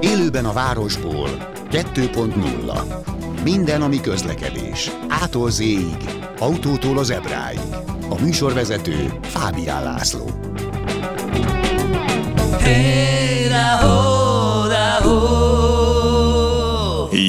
Élőben 0.00 0.44
a 0.44 0.52
városból 0.52 1.28
2.0 1.70 3.42
Minden, 3.42 3.82
ami 3.82 4.00
közlekedés. 4.00 4.90
Ától 5.08 5.50
z 5.50 5.62
autótól 6.38 6.98
az 6.98 7.10
ebráig. 7.10 7.58
A 8.08 8.20
műsorvezető 8.20 9.18
Fábián 9.22 9.82
László. 9.82 10.30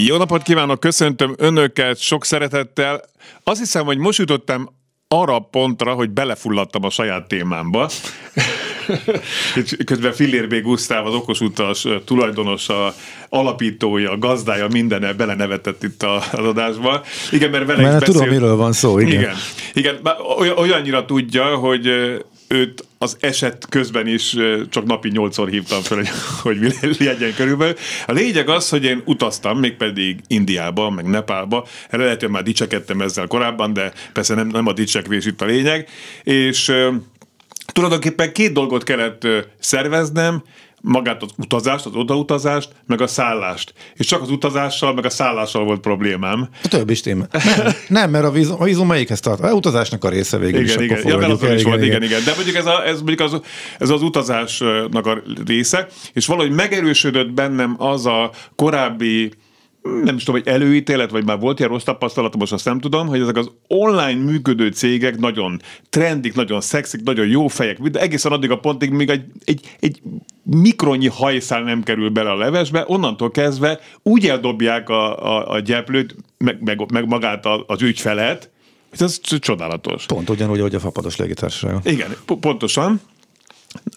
Jó 0.05 0.17
napot 0.17 0.41
kívánok, 0.41 0.79
köszöntöm 0.79 1.33
Önöket 1.37 1.97
sok 1.97 2.25
szeretettel. 2.25 3.01
Azt 3.43 3.59
hiszem, 3.59 3.85
hogy 3.85 3.97
most 3.97 4.19
jutottam 4.19 4.76
arra 5.07 5.35
a 5.35 5.39
pontra, 5.39 5.93
hogy 5.93 6.09
belefulladtam 6.09 6.83
a 6.83 6.89
saját 6.89 7.27
témámba. 7.27 7.89
Közben 9.85 10.13
Fillér 10.13 10.47
B. 10.47 10.61
Gusztáv, 10.61 11.05
az 11.05 11.13
okos 11.13 11.41
utas 11.41 11.85
tulajdonosa, 12.05 12.93
alapítója, 13.29 14.17
gazdája, 14.17 14.67
mindenne 14.67 15.13
belenevetett 15.13 15.83
itt 15.83 16.03
az 16.03 16.45
adásba. 16.45 17.03
Igen, 17.31 17.49
mert 17.49 17.65
vele 17.65 17.81
mert 17.81 18.07
is 18.07 18.13
tudom, 18.13 18.29
miről 18.29 18.55
van 18.55 18.73
szó, 18.73 18.99
igen. 18.99 19.11
Igen, 19.11 19.35
igen 19.73 19.99
olyannyira 20.55 21.05
tudja, 21.05 21.55
hogy 21.55 21.89
őt 22.47 22.85
az 22.97 23.17
eset 23.19 23.65
közben 23.69 24.07
is 24.07 24.35
csak 24.69 24.85
napi 24.85 25.09
nyolcszor 25.09 25.49
hívtam 25.49 25.81
fel, 25.81 25.97
hogy, 25.97 26.09
hogy 26.41 26.95
legyen 26.99 27.33
körülbelül. 27.35 27.75
A 28.05 28.11
lényeg 28.11 28.49
az, 28.49 28.69
hogy 28.69 28.83
én 28.83 29.01
utaztam, 29.05 29.59
mégpedig 29.59 30.19
Indiába, 30.27 30.89
meg 30.89 31.05
Nepálba. 31.05 31.67
Erre 31.89 32.03
lehet, 32.03 32.21
hogy 32.21 32.29
már 32.29 32.43
dicsekedtem 32.43 33.01
ezzel 33.01 33.27
korábban, 33.27 33.73
de 33.73 33.93
persze 34.13 34.35
nem, 34.35 34.47
nem 34.47 34.67
a 34.67 34.73
dicsekvés 34.73 35.25
itt 35.25 35.41
a 35.41 35.45
lényeg. 35.45 35.89
És 36.23 36.71
tulajdonképpen 37.73 38.33
két 38.33 38.53
dolgot 38.53 38.83
kellett 38.83 39.27
szerveznem, 39.59 40.43
magát 40.81 41.23
az 41.23 41.29
utazást, 41.37 41.85
az 41.85 41.95
odautazást, 41.95 42.69
meg 42.85 43.01
a 43.01 43.07
szállást. 43.07 43.73
És 43.95 44.05
csak 44.05 44.21
az 44.21 44.29
utazással, 44.29 44.93
meg 44.93 45.05
a 45.05 45.09
szállással 45.09 45.63
volt 45.63 45.79
problémám. 45.79 46.49
A 46.63 46.67
többi 46.67 46.91
is 46.91 47.01
téma. 47.01 47.25
Nem, 47.31 47.73
nem, 47.87 48.09
mert 48.09 48.25
a 48.25 48.31
vízum, 48.31 48.61
a 48.61 48.63
vízum 48.63 48.87
melyikhez 48.87 49.19
tart? 49.19 49.39
A 49.39 49.53
utazásnak 49.53 50.03
a 50.03 50.09
része 50.09 50.37
végül 50.37 50.59
igen, 50.59 50.79
is. 50.79 50.83
Igen, 50.83 51.07
ja, 51.07 51.17
mert 51.17 51.31
az 51.31 51.51
is 51.51 51.63
volt, 51.63 51.83
igen, 51.83 52.03
igen. 52.03 52.23
De 52.23 52.33
mondjuk 52.35 52.55
ez, 52.55 52.65
a, 52.65 52.87
ez, 52.87 53.01
mondjuk 53.01 53.19
az, 53.19 53.41
ez 53.79 53.89
az 53.89 54.01
utazásnak 54.01 55.05
a 55.05 55.21
része, 55.45 55.87
és 56.13 56.25
valahogy 56.25 56.51
megerősödött 56.51 57.31
bennem 57.31 57.75
az 57.77 58.05
a 58.05 58.31
korábbi 58.55 59.31
nem 60.03 60.15
is 60.15 60.23
tudom, 60.23 60.41
hogy 60.41 60.53
előítélet, 60.53 61.11
vagy 61.11 61.25
már 61.25 61.39
volt 61.39 61.59
ilyen 61.59 61.71
rossz 61.71 61.83
tapasztalatom, 61.83 62.39
most 62.39 62.53
azt 62.53 62.65
nem 62.65 62.79
tudom, 62.79 63.07
hogy 63.07 63.19
ezek 63.19 63.37
az 63.37 63.51
online 63.67 64.23
működő 64.23 64.69
cégek 64.69 65.17
nagyon 65.17 65.61
trendik, 65.89 66.33
nagyon 66.33 66.61
szexik, 66.61 67.03
nagyon 67.03 67.27
jó 67.27 67.47
fejek, 67.47 67.79
de 67.79 67.99
egészen 67.99 68.31
addig 68.31 68.51
a 68.51 68.59
pontig, 68.59 68.91
míg 68.91 69.09
egy, 69.09 69.23
egy, 69.45 69.75
egy 69.79 70.01
mikronyi 70.43 71.07
hajszál 71.07 71.61
nem 71.61 71.83
kerül 71.83 72.09
bele 72.09 72.31
a 72.31 72.37
levesbe, 72.37 72.83
onnantól 72.87 73.31
kezdve 73.31 73.79
úgy 74.03 74.27
eldobják 74.27 74.89
a, 74.89 75.35
a, 75.35 75.51
a 75.51 75.59
gyeplőt, 75.59 76.15
meg, 76.37 76.61
meg, 76.61 76.91
meg 76.91 77.07
magát 77.07 77.45
az 77.67 77.81
ügyfelet, 77.81 78.49
ez 78.99 79.19
csodálatos. 79.19 80.05
Pont 80.05 80.29
ugyanúgy, 80.29 80.59
ahogy 80.59 80.75
a 80.75 80.79
fapados 80.79 81.15
légitársaság. 81.15 81.75
Igen, 81.83 82.15
pontosan. 82.39 83.01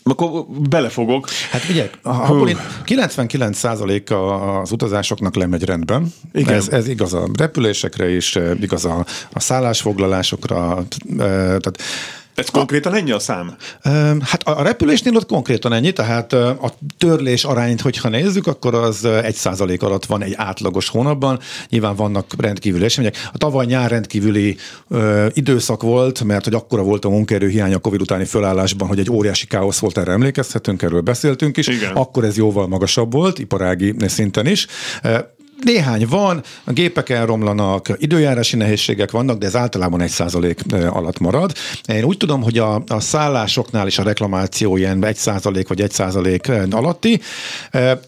Akkor 0.02 0.46
belefogok. 0.46 1.28
Hát 1.50 1.62
ugye, 1.68 1.90
abból 2.02 2.50
99% 2.86 4.62
az 4.62 4.72
utazásoknak 4.72 5.34
lemegy 5.34 5.64
rendben. 5.64 6.12
Igen. 6.32 6.54
Ez, 6.54 6.68
ez 6.68 6.88
igaz 6.88 7.14
a 7.14 7.28
repülésekre 7.38 8.10
is, 8.10 8.38
igaz 8.60 8.84
a, 8.84 9.04
a 9.32 9.40
szállásfoglalásokra. 9.40 10.84
Tehát 11.16 11.78
ez 12.40 12.48
konkrétan 12.48 12.94
ennyi 12.94 13.10
a 13.10 13.18
szám? 13.18 13.56
Hát 14.20 14.42
a 14.42 14.62
repülésnél 14.62 15.16
ott 15.16 15.26
konkrétan 15.26 15.72
ennyi, 15.72 15.92
tehát 15.92 16.32
a 16.32 16.72
törlés 16.98 17.44
arányt, 17.44 17.80
hogyha 17.80 18.08
nézzük, 18.08 18.46
akkor 18.46 18.74
az 18.74 19.04
egy 19.04 19.34
százalék 19.34 19.82
alatt 19.82 20.06
van 20.06 20.22
egy 20.22 20.34
átlagos 20.36 20.88
hónapban. 20.88 21.38
Nyilván 21.68 21.96
vannak 21.96 22.26
rendkívüli 22.38 22.84
események. 22.84 23.28
A 23.32 23.38
tavaly 23.38 23.66
nyár 23.66 23.90
rendkívüli 23.90 24.56
ö, 24.88 25.26
időszak 25.32 25.82
volt, 25.82 26.24
mert 26.24 26.44
hogy 26.44 26.54
akkora 26.54 26.82
volt 26.82 27.04
a 27.04 27.08
munkaerő 27.08 27.48
hiány 27.48 27.74
a 27.74 27.78
Covid 27.78 28.00
utáni 28.00 28.24
fölállásban, 28.24 28.88
hogy 28.88 28.98
egy 28.98 29.10
óriási 29.10 29.46
káosz 29.46 29.78
volt, 29.78 29.98
erre 29.98 30.12
emlékezhetünk, 30.12 30.82
erről 30.82 31.00
beszéltünk 31.00 31.56
is. 31.56 31.66
Igen. 31.66 31.92
Akkor 31.92 32.24
ez 32.24 32.36
jóval 32.36 32.66
magasabb 32.66 33.12
volt, 33.12 33.38
iparági 33.38 33.94
szinten 34.06 34.46
is. 34.46 34.66
Néhány 35.64 36.06
van, 36.08 36.42
a 36.64 36.72
gépek 36.72 37.08
elromlanak, 37.08 37.88
időjárási 37.96 38.56
nehézségek 38.56 39.10
vannak, 39.10 39.38
de 39.38 39.46
ez 39.46 39.56
általában 39.56 40.00
egy 40.00 40.10
százalék 40.10 40.60
alatt 40.88 41.18
marad. 41.18 41.52
Én 41.84 42.04
úgy 42.04 42.16
tudom, 42.16 42.42
hogy 42.42 42.58
a, 42.58 42.82
a 42.88 43.00
szállásoknál 43.00 43.86
is 43.86 43.98
a 43.98 44.02
reklamáció 44.02 44.76
ilyen 44.76 45.04
egy 45.04 45.16
százalék 45.16 45.68
vagy 45.68 45.80
egy 45.80 45.90
százalék 45.90 46.50
alatti, 46.70 47.20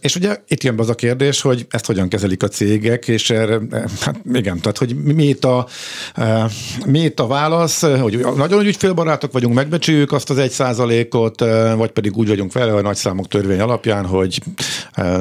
és 0.00 0.16
ugye 0.16 0.36
itt 0.48 0.62
jön 0.62 0.76
be 0.76 0.82
az 0.82 0.88
a 0.88 0.94
kérdés, 0.94 1.40
hogy 1.40 1.66
ezt 1.70 1.86
hogyan 1.86 2.08
kezelik 2.08 2.42
a 2.42 2.48
cégek, 2.48 3.08
és 3.08 3.30
erre, 3.30 3.60
hát 4.00 4.16
igen, 4.32 4.60
tehát 4.60 4.78
hogy 4.78 4.96
mi 4.96 5.24
itt 5.24 5.44
a, 5.44 5.66
mi 6.86 6.98
itt 6.98 7.20
a 7.20 7.26
válasz, 7.26 7.82
hogy 7.82 8.26
nagyon 8.36 8.66
ügyfélbarátok 8.66 9.32
vagyunk, 9.32 9.54
megbecsüljük 9.54 10.12
azt 10.12 10.30
az 10.30 10.38
egy 10.38 10.50
százalékot, 10.50 11.40
vagy 11.76 11.90
pedig 11.90 12.16
úgy 12.16 12.28
vagyunk 12.28 12.52
vele 12.52 12.72
a 12.72 12.80
nagyszámok 12.80 13.28
törvény 13.28 13.60
alapján, 13.60 14.06
hogy 14.06 14.40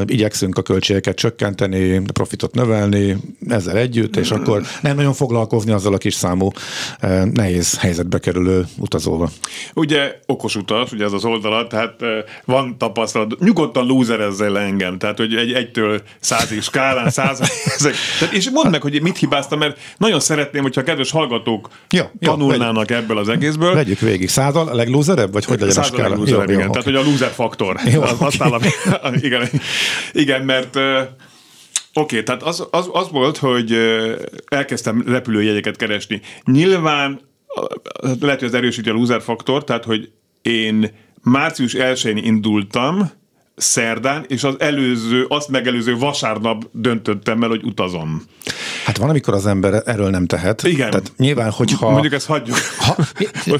igyekszünk 0.06 0.58
a 0.58 0.62
költségeket 0.62 1.16
csökkenteni, 1.16 2.02
profitot 2.22 2.54
növelni 2.54 3.18
ezzel 3.48 3.78
együtt, 3.78 4.16
és 4.16 4.32
akkor 4.32 4.62
nem 4.82 4.96
nagyon 4.96 5.14
foglalkozni 5.14 5.72
azzal 5.72 5.94
a 5.94 5.98
kis 5.98 6.14
számú 6.14 6.52
eh, 7.00 7.26
nehéz 7.26 7.80
helyzetbe 7.80 8.20
kerülő 8.20 8.66
utazóval. 8.78 9.30
Ugye 9.74 10.20
okos 10.26 10.56
utas, 10.56 10.92
ugye 10.92 11.06
ez 11.06 11.12
az 11.12 11.26
oldalat, 11.26 11.70
tehát 11.70 12.02
eh, 12.02 12.10
van 12.46 12.78
tapasztalat, 12.78 13.40
nyugodtan 13.40 13.86
lúzerezzel 13.86 14.60
engem, 14.60 14.98
tehát 14.98 15.18
hogy 15.18 15.36
egy 15.36 15.52
egytől 15.52 16.02
százig 16.20 16.62
skálán 16.62 17.10
száz, 17.10 17.40
ezek. 17.78 17.96
Tehát, 18.20 18.34
és 18.34 18.50
mondd 18.50 18.70
meg, 18.70 18.82
hogy 18.82 19.02
mit 19.02 19.18
hibáztam, 19.18 19.60
mert 19.60 19.80
nagyon 19.98 20.20
szeretném, 20.20 20.62
hogyha 20.62 20.82
a 20.82 20.84
kedves 20.84 21.12
hallgatók 21.12 21.70
ja, 21.90 22.12
tanulnának 22.20 22.90
ja, 22.90 22.96
ebből 22.96 23.18
az 23.18 23.30
egészből. 23.30 23.74
Vegyük 23.74 24.00
végig. 24.00 24.30
Százal 24.30 24.68
a 24.68 24.76
leglúzerebb, 24.76 25.34
vagy 25.34 25.46
hogy 25.46 25.60
legyen 25.60 25.84
a 25.84 25.84
skála? 25.84 26.16
Jó, 26.26 26.42
igen, 26.42 26.60
jó, 26.60 26.70
tehát 26.70 26.84
hogy 26.84 26.96
a 26.96 27.04
lúzer 27.04 27.32
faktor. 27.32 27.80
Jó, 27.92 28.02
az, 28.02 28.36
okay. 28.40 28.70
igen, 29.28 29.50
igen, 30.12 30.42
mert 30.42 30.76
eh, 30.76 31.08
Oké, 31.94 32.20
okay, 32.20 32.24
tehát 32.24 32.44
az, 32.44 32.68
az, 32.72 32.90
az 32.92 33.10
volt, 33.10 33.38
hogy 33.38 33.78
elkezdtem 34.48 35.04
repülőjegyeket 35.08 35.76
keresni. 35.76 36.22
Nyilván 36.46 37.22
lehet, 38.20 38.40
hogy 38.40 38.48
ez 38.48 38.54
erősíti 38.54 38.90
a 38.90 38.94
loser 38.94 39.22
faktor, 39.22 39.64
tehát 39.64 39.84
hogy 39.84 40.12
én 40.42 40.92
március 41.24 41.76
1-én 41.78 42.18
indultam, 42.18 43.12
szerdán, 43.56 44.26
és 44.28 44.44
az 44.44 44.60
előző, 44.60 45.26
azt 45.28 45.50
megelőző 45.50 45.98
vasárnap 45.98 46.70
döntöttem 46.72 47.44
el, 47.44 47.50
hogy 47.50 47.64
utazom. 47.64 48.24
Hát 48.86 48.98
van, 48.98 49.10
amikor 49.10 49.34
az 49.34 49.46
ember 49.46 49.84
erről 49.86 50.10
nem 50.10 50.26
tehet. 50.26 50.64
Igen. 50.64 50.90
Tehát 50.90 51.12
nyilván, 51.18 51.50
hogyha... 51.50 51.90
Mondjuk 51.90 52.14
ezt 52.14 52.26
hagyjuk. 52.26 52.58
Ha, 52.78 52.96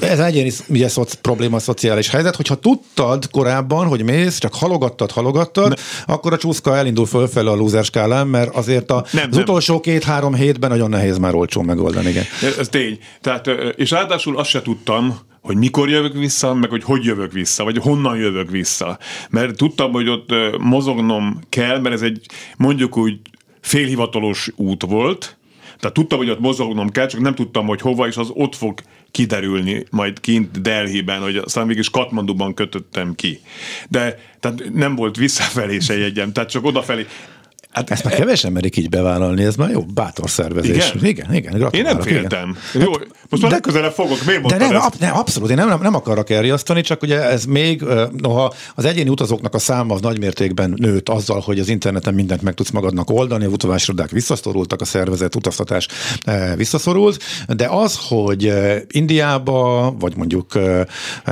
ez 0.00 0.18
egyéni 0.18 0.52
ugye, 0.68 0.88
szoc, 0.88 1.14
probléma, 1.14 1.58
szociális 1.58 2.08
helyzet, 2.08 2.36
hogyha 2.36 2.54
tudtad 2.54 3.30
korábban, 3.30 3.86
hogy 3.86 4.02
mész, 4.02 4.38
csak 4.38 4.54
halogattad, 4.54 5.10
halogattad, 5.10 5.68
ne. 5.68 6.14
akkor 6.14 6.32
a 6.32 6.36
csúszka 6.36 6.76
elindul 6.76 7.06
fölfelé 7.06 7.48
a 7.48 7.54
lúzer 7.54 7.84
skálán, 7.84 8.26
mert 8.26 8.54
azért 8.54 8.90
a, 8.90 9.04
nem, 9.10 9.26
az 9.28 9.34
nem. 9.34 9.42
utolsó 9.42 9.80
két-három 9.80 10.34
hétben 10.34 10.70
nagyon 10.70 10.90
nehéz 10.90 11.18
már 11.18 11.34
olcsó 11.34 11.62
megoldani. 11.62 12.08
Igen. 12.08 12.24
Ez, 12.42 12.56
ez 12.56 12.68
tény. 12.68 12.98
Tehát, 13.20 13.46
és 13.76 13.90
ráadásul 13.90 14.38
azt 14.38 14.50
se 14.50 14.62
tudtam, 14.62 15.18
hogy 15.42 15.56
mikor 15.56 15.88
jövök 15.88 16.12
vissza, 16.12 16.54
meg 16.54 16.70
hogy 16.70 16.84
hogy 16.84 17.04
jövök 17.04 17.32
vissza, 17.32 17.64
vagy 17.64 17.76
honnan 17.76 18.16
jövök 18.16 18.50
vissza. 18.50 18.98
Mert 19.30 19.56
tudtam, 19.56 19.92
hogy 19.92 20.08
ott 20.08 20.30
mozognom 20.58 21.40
kell, 21.48 21.80
mert 21.80 21.94
ez 21.94 22.02
egy 22.02 22.26
mondjuk 22.56 22.96
úgy 22.96 23.20
félhivatalos 23.62 24.50
út 24.56 24.82
volt, 24.82 25.36
tehát 25.78 25.96
tudtam, 25.96 26.18
hogy 26.18 26.30
ott 26.30 26.40
mozognom 26.40 26.90
kell, 26.90 27.06
csak 27.06 27.20
nem 27.20 27.34
tudtam, 27.34 27.66
hogy 27.66 27.80
hova, 27.80 28.06
és 28.06 28.16
az 28.16 28.28
ott 28.32 28.54
fog 28.54 28.80
kiderülni 29.10 29.84
majd 29.90 30.20
kint 30.20 30.60
Delhiben, 30.60 31.20
hogy 31.20 31.36
aztán 31.36 31.66
mégis 31.66 31.90
Katmanduban 31.90 32.54
kötöttem 32.54 33.14
ki. 33.14 33.40
De 33.88 34.18
tehát 34.40 34.72
nem 34.72 34.94
volt 34.94 35.16
visszafelé 35.16 35.78
se 35.78 35.98
jegyem, 35.98 36.32
tehát 36.32 36.50
csak 36.50 36.64
odafelé. 36.64 37.06
Hát 37.70 37.90
Ezt 37.90 38.04
már 38.04 38.14
kevesen 38.14 38.52
merik 38.52 38.76
így 38.76 38.88
bevállalni, 38.88 39.44
ez 39.44 39.56
már 39.56 39.70
jó, 39.70 39.82
bátor 39.82 40.30
szervezés. 40.30 40.92
Igen, 41.00 41.04
igen, 41.04 41.34
igen 41.34 41.70
Én 41.70 41.82
nem 41.82 42.00
féltem. 42.00 42.56
Igen. 42.74 42.86
Jó, 42.86 42.92
most 43.32 43.42
már 43.42 43.52
legközelebb 43.52 43.92
fogok, 43.92 44.24
miért 44.24 44.46
De 44.46 44.56
nem, 44.56 44.76
ab, 44.76 44.94
nem, 44.98 45.16
abszolút, 45.16 45.50
én 45.50 45.56
nem, 45.56 45.68
nem, 45.68 45.80
nem 45.82 45.94
akarok 45.94 46.30
elriasztani, 46.30 46.80
csak 46.80 47.02
ugye 47.02 47.22
ez 47.22 47.44
még, 47.44 47.84
noha 48.16 48.52
az 48.74 48.84
egyéni 48.84 49.08
utazóknak 49.08 49.54
a 49.54 49.58
száma 49.58 49.94
az 49.94 50.00
nagymértékben 50.00 50.74
nőtt 50.76 51.08
azzal, 51.08 51.40
hogy 51.40 51.58
az 51.58 51.68
interneten 51.68 52.14
mindent 52.14 52.42
meg 52.42 52.54
tudsz 52.54 52.70
magadnak 52.70 53.10
oldani, 53.10 53.44
a 53.44 53.48
utazásrodák 53.48 54.10
visszaszorultak, 54.10 54.80
a 54.80 54.84
szervezet 54.84 55.34
utaztatás 55.34 55.88
visszaszorult, 56.56 57.22
de 57.48 57.66
az, 57.66 57.98
hogy 58.08 58.52
Indiába, 58.88 59.94
vagy 59.98 60.16
mondjuk 60.16 60.58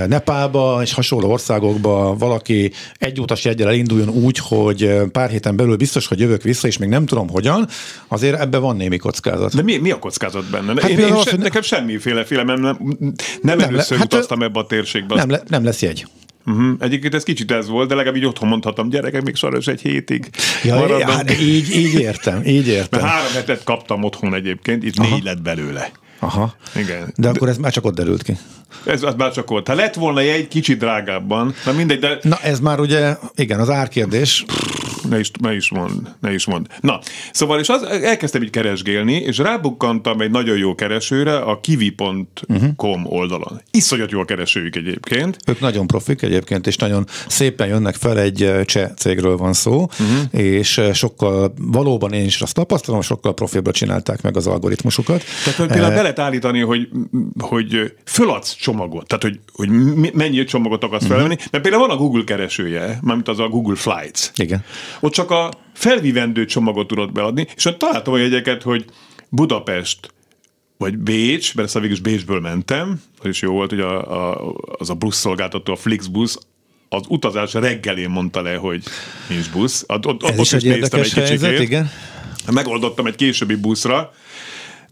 Nepálba 0.06 0.78
és 0.82 0.92
hasonló 0.92 1.30
országokba 1.30 2.16
valaki 2.16 2.72
egy 2.98 3.20
utas 3.20 3.44
jegyel 3.44 3.68
elinduljon 3.68 4.08
úgy, 4.08 4.38
hogy 4.42 4.90
pár 5.12 5.30
héten 5.30 5.56
belül 5.56 5.76
biztos, 5.76 6.06
hogy 6.06 6.20
jövök 6.20 6.42
vissza, 6.42 6.66
és 6.66 6.78
még 6.78 6.88
nem 6.88 7.06
tudom 7.06 7.28
hogyan, 7.28 7.68
azért 8.08 8.40
ebben 8.40 8.60
van 8.60 8.76
némi 8.76 8.96
kockázat. 8.96 9.54
De 9.54 9.62
mi, 9.62 9.76
mi 9.76 9.90
a 9.90 9.98
kockázat 9.98 10.50
benne? 10.50 10.80
Hát 10.80 10.90
én, 10.90 10.98
én 10.98 11.06
se, 11.06 11.30
hogy... 11.30 11.38
Nekem 11.38 11.62
semmi 11.62 11.89
semmiféle 11.90 12.24
félelem, 12.24 12.60
nem, 12.60 12.76
nem, 12.98 13.14
nem 13.42 13.58
le- 13.58 13.66
először 13.66 13.98
hát, 13.98 14.06
utaztam 14.06 14.42
ebbe 14.42 14.58
a 14.58 14.66
térségbe. 14.66 15.14
Nem, 15.14 15.30
le, 15.30 15.42
nem 15.48 15.64
lesz 15.64 15.82
jegy. 15.82 16.06
Uh-huh. 16.46 16.72
Egyébként 16.78 17.14
ez 17.14 17.22
kicsit 17.22 17.50
ez 17.50 17.68
volt, 17.68 17.88
de 17.88 17.94
legalább 17.94 18.16
így 18.16 18.24
otthon 18.24 18.48
mondhatom, 18.48 18.88
gyerekek, 18.88 19.22
még 19.22 19.36
sajnos 19.36 19.66
egy 19.66 19.80
hétig 19.80 20.28
Ja, 20.64 20.74
maradom. 20.74 21.08
hát 21.08 21.40
így, 21.40 21.76
így 21.76 21.94
értem, 22.00 22.42
így 22.44 22.66
Mert 22.66 22.66
értem. 22.66 23.00
három 23.00 23.32
hetet 23.32 23.64
kaptam 23.64 24.02
otthon 24.04 24.34
egyébként, 24.34 24.82
itt 24.84 24.98
négy 24.98 25.22
lett 25.22 25.42
belőle. 25.42 25.90
Aha. 26.18 26.54
Igen. 26.76 27.12
De 27.16 27.28
akkor 27.28 27.48
ez 27.48 27.58
már 27.58 27.72
csak 27.72 27.84
ott 27.84 27.94
derült 27.94 28.22
ki. 28.22 28.36
Ez 28.84 29.02
az 29.02 29.14
már 29.14 29.32
csak 29.32 29.48
volt. 29.48 29.68
Ha 29.68 29.74
lett 29.74 29.94
volna 29.94 30.20
egy 30.20 30.48
kicsit 30.48 30.78
drágábban, 30.78 31.54
na 31.64 31.72
mindegy, 31.72 31.98
de 31.98 32.18
Na 32.22 32.36
ez 32.42 32.60
már 32.60 32.80
ugye, 32.80 33.16
igen, 33.34 33.60
az 33.60 33.70
árkérdés. 33.70 34.44
ne 35.08 35.18
is, 35.18 35.30
ne 35.40 35.54
is 35.54 35.70
mond, 35.70 36.14
ne 36.20 36.32
is 36.32 36.46
mond. 36.46 36.66
Na, 36.80 37.00
szóval 37.32 37.60
és 37.60 37.68
az, 37.68 37.82
elkezdtem 37.82 38.42
így 38.42 38.50
keresgélni, 38.50 39.14
és 39.14 39.38
rábukkantam 39.38 40.20
egy 40.20 40.30
nagyon 40.30 40.56
jó 40.56 40.74
keresőre 40.74 41.38
a 41.38 41.60
kiwi.com 41.60 43.04
oldalon. 43.04 43.60
Iszonyat 43.70 44.10
jó 44.10 44.20
a 44.20 44.24
keresőjük 44.24 44.76
egyébként. 44.76 45.36
Ők 45.46 45.60
nagyon 45.60 45.86
profik 45.86 46.22
egyébként, 46.22 46.66
és 46.66 46.76
nagyon 46.76 47.06
szépen 47.28 47.66
jönnek 47.68 47.94
fel, 47.94 48.18
egy 48.18 48.42
eh, 48.42 48.64
cseh 48.64 48.90
cégről 48.96 49.36
van 49.36 49.52
szó, 49.52 49.80
uh-huh. 49.80 50.40
és 50.40 50.80
sokkal, 50.92 51.52
valóban 51.58 52.12
én 52.12 52.24
is 52.24 52.40
azt 52.40 52.54
tapasztalom, 52.54 53.00
sokkal 53.00 53.34
profibra 53.34 53.72
csinálták 53.72 54.22
meg 54.22 54.36
az 54.36 54.46
algoritmusokat. 54.46 55.24
Tehát 55.44 55.58
hogy 55.58 55.68
például 55.68 55.94
be 55.94 56.02
lehet 56.02 56.18
állítani, 56.18 56.60
hogy, 56.60 56.88
hogy 57.38 57.94
föladsz 58.04 58.54
csomagot, 58.60 59.06
tehát 59.06 59.22
hogy, 59.22 59.40
hogy 59.52 59.68
mennyi 60.12 60.44
csomagot 60.44 60.84
akarsz 60.84 61.06
felvenni, 61.06 61.36
mert 61.50 61.62
például 61.62 61.86
van 61.86 61.96
a 61.96 61.98
Google 62.00 62.24
keresője, 62.24 62.98
mármint 63.02 63.28
az 63.28 63.38
a 63.38 63.48
Google 63.48 63.76
Flights. 63.76 64.30
Igen. 64.34 64.64
Ott 65.00 65.12
csak 65.12 65.30
a 65.30 65.50
felvívendő 65.72 66.44
csomagot 66.44 66.86
tudod 66.86 67.12
beadni, 67.12 67.46
és 67.56 67.64
ott 67.64 67.78
találtam 67.78 68.12
olyan 68.12 68.28
jegyeket, 68.28 68.62
hogy 68.62 68.84
Budapest 69.28 70.12
vagy 70.78 70.98
Bécs, 70.98 71.54
mert 71.54 71.66
ezt 71.66 71.76
végül 71.78 71.90
is 71.90 72.00
Bécsből 72.00 72.40
mentem, 72.40 73.00
az 73.18 73.28
is 73.28 73.42
jó 73.42 73.52
volt, 73.52 73.70
hogy 73.70 73.80
a, 73.80 74.30
a, 74.30 74.54
az 74.78 74.90
a 74.90 74.94
buszszolgáltató, 74.94 75.72
a 75.72 75.76
Flixbus, 75.76 76.36
az 76.88 77.02
utazás 77.08 77.54
reggelén 77.54 78.10
mondta 78.10 78.42
le, 78.42 78.54
hogy 78.54 78.82
nincs 79.28 79.50
busz. 79.50 79.84
Ott, 79.86 80.06
ott, 80.06 80.22
Ez 80.22 80.38
ott 80.38 80.44
is 80.44 80.52
egy 80.52 80.64
érdekes 80.64 81.14
helyzet, 81.14 81.38
kicsikét. 81.38 81.60
igen. 81.60 81.90
Megoldottam 82.52 83.06
egy 83.06 83.14
későbbi 83.14 83.54
buszra, 83.54 84.12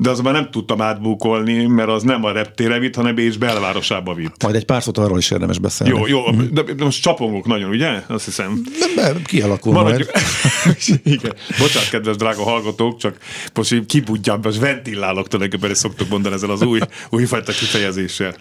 de 0.00 0.10
azonban 0.10 0.32
nem 0.32 0.50
tudtam 0.50 0.80
átbukolni, 0.80 1.66
mert 1.66 1.88
az 1.88 2.02
nem 2.02 2.24
a 2.24 2.32
reptére 2.32 2.78
vitt, 2.78 2.94
hanem 2.94 3.14
Bécs 3.14 3.38
belvárosába 3.38 4.14
vitt. 4.14 4.42
Majd 4.42 4.54
egy 4.54 4.64
pár 4.64 4.82
szót 4.82 4.98
arról 4.98 5.18
is 5.18 5.30
érdemes 5.30 5.58
beszélni. 5.58 5.98
Jó, 5.98 6.06
jó, 6.06 6.30
de 6.50 6.62
de 6.62 6.84
most 6.84 7.02
csapongok 7.02 7.46
nagyon, 7.46 7.70
ugye? 7.70 8.02
Azt 8.06 8.24
hiszem. 8.24 8.62
De 8.78 9.02
be, 9.02 9.22
kialakul 9.24 9.72
Maradjuk. 9.72 10.10
majd. 10.12 11.00
Igen. 11.14 11.34
Bocsánat, 11.58 11.88
kedves 11.88 12.16
drága 12.16 12.42
hallgatók, 12.42 12.98
csak 12.98 13.18
most 13.54 13.86
kibudjam, 13.86 14.40
most 14.42 14.58
ventilálok 14.58 15.28
tulajdonképpen, 15.28 15.70
és 15.70 15.78
szoktuk 15.78 16.08
mondani 16.08 16.34
ezzel 16.34 16.50
az 16.50 16.62
új, 16.62 16.80
újfajta 17.10 17.52
kifejezéssel. 17.52 18.34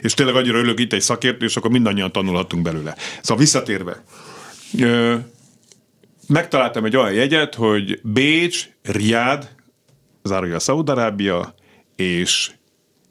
És 0.00 0.14
tényleg 0.14 0.34
annyira 0.34 0.58
örülök 0.58 0.80
itt 0.80 0.92
egy 0.92 1.00
szakértő, 1.00 1.44
és 1.44 1.56
akkor 1.56 1.70
mindannyian 1.70 2.12
tanulhatunk 2.12 2.62
belőle. 2.62 2.96
Szóval 3.20 3.42
visszatérve. 3.42 4.02
Ö, 4.78 5.14
megtaláltam 6.26 6.84
egy 6.84 6.96
olyan 6.96 7.12
jegyet, 7.12 7.54
hogy 7.54 8.00
Bécs, 8.02 8.68
Riad, 8.82 9.48
zárója 10.28 10.58
Szaudarábia, 10.58 11.54
és, 11.96 12.50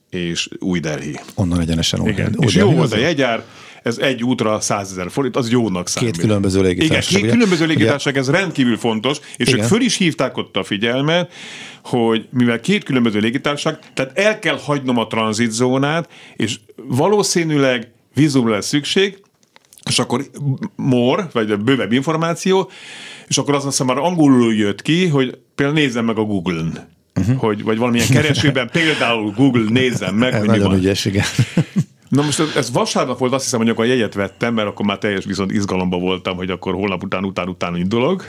és 0.10 0.50
Új 0.60 0.80
Delhi. 0.80 1.19
Onnan 1.36 1.60
egyenesen 1.60 2.00
úgy. 2.00 2.07
Igen. 2.10 2.33
úgy 2.38 2.45
és 2.45 2.56
jó 2.56 2.71
volt 2.71 2.94
a 2.94 2.98
jár, 2.98 3.44
ez 3.83 3.98
egy 3.98 4.24
útra 4.24 4.60
100 4.60 4.92
ezer 4.92 5.12
forint, 5.12 5.36
az 5.36 5.50
jónak 5.50 5.88
számít. 5.88 6.18
különböző 6.18 6.62
légitársaság, 6.62 7.12
Igen, 7.12 7.21
két 7.21 7.31
különböző 7.31 7.65
légitársaság, 7.65 8.18
ez 8.18 8.30
rendkívül 8.30 8.77
fontos, 8.77 9.18
és 9.38 9.48
Igen. 9.48 9.60
ők 9.60 9.65
föl 9.65 9.81
is 9.81 9.98
hívták 9.98 10.38
ott 10.38 10.57
a 10.57 10.63
figyelmet, 10.63 11.31
hogy 11.83 12.27
mivel 12.30 12.60
két 12.60 12.83
különböző 12.83 13.19
légitársaság, 13.19 13.80
tehát 13.94 14.18
el 14.18 14.39
kell 14.39 14.57
hagynom 14.57 14.98
a 14.98 15.07
tranzitzónát, 15.07 16.10
és 16.36 16.60
valószínűleg 16.75 17.92
vízumra 18.13 18.51
lesz 18.51 18.68
szükség, 18.68 19.21
és 19.89 20.00
akkor 20.00 20.25
more, 20.75 21.27
vagy 21.31 21.57
bővebb 21.57 21.92
információ, 21.92 22.71
és 23.27 23.38
akkor 23.38 23.56
az 23.56 23.65
aztán 23.65 23.88
már 23.88 23.98
angolul 23.98 24.54
jött 24.54 24.81
ki, 24.81 25.07
hogy 25.07 25.38
például 25.56 25.80
nézzem 25.80 26.06
meg 26.06 26.18
a 26.18 26.24
Google-n. 26.24 26.93
Uh-huh. 27.15 27.38
Hogy, 27.38 27.63
vagy 27.63 27.77
valamilyen 27.77 28.07
keresőben, 28.07 28.69
például 28.80 29.31
Google 29.31 29.69
nézzem 29.69 30.15
meg, 30.15 30.33
hogy 30.33 30.42
mi 30.42 30.48
nagyon 30.48 30.68
van. 30.68 30.77
ügyes, 30.77 31.06
igen. 31.06 31.25
Na 32.10 32.21
most 32.21 32.39
ez, 32.39 32.56
ez 32.56 32.71
vasárnap 32.71 33.18
volt, 33.18 33.33
azt 33.33 33.44
hiszem, 33.44 33.60
hogy 33.60 33.69
akkor 33.69 33.86
a 33.86 33.88
jegyet 33.88 34.13
vettem, 34.13 34.54
mert 34.54 34.68
akkor 34.68 34.86
már 34.86 34.98
teljes 34.98 35.25
viszont 35.25 35.51
izgalomba 35.51 35.98
voltam, 35.98 36.36
hogy 36.36 36.50
akkor 36.50 36.74
holnap 36.74 37.04
után, 37.04 37.25
után, 37.25 37.48
után 37.48 37.75
indulok. 37.75 38.25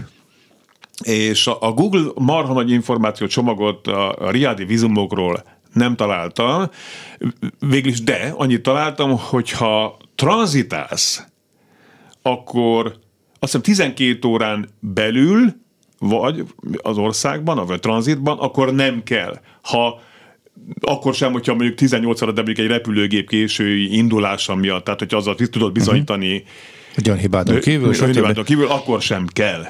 És 1.02 1.46
a, 1.46 1.56
a 1.60 1.72
Google 1.72 2.10
marha 2.14 2.52
nagy 2.52 2.70
információ 2.70 3.26
csomagot 3.26 3.86
a, 3.86 4.16
a 4.19 4.31
riádi 4.31 4.64
vízumokról 4.64 5.44
nem 5.72 5.96
találtam, 5.96 6.70
végül 7.58 7.90
is 7.90 8.02
de, 8.02 8.32
annyit 8.36 8.62
találtam, 8.62 9.19
hogyha 9.19 9.96
tranzitálsz, 10.14 11.26
akkor 12.22 12.86
azt 13.38 13.52
hiszem 13.52 13.62
12 13.62 14.28
órán 14.28 14.69
belül 14.81 15.54
vagy 15.99 16.44
az 16.82 16.99
országban, 16.99 17.67
vagy 17.67 17.81
tranzitban, 17.81 18.38
akkor 18.38 18.75
nem 18.75 19.02
kell. 19.02 19.41
Ha 19.62 20.00
akkor 20.81 21.14
sem, 21.14 21.32
hogyha 21.32 21.55
mondjuk 21.55 21.75
18 21.75 22.23
óra, 22.23 22.32
de 22.32 22.43
mondjuk 22.43 22.67
egy 22.67 22.73
repülőgép 22.73 23.29
késői 23.29 23.96
indulása 23.96 24.55
miatt, 24.55 24.85
tehát 24.85 24.99
hogyha 24.99 25.17
azzal 25.17 25.35
tudod 25.35 25.73
bizonyítani, 25.73 26.44
Egy 26.94 27.08
olyan 27.08 27.20
hibádon 27.20 27.61
kívül, 27.61 27.88
uh-huh. 27.88 28.11
stb. 28.11 28.44
kívül, 28.44 28.67
akkor 28.67 29.02
sem 29.02 29.26
kell. 29.26 29.64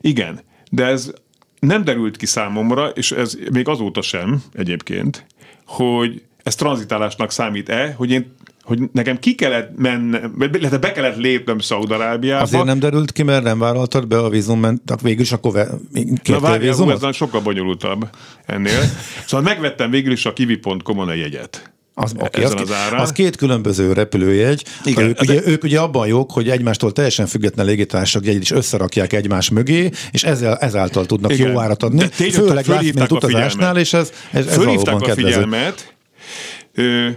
Igen, 0.00 0.40
de 0.70 0.84
ez 0.84 1.12
nem 1.60 1.84
derült 1.84 2.16
ki 2.16 2.26
számomra, 2.26 2.88
és 2.88 3.12
ez 3.12 3.38
még 3.52 3.68
azóta 3.68 4.02
sem 4.02 4.42
egyébként, 4.52 5.26
hogy 5.66 6.22
ez 6.42 6.54
tranzitálásnak 6.54 7.30
számít-e, 7.30 7.94
hogy 7.96 8.10
én 8.10 8.34
hogy 8.62 8.78
nekem 8.92 9.18
ki 9.18 9.34
kellett 9.34 9.76
mennem, 9.76 10.34
illetve 10.52 10.78
be 10.78 10.92
kellett 10.92 11.16
lépnem 11.16 11.58
Szaudarábiába. 11.58 12.42
Azért 12.42 12.64
nem 12.64 12.78
derült 12.78 13.12
ki, 13.12 13.22
mert 13.22 13.42
nem 13.42 13.58
vállaltad 13.58 14.06
be 14.06 14.18
a 14.18 14.28
vízumment, 14.28 14.82
végül 15.02 15.22
is 15.22 15.32
akkor 15.32 15.52
Na 15.52 15.66
kértél 16.22 16.50
hú, 16.50 16.58
vízumot? 16.58 17.04
ez 17.04 17.16
sokkal 17.16 17.40
bonyolultabb 17.40 18.08
ennél. 18.46 18.80
Szóval 19.26 19.46
megvettem 19.46 19.90
végül 19.90 20.12
is 20.12 20.26
a 20.26 20.32
kiwi.com-on 20.32 21.08
a 21.08 21.14
jegyet. 21.14 21.70
Az, 21.94 22.14
okay, 22.18 22.44
az, 22.44 22.54
az 22.54 22.72
árán. 22.72 23.00
az 23.00 23.12
két 23.12 23.36
különböző 23.36 23.92
repülőjegy. 23.92 24.64
Igen, 24.84 25.08
ők, 25.08 25.20
ugye, 25.20 25.40
ők 25.46 25.64
ugye 25.64 25.80
abban 25.80 26.06
jók, 26.06 26.32
hogy 26.32 26.48
egymástól 26.48 26.92
teljesen 26.92 27.26
független 27.26 27.66
légitársaság 27.66 28.24
jegyet 28.24 28.42
is 28.42 28.50
összerakják 28.50 29.12
egymás 29.12 29.50
mögé, 29.50 29.90
és 30.10 30.24
ezzel, 30.24 30.56
ezáltal 30.56 31.06
tudnak 31.06 31.32
Igen. 31.32 31.50
jó 31.50 31.60
árat 31.60 31.82
adni. 31.82 32.02
Főleg 32.10 32.66
last 32.66 33.10
utazásnál, 33.10 33.76
és 33.76 33.92
ez, 33.92 34.12
ez, 34.30 34.46
ez 34.46 34.56
a 34.56 34.96
kedvező. 34.96 35.14
figyelmet, 35.14 35.94
ö, 36.74 37.08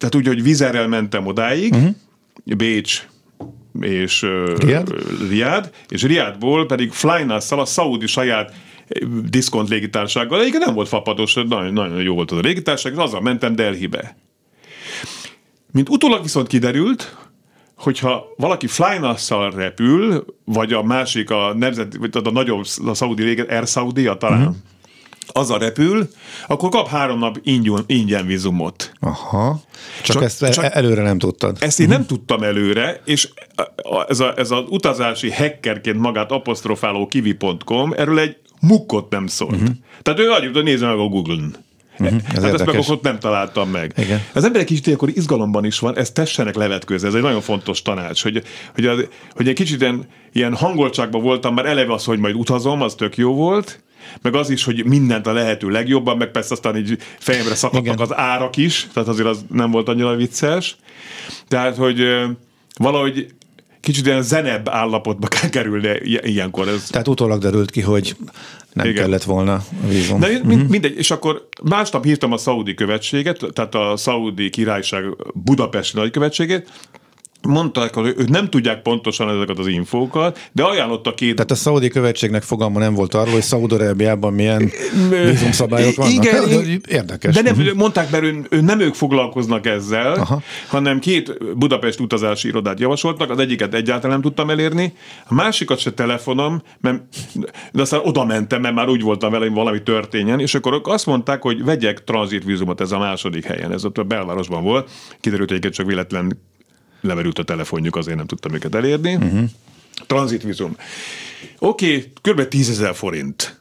tehát 0.00 0.14
úgy, 0.14 0.26
hogy 0.26 0.42
vizerrel 0.42 0.88
mentem 0.88 1.26
odáig, 1.26 1.72
uh-huh. 1.72 1.94
Bécs 2.56 3.06
és 3.80 4.26
Riad? 4.56 4.94
Riad, 5.28 5.70
és 5.88 6.02
Riadból 6.02 6.66
pedig 6.66 6.92
Flynas-szal 6.92 7.60
a 7.60 7.64
szaudi 7.64 8.06
saját 8.06 8.52
diszkont 9.30 9.68
légitársággal, 9.68 10.40
egyébként 10.40 10.64
nem 10.64 10.74
volt 10.74 10.88
fapados, 10.88 11.34
nagyon, 11.34 11.72
nagyon 11.72 12.02
jó 12.02 12.14
volt 12.14 12.30
az 12.30 12.38
a 12.38 12.40
légitárság, 12.40 12.92
és 12.92 12.98
azzal 12.98 13.20
mentem 13.20 13.54
Delhibe. 13.54 14.16
Mint 15.72 15.88
utólag 15.88 16.22
viszont 16.22 16.46
kiderült, 16.46 17.16
hogyha 17.76 18.26
valaki 18.36 18.66
Flynas-szal 18.66 19.50
repül, 19.50 20.24
vagy 20.44 20.72
a 20.72 20.82
másik, 20.82 21.30
a 21.30 21.54
nemzet, 21.54 21.96
vagy 21.96 22.10
a 22.24 22.30
nagyobb, 22.30 22.64
a 22.86 22.94
szaudi 22.94 23.22
léget, 23.22 23.50
Air 23.50 23.66
Saudi, 23.66 24.10
talán, 24.18 24.40
uh-huh. 24.40 24.56
Az 25.32 25.50
a 25.50 25.58
repül, 25.58 26.08
akkor 26.46 26.68
kap 26.68 26.88
három 26.88 27.18
nap 27.18 27.38
ingyen, 27.42 27.84
ingyen 27.86 28.26
vízumot. 28.26 28.92
Aha. 29.00 29.60
Csak, 30.02 30.14
Csak- 30.14 30.24
ezt 30.24 30.38
csak- 30.38 30.52
csak, 30.52 30.74
előre 30.74 31.02
nem 31.02 31.18
tudtad. 31.18 31.56
Ezt 31.60 31.80
én 31.80 31.88
nem 31.88 32.06
tudtam 32.06 32.42
előre, 32.42 33.00
és 33.04 33.28
ez, 34.08 34.20
a, 34.20 34.34
ez 34.36 34.50
az 34.50 34.62
utazási 34.68 35.30
hackerként 35.30 35.98
magát 35.98 36.30
apostrofáló 36.30 37.06
kivi.com 37.06 37.92
erről 37.96 38.18
egy 38.18 38.36
mukkot 38.60 39.10
nem 39.10 39.26
szólt. 39.26 39.52
Uh-huh. 39.52 39.68
Tehát 40.02 40.20
ő 40.20 40.26
hogy 40.52 40.64
nézze 40.64 40.86
meg 40.86 40.98
a 40.98 41.06
Google-n. 41.06 41.56
Uh-huh. 41.98 42.20
Hát 42.22 42.32
ezt 42.32 42.42
meg 42.42 42.50
érdekes. 42.50 42.88
ott 42.88 43.02
nem 43.02 43.18
találtam 43.18 43.70
meg. 43.70 43.92
Igen. 43.96 44.22
Az 44.32 44.44
emberek 44.44 44.66
kicsit 44.66 44.94
akkor 44.94 45.08
izgalomban 45.08 45.64
is 45.64 45.78
van, 45.78 45.96
ezt 45.96 46.14
tessenek 46.14 46.54
levetkőzni, 46.54 47.08
ez 47.08 47.14
egy 47.14 47.22
nagyon 47.22 47.40
fontos 47.40 47.82
tanács, 47.82 48.22
hogy, 48.22 48.42
hogy, 48.74 48.86
az, 48.86 49.06
hogy 49.34 49.48
egy 49.48 49.54
kicsit 49.54 49.80
ilyen, 49.80 50.08
ilyen 50.32 50.54
hangoltságban 50.54 51.22
voltam, 51.22 51.54
már 51.54 51.66
eleve 51.66 51.92
az, 51.92 52.04
hogy 52.04 52.18
majd 52.18 52.34
utazom, 52.34 52.82
az 52.82 52.94
tök 52.94 53.16
jó 53.16 53.34
volt, 53.34 53.82
meg 54.22 54.34
az 54.34 54.50
is, 54.50 54.64
hogy 54.64 54.84
mindent 54.84 55.26
a 55.26 55.32
lehető 55.32 55.68
legjobban, 55.68 56.16
meg 56.16 56.30
persze 56.30 56.52
aztán 56.52 56.76
így 56.76 56.98
fejemre 57.18 57.54
szakadtak 57.54 57.84
Igen. 57.84 57.98
az 57.98 58.16
árak 58.16 58.56
is, 58.56 58.88
tehát 58.92 59.08
azért 59.08 59.28
az 59.28 59.44
nem 59.52 59.70
volt 59.70 59.88
annyira 59.88 60.16
vicces. 60.16 60.76
Tehát, 61.48 61.76
hogy 61.76 62.02
valahogy 62.74 63.26
kicsit 63.80 64.06
ilyen 64.06 64.22
zenebb 64.22 64.68
állapotba 64.68 65.26
kell 65.26 65.48
kerülni 65.48 66.00
ilyenkor. 66.22 66.68
Ez, 66.68 66.86
Tehát 66.90 67.08
utólag 67.08 67.40
derült 67.40 67.70
ki, 67.70 67.80
hogy 67.80 68.16
nem 68.72 68.86
Igen. 68.86 69.02
kellett 69.02 69.22
volna 69.22 69.64
vízum. 69.88 70.20
de 70.20 70.40
mind, 70.44 70.68
mindegy, 70.68 70.96
és 70.96 71.10
akkor 71.10 71.48
másnap 71.62 72.04
hívtam 72.04 72.32
a 72.32 72.36
szaudi 72.36 72.74
követséget, 72.74 73.46
tehát 73.52 73.74
a 73.74 73.96
szaudi 73.96 74.50
királyság 74.50 75.04
Budapesti 75.34 75.96
nagykövetségét, 75.96 76.68
mondták, 77.42 77.94
hogy 77.94 78.14
ők 78.16 78.28
nem 78.28 78.50
tudják 78.50 78.82
pontosan 78.82 79.28
ezeket 79.28 79.58
az 79.58 79.66
infókat, 79.66 80.48
de 80.52 80.62
ajánlotta 80.62 81.14
két... 81.14 81.34
Tehát 81.34 81.50
a 81.50 81.54
szaudi 81.54 81.88
követségnek 81.88 82.42
fogalma 82.42 82.78
nem 82.78 82.94
volt 82.94 83.14
arról, 83.14 83.32
hogy 83.32 83.42
Szaúd-Arábiában 83.42 84.32
milyen 84.32 84.70
vízumszabályok 85.08 85.94
vannak. 85.94 86.12
Igen, 86.12 86.48
Hát, 86.48 86.86
Érdekes. 86.88 87.34
De 87.34 87.42
nem, 87.42 87.72
mondták, 87.76 88.10
mert 88.10 88.24
ő, 88.24 88.46
ő 88.50 88.60
nem 88.60 88.80
ők 88.80 88.94
foglalkoznak 88.94 89.66
ezzel, 89.66 90.12
Aha. 90.12 90.42
hanem 90.68 90.98
két 90.98 91.56
Budapest 91.56 92.00
utazási 92.00 92.48
irodát 92.48 92.80
javasoltak, 92.80 93.30
az 93.30 93.38
egyiket 93.38 93.74
egyáltalán 93.74 94.10
nem 94.10 94.20
tudtam 94.20 94.50
elérni, 94.50 94.92
a 95.28 95.34
másikat 95.34 95.78
se 95.78 95.92
telefonom, 95.92 96.62
mert, 96.80 97.02
de 97.72 97.82
aztán 97.82 98.00
oda 98.04 98.24
mentem, 98.24 98.60
mert 98.60 98.74
már 98.74 98.88
úgy 98.88 99.02
voltam 99.02 99.30
vele, 99.30 99.44
hogy 99.44 99.54
valami 99.54 99.82
történjen, 99.82 100.40
és 100.40 100.54
akkor 100.54 100.80
azt 100.84 101.06
mondták, 101.06 101.42
hogy 101.42 101.64
vegyek 101.64 102.04
tranzitvízumot, 102.04 102.80
ez 102.80 102.92
a 102.92 102.98
második 102.98 103.44
helyen, 103.44 103.72
ez 103.72 103.84
ott 103.84 103.98
a 103.98 104.02
belvárosban 104.02 104.62
volt, 104.62 104.90
kiderült, 105.20 105.50
hogy 105.50 105.70
csak 105.70 105.86
véletlen 105.86 106.38
lemerült 107.00 107.38
a 107.38 107.42
telefonjuk, 107.42 107.96
azért 107.96 108.16
nem 108.16 108.26
tudtam 108.26 108.54
őket 108.54 108.74
elérni. 108.74 109.14
Uh-huh. 109.14 109.44
Tranzitvizum. 110.06 110.76
Oké, 111.58 111.96
okay, 111.96 112.12
kb. 112.22 112.48
10 112.48 112.70
ezer 112.70 112.94
forint. 112.94 113.60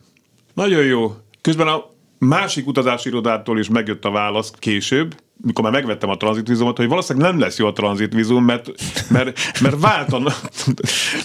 Nagyon 0.53 0.84
jó. 0.84 1.15
Közben 1.41 1.67
a 1.67 1.89
másik 2.17 2.67
utazási 2.67 3.10
irodától 3.10 3.60
is 3.60 3.69
megjött 3.69 4.05
a 4.05 4.12
válasz 4.12 4.51
később, 4.60 5.15
mikor 5.41 5.63
már 5.63 5.74
megvettem 5.74 6.10
a 6.10 6.17
tranzitvizumot, 6.17 6.77
hogy 6.77 6.88
valószínűleg 6.88 7.31
nem 7.31 7.39
lesz 7.39 7.58
jó 7.58 7.67
a 7.67 7.74
tranzitvizum, 7.74 8.46
mert, 8.46 8.69
mert, 9.10 9.60
mert, 9.62 9.79
váltanom, 9.79 10.34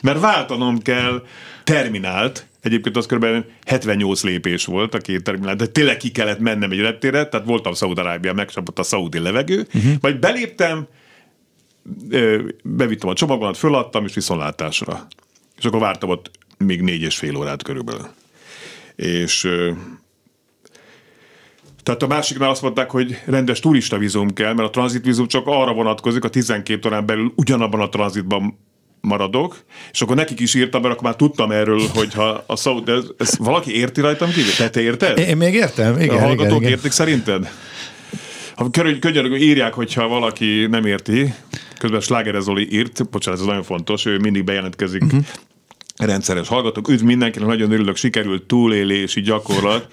mert 0.03 0.21
váltanom 0.21 0.83
kell 0.83 1.23
terminált, 1.65 2.47
Egyébként 2.65 2.97
az 2.97 3.07
kb. 3.07 3.27
78 3.67 4.23
lépés 4.23 4.65
volt 4.65 4.95
a 4.95 4.99
két 4.99 5.23
terminál, 5.23 5.57
de 5.57 5.67
tényleg 5.67 5.97
ki 5.97 6.11
kellett 6.11 6.39
mennem 6.39 6.71
egy 6.71 6.81
reptére, 6.81 7.27
tehát 7.27 7.47
voltam 7.47 7.73
Szaúd-Arábia, 7.73 8.33
megcsapott 8.33 8.79
a 8.79 8.83
szaudi 8.83 9.19
levegő, 9.19 9.67
uh-huh. 9.75 9.93
majd 10.01 10.19
beléptem, 10.19 10.87
bevittem 12.63 13.09
a 13.09 13.15
csomagomat, 13.15 13.57
föladtam, 13.57 14.05
és 14.05 14.15
viszontlátásra. 14.15 15.07
És 15.59 15.65
akkor 15.65 15.81
vártam 15.81 16.09
ott 16.09 16.31
még 16.59 16.81
négy 16.81 17.03
és 17.03 17.17
fél 17.17 17.37
órát 17.37 17.63
körülbelül. 17.63 18.07
És 18.97 19.49
tehát 21.83 22.03
a 22.03 22.07
másiknál 22.07 22.51
azt 22.51 22.63
mondták, 22.63 22.91
hogy 22.91 23.19
rendes 23.25 23.61
turista 23.61 23.99
vízum 23.99 24.33
kell, 24.33 24.53
mert 24.53 24.69
a 24.69 24.71
tranzitvízum 24.71 25.27
csak 25.27 25.47
arra 25.47 25.73
vonatkozik, 25.73 26.25
a 26.25 26.29
12 26.29 26.89
órán 26.89 27.07
belül 27.07 27.33
ugyanabban 27.37 27.81
a 27.81 27.89
tranzitban 27.89 28.59
maradok, 29.01 29.65
és 29.93 30.03
akkor 30.03 30.17
nekik 30.17 30.41
is 30.41 30.55
írtam, 30.55 30.81
mert 30.81 30.93
akkor 30.95 31.07
már 31.07 31.17
tudtam 31.17 31.51
erről, 31.51 31.81
hogyha 31.95 32.45
a 32.47 32.57
szó, 32.57 32.81
de 32.81 32.93
ez, 32.93 33.05
ez 33.19 33.39
valaki 33.39 33.77
érti 33.77 34.01
rajtam 34.01 34.31
kívül? 34.31 34.53
Te, 34.57 34.71
te 34.71 34.81
érted? 34.81 35.19
Én 35.19 35.37
még 35.37 35.55
értem, 35.55 36.01
igen. 36.01 36.17
A 36.17 36.21
hallgatók 36.21 36.47
igen, 36.47 36.61
igen. 36.61 36.71
értik 36.71 36.91
szerinted? 36.91 37.51
Ha 38.55 38.71
könnyen 39.01 39.35
írják, 39.35 39.75
hogyha 39.75 40.09
valaki 40.09 40.67
nem 40.67 40.87
érti, 40.87 41.35
közben 41.85 42.01
Sláger 42.01 42.41
Zoli 42.41 42.73
írt, 42.73 43.11
bocsánat, 43.11 43.41
ez 43.41 43.47
nagyon 43.47 43.63
fontos, 43.63 44.07
ő 44.07 44.19
mindig 44.19 44.45
bejelentkezik 44.45 45.03
uh-huh. 45.03 45.25
rendszeres 45.97 46.49
hallgatók. 46.49 46.89
Üdv 46.89 47.05
mindenkinek, 47.05 47.49
nagyon 47.49 47.73
örülök, 47.73 47.97
sikerült 47.97 48.43
túlélési 48.43 49.21
gyakorlat 49.21 49.89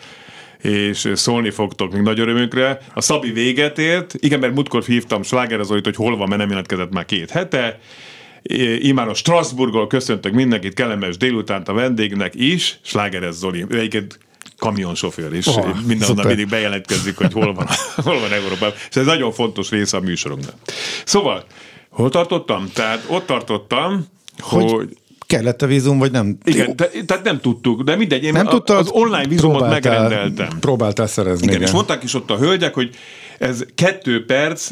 és 0.61 1.11
szólni 1.13 1.49
fogtok 1.49 1.91
még 1.91 2.01
nagy 2.01 2.19
örömünkre. 2.19 2.79
A 2.93 3.01
Szabi 3.01 3.31
véget 3.31 3.79
ért, 3.79 4.13
igen, 4.19 4.39
mert 4.39 4.53
múltkor 4.53 4.83
hívtam 4.83 5.23
Sláger 5.23 5.63
Zolit, 5.63 5.85
hogy 5.85 5.95
hol 5.95 6.17
van, 6.17 6.27
mert 6.27 6.39
nem 6.39 6.49
jelentkezett 6.49 6.91
már 6.91 7.05
két 7.05 7.29
hete. 7.29 7.79
Imár 8.79 9.07
a 9.07 9.13
Strasbourgról 9.13 9.87
köszöntök 9.87 10.33
mindenkit, 10.33 10.73
kellemes 10.73 11.17
délutánt 11.17 11.67
a 11.67 11.73
vendégnek 11.73 12.33
is, 12.35 12.79
Sláger 12.81 13.31
Zoli. 13.31 13.65
Ő 13.69 13.77
egyébként 13.77 14.19
kamionsofőr, 14.57 15.33
és 15.33 15.47
oh, 15.47 15.81
mindenhonnan 15.87 16.25
mindig 16.25 16.47
bejelentkezik, 16.47 17.17
hogy 17.17 17.33
hol 17.33 17.53
van, 17.53 17.67
hol 17.95 18.19
van 18.19 18.33
Európában. 18.33 18.73
És 18.89 18.95
ez 18.95 19.05
nagyon 19.05 19.31
fontos 19.31 19.69
része 19.69 19.97
a 19.97 19.99
műsorunknak. 19.99 20.55
Szóval, 21.05 21.45
hol 21.91 22.09
tartottam? 22.09 22.69
Tehát 22.73 23.05
ott 23.07 23.25
tartottam, 23.25 24.05
hogy, 24.39 24.71
hogy 24.71 24.97
kellett 25.31 25.61
a 25.61 25.67
vízum, 25.67 25.99
vagy 25.99 26.11
nem? 26.11 26.37
Igen, 26.43 26.75
te, 26.75 26.89
tehát 27.05 27.23
nem 27.23 27.39
tudtuk, 27.39 27.81
de 27.81 27.95
mindegy, 27.95 28.23
én 28.23 28.33
nem 28.33 28.47
a, 28.47 28.49
tudta, 28.49 28.77
az 28.77 28.89
online 28.89 29.27
vízumot 29.27 29.69
megrendeltem. 29.69 30.59
Próbáltál 30.59 31.07
szerezni. 31.07 31.43
Igen, 31.43 31.55
igen, 31.55 31.67
és 31.67 31.73
mondták 31.73 32.03
is 32.03 32.13
ott 32.13 32.31
a 32.31 32.37
hölgyek, 32.37 32.73
hogy 32.73 32.95
ez 33.39 33.65
kettő 33.75 34.25
perc, 34.25 34.71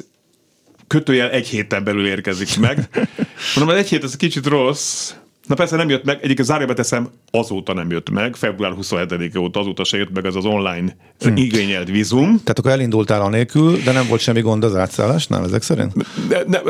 kötőjel 0.87 1.29
egy 1.29 1.47
héten 1.47 1.83
belül 1.83 2.07
érkezik 2.07 2.59
meg. 2.59 2.89
Mondom, 3.55 3.75
az 3.75 3.81
egy 3.81 3.89
hét, 3.89 4.03
ez 4.03 4.15
kicsit 4.15 4.45
rossz, 4.45 5.13
Na 5.49 5.55
persze 5.55 5.75
nem 5.75 5.89
jött 5.89 6.03
meg, 6.03 6.19
egyik 6.21 6.41
zárjába 6.41 6.73
teszem, 6.73 7.09
azóta 7.31 7.73
nem 7.73 7.91
jött 7.91 8.09
meg, 8.09 8.35
február 8.35 8.73
27-e 8.81 9.39
óta 9.39 9.59
azóta 9.59 9.83
se 9.83 9.97
jött 9.97 10.13
meg 10.13 10.25
ez 10.25 10.35
az 10.35 10.45
online 10.45 10.95
hmm. 11.19 11.35
igényelt 11.35 11.89
vízum. 11.89 12.27
Tehát 12.27 12.59
akkor 12.59 12.71
elindultál 12.71 13.21
anélkül, 13.21 13.77
de 13.77 13.91
nem 13.91 14.07
volt 14.07 14.21
semmi 14.21 14.41
gond 14.41 14.63
az 14.63 14.75
átszállásnál 14.75 15.43
ezek 15.43 15.61
szerint? 15.61 15.93
De, 16.27 16.43
de, 16.43 16.61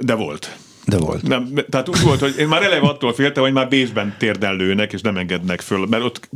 de 0.00 0.14
volt. 0.14 0.56
De 0.88 0.96
volt. 0.96 1.22
Nem, 1.22 1.52
tehát 1.70 1.88
úgy 1.88 2.02
volt, 2.02 2.20
hogy 2.20 2.34
én 2.38 2.48
már 2.48 2.62
eleve 2.62 2.86
attól 2.86 3.12
féltem, 3.12 3.42
hogy 3.42 3.52
már 3.52 3.68
Bécsben 3.68 4.14
térdellőnek, 4.18 4.92
és 4.92 5.00
nem 5.00 5.16
engednek 5.16 5.60
föl. 5.60 5.86
Mert 5.86 6.02
ott 6.02 6.28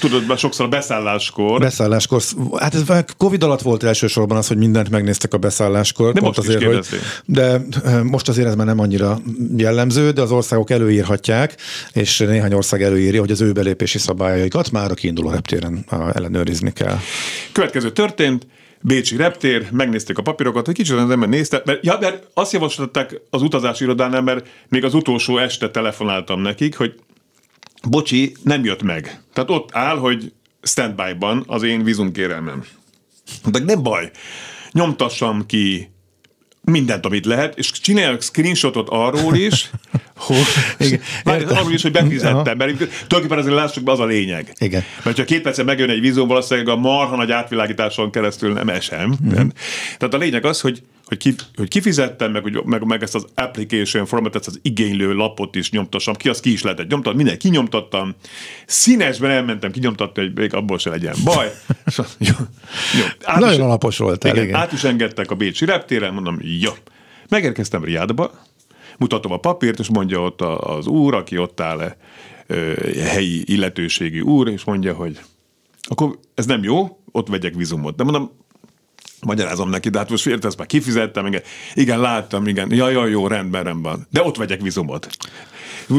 tudod, 0.00 0.38
sokszor 0.38 0.66
a 0.66 0.68
beszálláskor. 0.68 1.60
Beszálláskor. 1.60 2.22
Hát 2.58 2.74
ez 2.74 2.82
Covid 3.16 3.42
alatt 3.42 3.60
volt 3.60 3.82
elsősorban 3.82 4.36
az, 4.36 4.48
hogy 4.48 4.56
mindent 4.56 4.90
megnéztek 4.90 5.34
a 5.34 5.38
beszálláskor. 5.38 6.12
De 6.12 6.20
most 6.20 6.38
azért, 6.38 6.64
hogy, 6.64 6.86
De 7.24 7.60
most 8.02 8.28
azért 8.28 8.46
ez 8.46 8.54
már 8.54 8.66
nem 8.66 8.78
annyira 8.78 9.18
jellemző, 9.56 10.10
de 10.10 10.20
az 10.20 10.32
országok 10.32 10.70
előírhatják, 10.70 11.56
és 11.92 12.18
néhány 12.18 12.52
ország 12.52 12.82
előírja, 12.82 13.20
hogy 13.20 13.30
az 13.30 13.40
ő 13.40 13.52
belépési 13.52 13.98
szabályaikat 13.98 14.70
már 14.70 14.90
a 14.90 14.94
kiinduló 14.94 15.30
reptéren 15.30 15.84
ellenőrizni 16.12 16.72
kell. 16.72 16.96
Következő 17.52 17.92
történt, 17.92 18.46
Bécsi 18.82 19.16
reptér, 19.16 19.70
megnézték 19.70 20.18
a 20.18 20.22
papírokat, 20.22 20.68
egy 20.68 20.74
kicsit 20.74 20.96
az 20.96 21.10
ember 21.10 21.28
nézte, 21.28 21.62
mert, 21.64 21.84
ja, 21.84 21.96
mert 22.00 22.26
azt 22.34 22.52
javasolták 22.52 23.20
az 23.30 23.42
utazási 23.42 23.84
irodánál, 23.84 24.22
mert 24.22 24.48
még 24.68 24.84
az 24.84 24.94
utolsó 24.94 25.38
este 25.38 25.70
telefonáltam 25.70 26.40
nekik, 26.40 26.76
hogy 26.76 26.94
bocsi, 27.88 28.36
nem 28.42 28.64
jött 28.64 28.82
meg. 28.82 29.22
Tehát 29.32 29.50
ott 29.50 29.68
áll, 29.72 29.96
hogy 29.96 30.32
standby-ban 30.62 31.44
az 31.46 31.62
én 31.62 31.84
vízumkérelmem. 31.84 32.64
De 33.50 33.58
nem 33.58 33.82
baj, 33.82 34.10
nyomtassam 34.72 35.46
ki 35.46 35.90
mindent, 36.60 37.06
amit 37.06 37.26
lehet, 37.26 37.58
és 37.58 37.70
csináljak 37.70 38.22
screenshotot 38.22 38.88
arról 38.88 39.34
is, 39.34 39.70
hogy, 40.20 40.36
Igen, 41.24 41.48
arról 41.48 41.72
is, 41.72 41.82
hogy 41.82 41.92
befizettem, 41.92 42.56
mert 42.56 42.76
tulajdonképpen 42.76 43.38
azért 43.38 43.54
lássuk 43.54 43.84
be, 43.84 43.92
az 43.92 44.00
a 44.00 44.04
lényeg. 44.04 44.52
Igen. 44.58 44.82
Mert 45.04 45.16
ha 45.16 45.24
két 45.24 45.42
percen 45.42 45.64
megjön 45.64 45.90
egy 45.90 46.00
vízum, 46.00 46.28
valószínűleg 46.28 46.68
a 46.68 46.76
marha 46.76 47.16
nagy 47.16 47.30
átvilágításon 47.30 48.10
keresztül 48.10 48.52
nem 48.52 48.68
esem. 48.68 49.16
Mm-hmm. 49.24 49.48
Tehát 49.98 50.14
a 50.14 50.18
lényeg 50.18 50.44
az, 50.44 50.60
hogy 50.60 50.82
hogy, 51.10 51.18
ki, 51.18 51.34
hogy 51.54 51.68
kifizettem, 51.68 52.32
meg, 52.32 52.42
hogy, 52.42 52.60
meg, 52.64 52.84
meg 52.84 53.02
ezt 53.02 53.14
az 53.14 53.24
application 53.34 54.06
format, 54.06 54.34
ezt 54.34 54.46
az 54.46 54.58
igénylő 54.62 55.12
lapot 55.12 55.54
is 55.54 55.70
nyomtassam 55.70 56.14
ki, 56.14 56.28
az 56.28 56.40
ki 56.40 56.52
is 56.52 56.62
lehetett 56.62 56.88
nyomtatni, 56.88 57.16
minden 57.16 57.38
kinyomtattam, 57.38 58.14
színesben 58.66 59.30
elmentem 59.30 59.70
kinyomtatni, 59.70 60.22
hogy 60.22 60.34
még 60.34 60.54
abból 60.54 60.78
se 60.78 60.90
legyen 60.90 61.14
baj. 61.24 61.52
jó, 62.18 62.34
jó. 62.98 63.04
Át 63.24 63.38
Nagyon 63.38 63.54
is, 63.54 63.60
alapos 63.60 63.98
volt. 63.98 64.24
Igen, 64.24 64.44
igen. 64.44 64.54
Át 64.54 64.72
is 64.72 64.84
engedtek 64.84 65.30
a 65.30 65.34
Bécsi 65.34 65.64
reptéren, 65.64 66.12
mondom, 66.12 66.38
jó. 66.42 66.72
Megérkeztem 67.28 67.84
Riádba, 67.84 68.32
mutatom 69.00 69.32
a 69.32 69.36
papírt, 69.36 69.78
és 69.78 69.88
mondja 69.88 70.20
ott 70.20 70.40
az 70.40 70.86
úr, 70.86 71.14
aki 71.14 71.38
ott 71.38 71.60
áll, 71.60 71.96
helyi 72.98 73.42
illetőségi 73.44 74.20
úr, 74.20 74.48
és 74.48 74.64
mondja, 74.64 74.94
hogy 74.94 75.20
akkor 75.82 76.18
ez 76.34 76.46
nem 76.46 76.62
jó, 76.62 76.98
ott 77.12 77.28
vegyek 77.28 77.54
vizumot. 77.54 77.96
De 77.96 78.02
mondom, 78.02 78.30
Magyarázom 79.26 79.68
neki, 79.68 79.88
de 79.88 79.98
hát 79.98 80.10
most 80.10 80.26
értesz, 80.26 80.56
már 80.56 80.66
kifizettem, 80.66 81.26
igen, 81.26 81.42
igen, 81.74 82.00
láttam, 82.00 82.46
igen, 82.46 82.72
ja, 82.72 82.88
ja, 82.88 83.06
jó, 83.06 83.26
rendben, 83.26 83.64
rendben. 83.64 84.06
De 84.10 84.22
ott 84.22 84.36
vegyek 84.36 84.60
vizumot. 84.60 85.08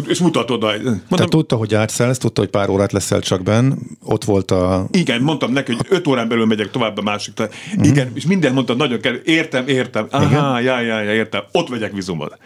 És 0.07 0.19
mutatod. 0.19 0.61
Mondom, 0.61 1.01
Tehát 1.09 1.29
tudta, 1.29 1.55
hogy 1.55 1.73
átszállsz, 1.73 2.17
tudta, 2.17 2.41
hogy 2.41 2.49
pár 2.49 2.69
órát 2.69 2.91
leszel 2.91 3.21
csak 3.21 3.43
benn, 3.43 3.73
ott 4.03 4.23
volt 4.23 4.51
a... 4.51 4.87
Igen, 4.91 5.21
mondtam 5.21 5.51
neki, 5.51 5.73
hogy 5.73 5.85
öt 5.89 6.07
órán 6.07 6.27
belül 6.27 6.45
megyek 6.45 6.71
tovább 6.71 6.97
a 6.97 7.01
másik. 7.01 7.33
Tehát, 7.33 7.53
uh-huh. 7.69 7.87
Igen, 7.87 8.11
és 8.13 8.25
mindent 8.25 8.53
mondtam, 8.53 8.77
nagyon 8.77 8.99
kell, 8.99 9.15
értem, 9.25 9.67
értem, 9.67 10.07
aha, 10.09 10.59
ja, 10.59 10.81
ja, 10.81 11.01
ja, 11.01 11.13
értem, 11.13 11.43
ott 11.51 11.69
vegyek 11.69 11.91
vizumot. 11.91 12.37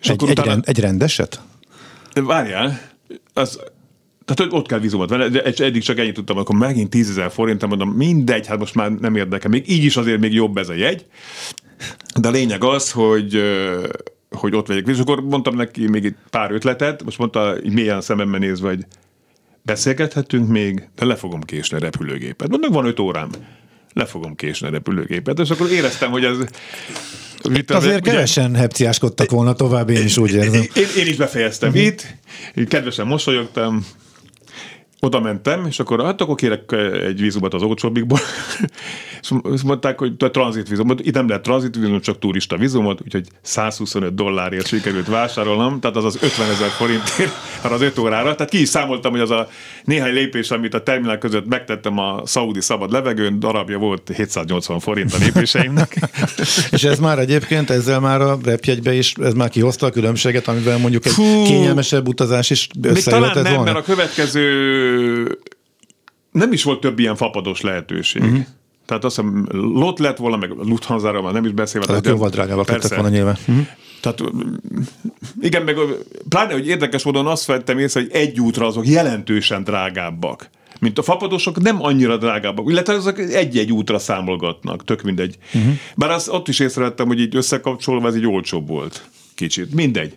És 0.00 0.08
egy, 0.08 0.14
akkor 0.14 0.28
egy, 0.28 0.38
utána... 0.38 0.50
rend, 0.50 0.64
egy 0.66 0.80
rendeset? 0.80 1.40
Várjál, 2.14 2.80
az, 3.34 3.60
tehát 4.24 4.52
ott 4.52 4.66
kell 4.66 4.78
vízumot 4.78 5.10
venni, 5.10 5.28
de 5.28 5.42
eddig 5.42 5.82
csak 5.82 5.98
ennyit 5.98 6.14
tudtam, 6.14 6.38
akkor 6.38 6.56
megint 6.56 6.90
10 6.90 7.10
ezer 7.10 7.30
forint, 7.30 7.66
mondom, 7.66 7.90
mindegy, 7.90 8.46
hát 8.46 8.58
most 8.58 8.74
már 8.74 8.90
nem 8.90 9.16
érdekel. 9.16 9.50
Még 9.50 9.70
így 9.70 9.84
is 9.84 9.96
azért 9.96 10.20
még 10.20 10.32
jobb 10.32 10.56
ez 10.56 10.68
a 10.68 10.74
jegy. 10.74 11.06
De 12.20 12.28
a 12.28 12.30
lényeg 12.30 12.64
az, 12.64 12.90
hogy 12.90 13.42
hogy 14.30 14.54
ott 14.54 14.66
vegyek. 14.66 14.86
És 14.86 14.98
akkor 14.98 15.20
mondtam 15.20 15.56
neki 15.56 15.88
még 15.88 16.04
egy 16.04 16.14
pár 16.30 16.50
ötletet, 16.50 17.04
most 17.04 17.18
mondta, 17.18 17.54
így 17.64 17.72
mélyen 17.72 18.00
szememben 18.00 18.40
nézve, 18.40 18.68
hogy 18.68 18.86
beszélgethetünk 19.62 20.48
még, 20.48 20.88
de 20.96 21.04
le 21.04 21.16
fogom 21.16 21.40
késni 21.40 21.76
a 21.76 21.80
repülőgépet. 21.80 22.48
Mondom, 22.48 22.72
van 22.72 22.86
öt 22.86 22.98
órám. 22.98 23.30
Le 23.92 24.04
fogom 24.04 24.34
késni 24.34 24.66
a 24.66 24.70
repülőgépet. 24.70 25.38
És 25.38 25.50
akkor 25.50 25.70
éreztem, 25.70 26.10
hogy 26.10 26.24
ez 26.24 26.36
itt 27.42 27.70
azért 27.70 28.00
ugye, 28.00 28.10
kevesen 28.10 28.54
hepciáskodtak 28.54 29.30
volna 29.30 29.52
tovább, 29.52 29.90
én 29.90 30.04
is 30.04 30.16
úgy 30.16 30.32
érzem. 30.32 30.62
Én, 30.74 30.86
én 30.96 31.06
is 31.06 31.16
befejeztem 31.16 31.68
uh-huh. 31.68 31.84
itt, 31.84 32.06
kedvesen 32.68 33.06
mosolyogtam, 33.06 33.86
oda 35.00 35.20
mentem, 35.20 35.66
és 35.66 35.80
akkor 35.80 36.04
hát 36.04 36.20
akkor 36.20 36.34
kérek 36.34 36.72
egy 37.06 37.20
vízumot 37.20 37.54
az 37.54 37.62
olcsóbbikból, 37.62 38.18
és 39.52 39.62
mondták, 39.64 39.98
hogy 39.98 40.12
a 40.18 40.30
tranzitvízumot, 40.30 41.00
itt 41.00 41.14
nem 41.14 41.28
lehet 41.28 41.42
tranzitvízum, 41.42 42.00
csak 42.00 42.18
turista 42.18 42.56
vízumot, 42.56 43.00
úgyhogy 43.04 43.26
125 43.42 44.14
dollárért 44.14 44.66
sikerült 44.66 45.06
vásárolnom, 45.06 45.80
tehát 45.80 45.96
az 45.96 46.04
az 46.04 46.18
50 46.22 46.50
ezer 46.50 46.68
forintért 46.68 47.32
arra 47.62 47.74
az 47.74 47.80
5 47.80 47.98
órára, 47.98 48.34
tehát 48.34 48.50
ki 48.50 48.60
is 48.60 48.68
számoltam, 48.68 49.10
hogy 49.10 49.20
az 49.20 49.30
a 49.30 49.48
néhány 49.84 50.12
lépés, 50.12 50.50
amit 50.50 50.74
a 50.74 50.82
terminál 50.82 51.18
között 51.18 51.46
megtettem 51.48 51.98
a 51.98 52.22
szaudi 52.24 52.60
szabad 52.60 52.92
levegőn, 52.92 53.38
darabja 53.38 53.78
volt 53.78 54.10
780 54.16 54.80
forint 54.80 55.14
a 55.14 55.16
lépéseimnek. 55.18 55.96
és 56.70 56.84
ez 56.84 56.98
már 56.98 57.18
egyébként, 57.18 57.70
ezzel 57.70 58.00
már 58.00 58.20
a 58.20 58.38
repjegybe 58.44 58.94
is, 58.94 59.14
ez 59.22 59.32
már 59.32 59.48
kihozta 59.48 59.86
a 59.86 59.90
különbséget, 59.90 60.48
amivel 60.48 60.78
mondjuk 60.78 61.06
egy 61.06 61.12
Fú, 61.12 61.42
kényelmesebb 61.44 62.08
utazás 62.08 62.50
is 62.50 62.68
összejöhetett 62.82 63.34
volna? 63.34 63.50
nem, 63.50 63.64
mert 63.64 63.76
a 63.76 63.82
következő 63.82 64.87
nem 66.30 66.52
is 66.52 66.62
volt 66.62 66.80
több 66.80 66.98
ilyen 66.98 67.16
fapados 67.16 67.60
lehetőség. 67.60 68.22
Uh-huh. 68.22 68.46
Tehát 68.86 69.04
azt 69.04 69.16
hiszem, 69.16 69.46
lot 69.50 69.98
lett 69.98 70.16
volna, 70.16 70.36
meg 70.36 70.50
Lufthansa-ra 70.50 71.22
már 71.22 71.32
nem 71.32 71.44
is 71.44 71.50
beszélve. 71.50 71.86
Tehát 71.86 72.06
jóval 72.06 72.28
drágábbak 72.28 72.68
lettek 72.68 72.94
volna 72.94 73.08
nyilván. 73.08 73.36
Uh-huh. 73.46 73.66
Tehát 74.00 74.22
igen, 75.40 75.62
meg 75.62 75.76
pláne, 76.28 76.52
hogy 76.52 76.66
érdekes 76.66 77.02
módon 77.02 77.26
azt 77.26 77.46
vettem 77.46 77.78
észre, 77.78 78.00
hogy 78.00 78.10
egy 78.12 78.40
útra 78.40 78.66
azok 78.66 78.86
jelentősen 78.86 79.64
drágábbak 79.64 80.50
mint 80.80 80.98
a 80.98 81.02
fapadosok 81.02 81.60
nem 81.60 81.82
annyira 81.82 82.16
drágábbak, 82.16 82.70
illetve 82.70 82.94
azok 82.94 83.18
egy-egy 83.18 83.72
útra 83.72 83.98
számolgatnak, 83.98 84.84
tök 84.84 85.02
mindegy. 85.02 85.38
Uh-huh. 85.54 85.72
Bár 85.96 86.10
azt 86.10 86.28
ott 86.28 86.48
is 86.48 86.58
észrevettem, 86.58 87.06
hogy 87.06 87.20
így 87.20 87.36
összekapcsolva 87.36 88.08
ez 88.08 88.14
egy 88.14 88.26
olcsóbb 88.26 88.68
volt. 88.68 89.08
Kicsit. 89.34 89.74
Mindegy. 89.74 90.16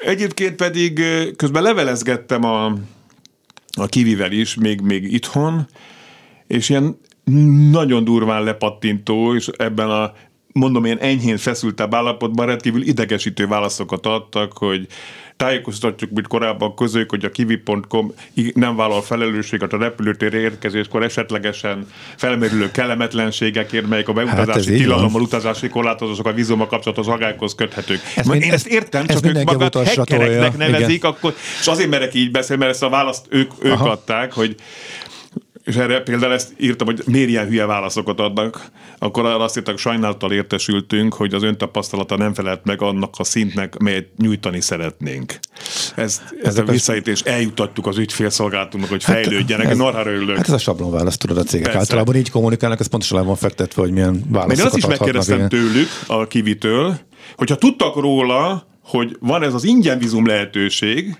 Egyébként 0.00 0.56
pedig 0.56 1.02
közben 1.36 1.62
levelezgettem 1.62 2.44
a, 2.44 2.66
a 3.72 3.86
kivivel 3.86 4.32
is, 4.32 4.54
még, 4.54 4.80
még 4.80 5.12
itthon, 5.12 5.66
és 6.46 6.68
ilyen 6.68 6.98
nagyon 7.70 8.04
durván 8.04 8.42
lepattintó, 8.42 9.34
és 9.34 9.48
ebben 9.56 9.90
a 9.90 10.12
mondom, 10.52 10.84
ilyen 10.84 10.98
enyhén 10.98 11.36
feszültebb 11.36 11.94
állapotban 11.94 12.46
rendkívül 12.46 12.82
idegesítő 12.82 13.46
válaszokat 13.46 14.06
adtak, 14.06 14.52
hogy 14.52 14.86
tájékoztatjuk, 15.42 16.10
mint 16.10 16.26
korábban 16.26 16.74
közök, 16.74 17.10
hogy 17.10 17.24
a 17.24 17.30
kivi.com 17.30 18.12
nem 18.54 18.76
vállal 18.76 19.02
felelősséget 19.02 19.72
a 19.72 19.78
repülőtérre 19.78 20.38
érkezéskor 20.38 21.02
esetlegesen 21.02 21.86
felmerülő 22.16 22.70
kellemetlenségekért, 22.70 23.88
melyek 23.88 24.08
a 24.08 24.12
beutazási 24.12 24.70
hát 24.70 24.78
tilalommal, 24.78 25.20
utazási 25.20 25.68
korlátozások 25.68 26.26
a 26.26 26.32
vízummal 26.32 26.66
kapcsolatos 26.66 27.06
agályokhoz 27.06 27.54
köthetők. 27.54 28.00
Ezt 28.16 28.34
Én 28.34 28.52
ezt 28.52 28.66
értem, 28.66 29.06
csak 29.06 29.26
ők 29.26 29.44
magát 29.44 29.88
hekkereknek 29.88 30.56
nevezik, 30.56 30.96
igen. 30.96 31.10
akkor, 31.10 31.34
és 31.60 31.66
azért 31.66 31.90
merek 31.90 32.14
így 32.14 32.30
beszélni, 32.30 32.62
mert 32.62 32.74
ezt 32.74 32.82
a 32.82 32.88
választ 32.88 33.26
ők, 33.28 33.52
ők 33.62 33.80
adták, 33.80 34.32
hogy 34.32 34.54
és 35.64 35.76
erre 35.76 36.00
például 36.00 36.32
ezt 36.32 36.52
írtam, 36.58 36.86
hogy 36.86 37.02
miért 37.06 37.28
ilyen 37.28 37.46
hülye 37.46 37.66
válaszokat 37.66 38.20
adnak, 38.20 38.70
akkor 38.98 39.24
arra 39.24 39.44
azt 39.44 39.56
írtak, 39.56 39.78
sajnálattal 39.78 40.32
értesültünk, 40.32 41.14
hogy 41.14 41.34
az 41.34 41.42
öntapasztalata 41.42 42.16
nem 42.16 42.34
felelt 42.34 42.64
meg 42.64 42.82
annak 42.82 43.14
a 43.18 43.24
szintnek, 43.24 43.78
melyet 43.78 44.06
nyújtani 44.16 44.60
szeretnénk. 44.60 45.38
Ezt, 45.96 46.22
ezt 46.42 46.58
a 46.58 46.64
visszaítés 46.64 47.20
eljutatjuk 47.20 47.86
az 47.86 47.98
ügyfélszolgálatunknak, 47.98 48.90
hogy 48.90 49.04
hát 49.04 49.14
fejlődjenek. 49.14 49.64
Hát, 49.64 49.74
ez, 49.74 49.78
Narra 49.78 50.10
örülök. 50.10 50.36
Hát 50.36 50.46
ez 50.46 50.52
a 50.52 50.58
sablon 50.58 50.90
választ, 50.90 51.18
tudod, 51.18 51.36
a 51.36 51.42
cégek 51.42 51.64
Persze. 51.64 51.78
általában 51.78 52.16
így 52.16 52.30
kommunikálnak, 52.30 52.80
ez 52.80 52.86
pontosan 52.86 53.18
le 53.18 53.24
van 53.24 53.36
fektetve, 53.36 53.82
hogy 53.82 53.92
milyen 53.92 54.24
válaszokat 54.28 54.58
Én 54.58 54.66
azt 54.66 54.76
is 54.76 54.86
megkérdeztem 54.86 55.36
igen. 55.36 55.48
tőlük, 55.48 55.88
a 56.06 56.26
kivitől, 56.26 56.98
hogyha 57.36 57.56
tudtak 57.56 57.96
róla, 57.96 58.66
hogy 58.84 59.16
van 59.20 59.42
ez 59.42 59.54
az 59.54 59.64
ingyen 59.64 59.98
vízum 59.98 60.26
lehetőség, 60.26 61.16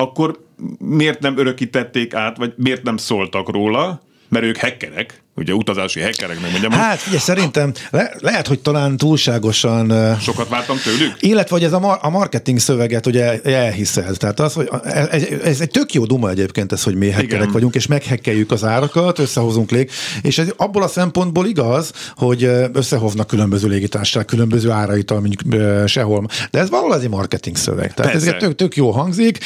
akkor 0.00 0.44
miért 0.78 1.20
nem 1.20 1.38
örökítették 1.38 2.14
át, 2.14 2.36
vagy 2.36 2.52
miért 2.56 2.82
nem 2.82 2.96
szóltak 2.96 3.48
róla, 3.48 4.02
mert 4.28 4.44
ők 4.44 4.56
hackerek, 4.56 5.22
ugye 5.40 5.52
utazási 5.52 6.00
hackereknek 6.00 6.50
mondjam. 6.50 6.72
Hát 6.72 6.98
figyelj, 6.98 7.20
szerintem 7.20 7.72
le, 7.90 8.14
lehet, 8.18 8.46
hogy 8.46 8.58
talán 8.60 8.96
túlságosan... 8.96 10.16
Sokat 10.20 10.48
vártam 10.48 10.76
tőlük? 10.84 11.16
Illetve, 11.20 11.54
hogy 11.54 11.64
ez 11.64 11.72
a, 11.72 11.78
mar, 11.78 11.98
a 12.02 12.10
marketing 12.10 12.58
szöveget 12.58 13.06
ugye 13.06 13.40
elhiszel. 13.42 14.14
Tehát 14.14 14.40
az, 14.40 14.52
hogy 14.52 14.68
ez, 15.10 15.22
ez 15.44 15.60
egy 15.60 15.70
tök 15.70 15.94
jó 15.94 16.04
duma 16.04 16.30
egyébként 16.30 16.72
ez, 16.72 16.82
hogy 16.82 16.94
mi 16.94 17.10
hackerek 17.10 17.32
Igen. 17.32 17.52
vagyunk, 17.52 17.74
és 17.74 17.86
meghekkeljük 17.86 18.50
az 18.50 18.64
árakat, 18.64 19.18
összehozunk 19.18 19.70
lég, 19.70 19.90
és 20.22 20.38
ez 20.38 20.48
abból 20.56 20.82
a 20.82 20.88
szempontból 20.88 21.46
igaz, 21.46 21.92
hogy 22.14 22.44
összehoznak 22.72 23.26
különböző 23.26 23.68
légitársaság, 23.68 24.24
különböző 24.24 24.70
árait, 24.70 25.10
mondjuk 25.10 25.40
sehol. 25.86 26.26
De 26.50 26.58
ez 26.58 26.70
valahol 26.70 27.00
egy 27.00 27.08
marketing 27.08 27.56
szöveg. 27.56 27.94
Tehát 27.94 28.12
Persze. 28.12 28.34
ez 28.34 28.42
tök, 28.42 28.54
tök 28.54 28.76
jó 28.76 28.90
hangzik, 28.90 29.38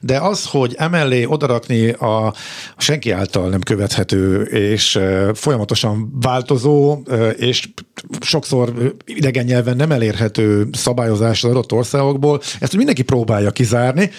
de 0.00 0.18
az, 0.18 0.44
hogy 0.44 0.74
emellé 0.78 1.24
odarakni 1.24 1.88
a 1.88 2.34
senki 2.76 3.10
által 3.10 3.48
nem 3.48 3.60
követhető 3.60 4.42
és 4.42 4.98
folyamatosan 5.34 6.18
változó 6.20 6.98
és 7.36 7.68
sokszor 8.20 8.94
idegen 9.04 9.44
nyelven 9.44 9.76
nem 9.76 9.92
elérhető 9.92 10.68
szabályozás 10.72 11.44
az 11.44 11.50
adott 11.50 11.72
országokból, 11.72 12.40
ezt 12.60 12.76
mindenki 12.76 13.02
próbálja 13.02 13.50
kizárni, 13.50 14.10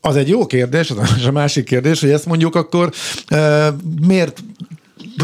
az 0.00 0.16
egy 0.16 0.28
jó 0.28 0.46
kérdés, 0.46 0.90
az 0.90 1.24
a 1.26 1.30
másik 1.30 1.64
kérdés, 1.64 2.00
hogy 2.00 2.10
ezt 2.10 2.26
mondjuk 2.26 2.54
akkor 2.54 2.90
miért 4.06 4.42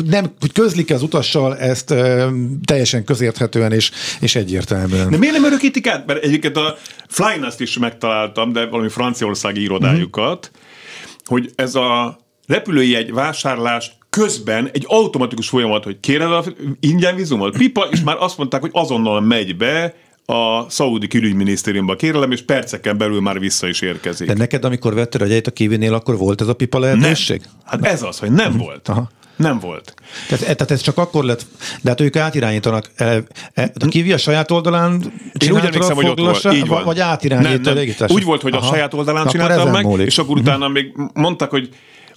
nem, 0.07 0.31
hogy 0.40 0.53
közlik 0.53 0.90
az 0.90 1.03
utassal 1.03 1.59
ezt 1.59 1.90
e, 1.90 2.29
teljesen 2.64 3.05
közérthetően 3.05 3.72
és, 3.72 3.90
és 4.20 4.35
egyértelműen. 4.37 5.11
De 5.11 5.16
miért 5.16 5.35
nem 5.35 5.44
örökítik 5.44 5.87
át? 5.87 6.07
Mert 6.07 6.24
egyébként 6.24 6.57
a 6.57 6.77
Flynast 7.09 7.61
is 7.61 7.79
megtaláltam, 7.79 8.53
de 8.53 8.66
valami 8.66 8.88
franciaországi 8.88 9.62
irodájukat, 9.62 10.50
mm-hmm. 10.53 11.22
hogy 11.24 11.50
ez 11.55 11.74
a 11.74 12.18
repülőjegy 12.46 13.12
vásárlás 13.12 13.92
közben 14.14 14.70
egy 14.72 14.85
automatikus 14.88 15.48
folyamat, 15.48 15.85
hogy 15.85 16.00
kéred 16.00 16.33
a 16.33 16.44
ingyen 16.81 17.16
vízumot, 17.16 17.57
pipa, 17.57 17.87
és 17.90 18.00
már 18.00 18.16
azt 18.18 18.38
mondták, 18.38 18.61
hogy 18.61 18.70
azonnal 18.72 19.20
megy 19.20 19.57
be 19.57 19.94
a 20.27 20.70
szaudi 20.70 21.07
külügyminisztériumba 21.07 21.96
kérelem, 21.96 22.31
és 22.31 22.42
perceken 22.42 22.98
belül 22.98 23.20
már 23.20 23.38
vissza 23.38 23.68
is 23.68 23.81
érkezik. 23.81 24.27
De 24.27 24.35
neked, 24.35 24.64
amikor 24.64 24.94
vettél 24.94 25.22
a 25.22 25.27
gyejt 25.27 25.46
a 25.46 25.50
kivinél, 25.50 25.94
akkor 25.94 26.16
volt 26.16 26.40
ez 26.40 26.48
a 26.48 26.55
pipa 26.55 26.79
lehetőség? 26.79 27.40
Nem. 27.40 27.53
Hát 27.64 27.92
ez 27.92 28.03
az, 28.03 28.18
hogy 28.18 28.31
nem 28.31 28.46
uh-huh. 28.46 28.64
volt. 28.64 28.88
Aha. 28.88 29.11
Nem 29.37 29.59
volt. 29.59 29.94
Tehát, 30.29 30.44
e, 30.44 30.55
tehát 30.55 30.70
ez 30.70 30.81
csak 30.81 30.98
akkor 30.98 31.24
lett, 31.24 31.46
de 31.83 31.90
hát 31.90 32.00
ők 32.00 32.16
átirányítanak. 32.16 32.90
E, 32.96 33.22
e, 33.55 33.72
a 33.81 33.87
kivi 33.87 34.12
a 34.12 34.18
saját 34.18 34.50
oldalán 34.50 35.12
Én 35.44 35.53
úgy 35.53 35.64
emlékszem, 35.64 35.94
hogy 35.94 36.07
ott 36.07 36.18
volt. 36.18 36.53
Így 36.53 36.66
van. 36.66 36.85
Vagy 36.85 37.00
átirányít 37.00 37.62
nem, 37.62 37.74
nem. 37.74 38.09
Úgy 38.09 38.24
volt, 38.24 38.42
hogy 38.42 38.55
Aha. 38.55 38.66
a 38.66 38.68
saját 38.68 38.94
oldalán 38.94 39.27
csináltam 39.27 39.70
meg, 39.70 39.85
múlik. 39.85 40.07
és 40.07 40.18
akkor 40.18 40.37
utána 40.37 40.68
még 40.68 40.92
mondtak, 41.12 41.50
hogy 41.50 41.68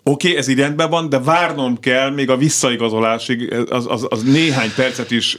Oké, 0.07 0.27
okay, 0.27 0.39
ez 0.39 0.47
így 0.47 0.59
rendben 0.59 0.89
van, 0.89 1.09
de 1.09 1.19
várnom 1.19 1.79
kell 1.79 2.09
még 2.09 2.29
a 2.29 2.37
visszaigazolásig, 2.37 3.53
az, 3.69 3.85
az, 3.89 4.05
az 4.09 4.23
néhány 4.23 4.71
percet 4.75 5.11
is, 5.11 5.37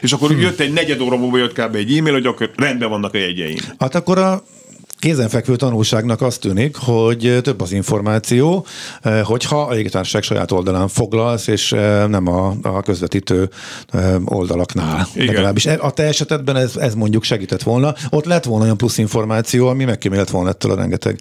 és 0.00 0.12
akkor 0.12 0.30
hmm. 0.30 0.40
jött 0.40 0.60
egy 0.60 0.72
negyed 0.72 1.00
óra 1.00 1.16
múlva 1.16 1.36
jött 1.38 1.52
kb. 1.52 1.74
egy 1.74 1.96
e-mail, 1.96 2.14
hogy 2.14 2.26
akkor 2.26 2.50
rendben 2.56 2.88
vannak 2.88 3.14
a 3.14 3.18
jegyeim. 3.18 3.56
Hát 3.78 3.94
akkor 3.94 4.18
a 4.18 4.42
kézenfekvő 4.98 5.56
tanulságnak 5.56 6.20
azt 6.20 6.40
tűnik, 6.40 6.76
hogy 6.76 7.38
több 7.42 7.60
az 7.60 7.72
információ, 7.72 8.66
hogyha 9.22 9.62
a 9.62 9.72
légitársaság 9.72 10.22
saját 10.22 10.52
oldalán 10.52 10.88
foglalsz, 10.88 11.46
és 11.46 11.70
nem 12.08 12.26
a, 12.26 12.54
a 12.62 12.82
közvetítő 12.82 13.48
oldalaknál. 14.24 15.06
Igen. 15.14 15.26
Legalábbis 15.26 15.66
a 15.66 15.90
te 15.90 16.02
esetedben 16.02 16.56
ez, 16.56 16.76
ez 16.76 16.94
mondjuk 16.94 17.22
segített 17.24 17.62
volna. 17.62 17.94
Ott 18.10 18.24
lett 18.24 18.44
volna 18.44 18.64
olyan 18.64 18.76
plusz 18.76 18.98
információ, 18.98 19.68
ami 19.68 19.84
megkímélt 19.84 20.30
volna 20.30 20.48
ettől 20.48 20.72
a 20.72 20.76
rengeteg 20.76 21.18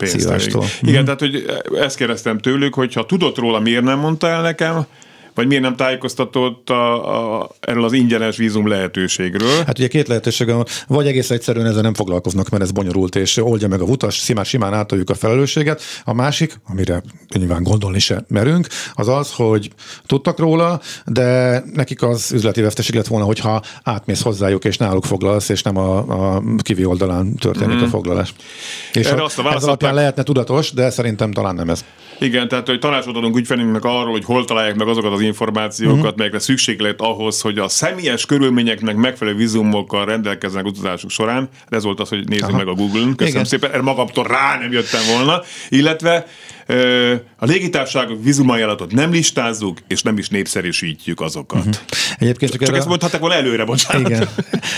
szívástól. 0.00 0.64
Igen, 0.80 1.02
mm. 1.02 1.04
tehát 1.04 1.20
hogy 1.20 1.44
ezt 1.80 1.96
kérdeztem 1.96 2.38
tőlük, 2.38 2.74
hogy 2.74 2.94
ha 2.94 3.06
tudott 3.06 3.38
róla, 3.38 3.60
miért 3.60 3.82
nem 3.82 3.98
mondta 3.98 4.28
el 4.28 4.42
nekem, 4.42 4.86
vagy 5.34 5.46
miért 5.46 5.62
nem 5.62 5.76
tájékoztatott 5.76 6.70
a, 6.70 7.40
a, 7.40 7.50
erről 7.60 7.84
az 7.84 7.92
ingyenes 7.92 8.36
vízum 8.36 8.68
lehetőségről? 8.68 9.64
Hát 9.66 9.78
ugye 9.78 9.88
két 9.88 10.08
lehetőség 10.08 10.46
van, 10.46 10.64
vagy 10.86 11.06
egész 11.06 11.30
egyszerűen 11.30 11.66
ezzel 11.66 11.82
nem 11.82 11.94
foglalkoznak, 11.94 12.48
mert 12.48 12.62
ez 12.62 12.70
bonyolult, 12.70 13.16
és 13.16 13.36
oldja 13.36 13.68
meg 13.68 13.80
a 13.80 13.84
utas, 13.84 14.14
simán, 14.14 14.44
simán 14.44 14.74
átoljuk 14.74 15.10
a 15.10 15.14
felelősséget. 15.14 15.82
A 16.04 16.12
másik, 16.12 16.60
amire 16.68 17.02
nyilván 17.34 17.62
gondolni 17.62 17.98
se 17.98 18.24
merünk, 18.28 18.66
az 18.92 19.08
az, 19.08 19.32
hogy 19.32 19.70
tudtak 20.06 20.38
róla, 20.38 20.80
de 21.06 21.62
nekik 21.72 22.02
az 22.02 22.32
üzleti 22.32 22.60
veszteség 22.60 22.94
lett 22.94 23.06
volna, 23.06 23.24
hogyha 23.24 23.62
átmész 23.82 24.22
hozzájuk, 24.22 24.64
és 24.64 24.76
náluk 24.76 25.04
foglalsz, 25.04 25.48
és 25.48 25.62
nem 25.62 25.76
a, 25.76 25.96
a 26.36 26.42
kivi 26.62 26.84
oldalán 26.84 27.34
történik 27.34 27.76
mm. 27.76 27.82
a 27.82 27.86
foglalás. 27.86 28.34
És 28.92 29.06
Erre 29.06 29.20
a, 29.20 29.24
azt 29.24 29.38
a 29.38 29.54
ez 29.54 29.64
alapján 29.64 29.94
lehetne 29.94 30.22
tudatos, 30.22 30.72
de 30.72 30.90
szerintem 30.90 31.32
talán 31.32 31.54
nem 31.54 31.68
ez. 31.68 31.84
Igen, 32.18 32.48
tehát 32.48 32.66
hogy 32.66 32.78
tanácsot 32.78 33.16
adunk 33.16 33.36
ügyfelünknek 33.36 33.84
arról, 33.84 34.10
hogy 34.10 34.24
hol 34.24 34.44
találják 34.44 34.76
meg 34.76 34.88
azokat 34.88 35.12
az 35.12 35.20
információkat, 35.24 35.98
uh-huh. 35.98 36.16
melyekre 36.16 36.38
szükség 36.38 36.80
lehet 36.80 37.00
ahhoz, 37.00 37.40
hogy 37.40 37.58
a 37.58 37.68
személyes 37.68 38.26
körülményeknek 38.26 38.96
megfelelő 38.96 39.36
vízumokkal 39.36 40.04
rendelkeznek 40.04 40.64
utazásuk 40.64 41.10
során. 41.10 41.48
Ez 41.68 41.84
volt 41.84 42.00
az, 42.00 42.08
hogy 42.08 42.28
nézzük 42.28 42.48
Aha. 42.48 42.56
meg 42.56 42.68
a 42.68 42.74
Google-n. 42.74 43.14
Köszönöm 43.14 43.28
Igen. 43.28 43.44
szépen, 43.44 43.70
erre 43.70 43.82
magamtól 43.82 44.24
rá 44.24 44.58
nem 44.58 44.72
jöttem 44.72 45.00
volna. 45.16 45.42
Illetve 45.68 46.26
a 47.36 47.44
légitársaságok 47.44 48.22
vízumajánlatot 48.22 48.92
nem 48.92 49.10
listázzuk, 49.10 49.78
és 49.88 50.02
nem 50.02 50.18
is 50.18 50.28
népszerűsítjük 50.28 51.20
azokat. 51.20 51.58
Uh-huh. 51.58 51.74
Egyébként 52.18 52.52
csak, 52.52 52.62
csak 52.62 52.76
ezt 52.76 52.86
mondhatták 52.86 53.20
volna 53.20 53.34
előre, 53.34 53.64
bocsánat. 53.64 54.10
Igen. 54.10 54.28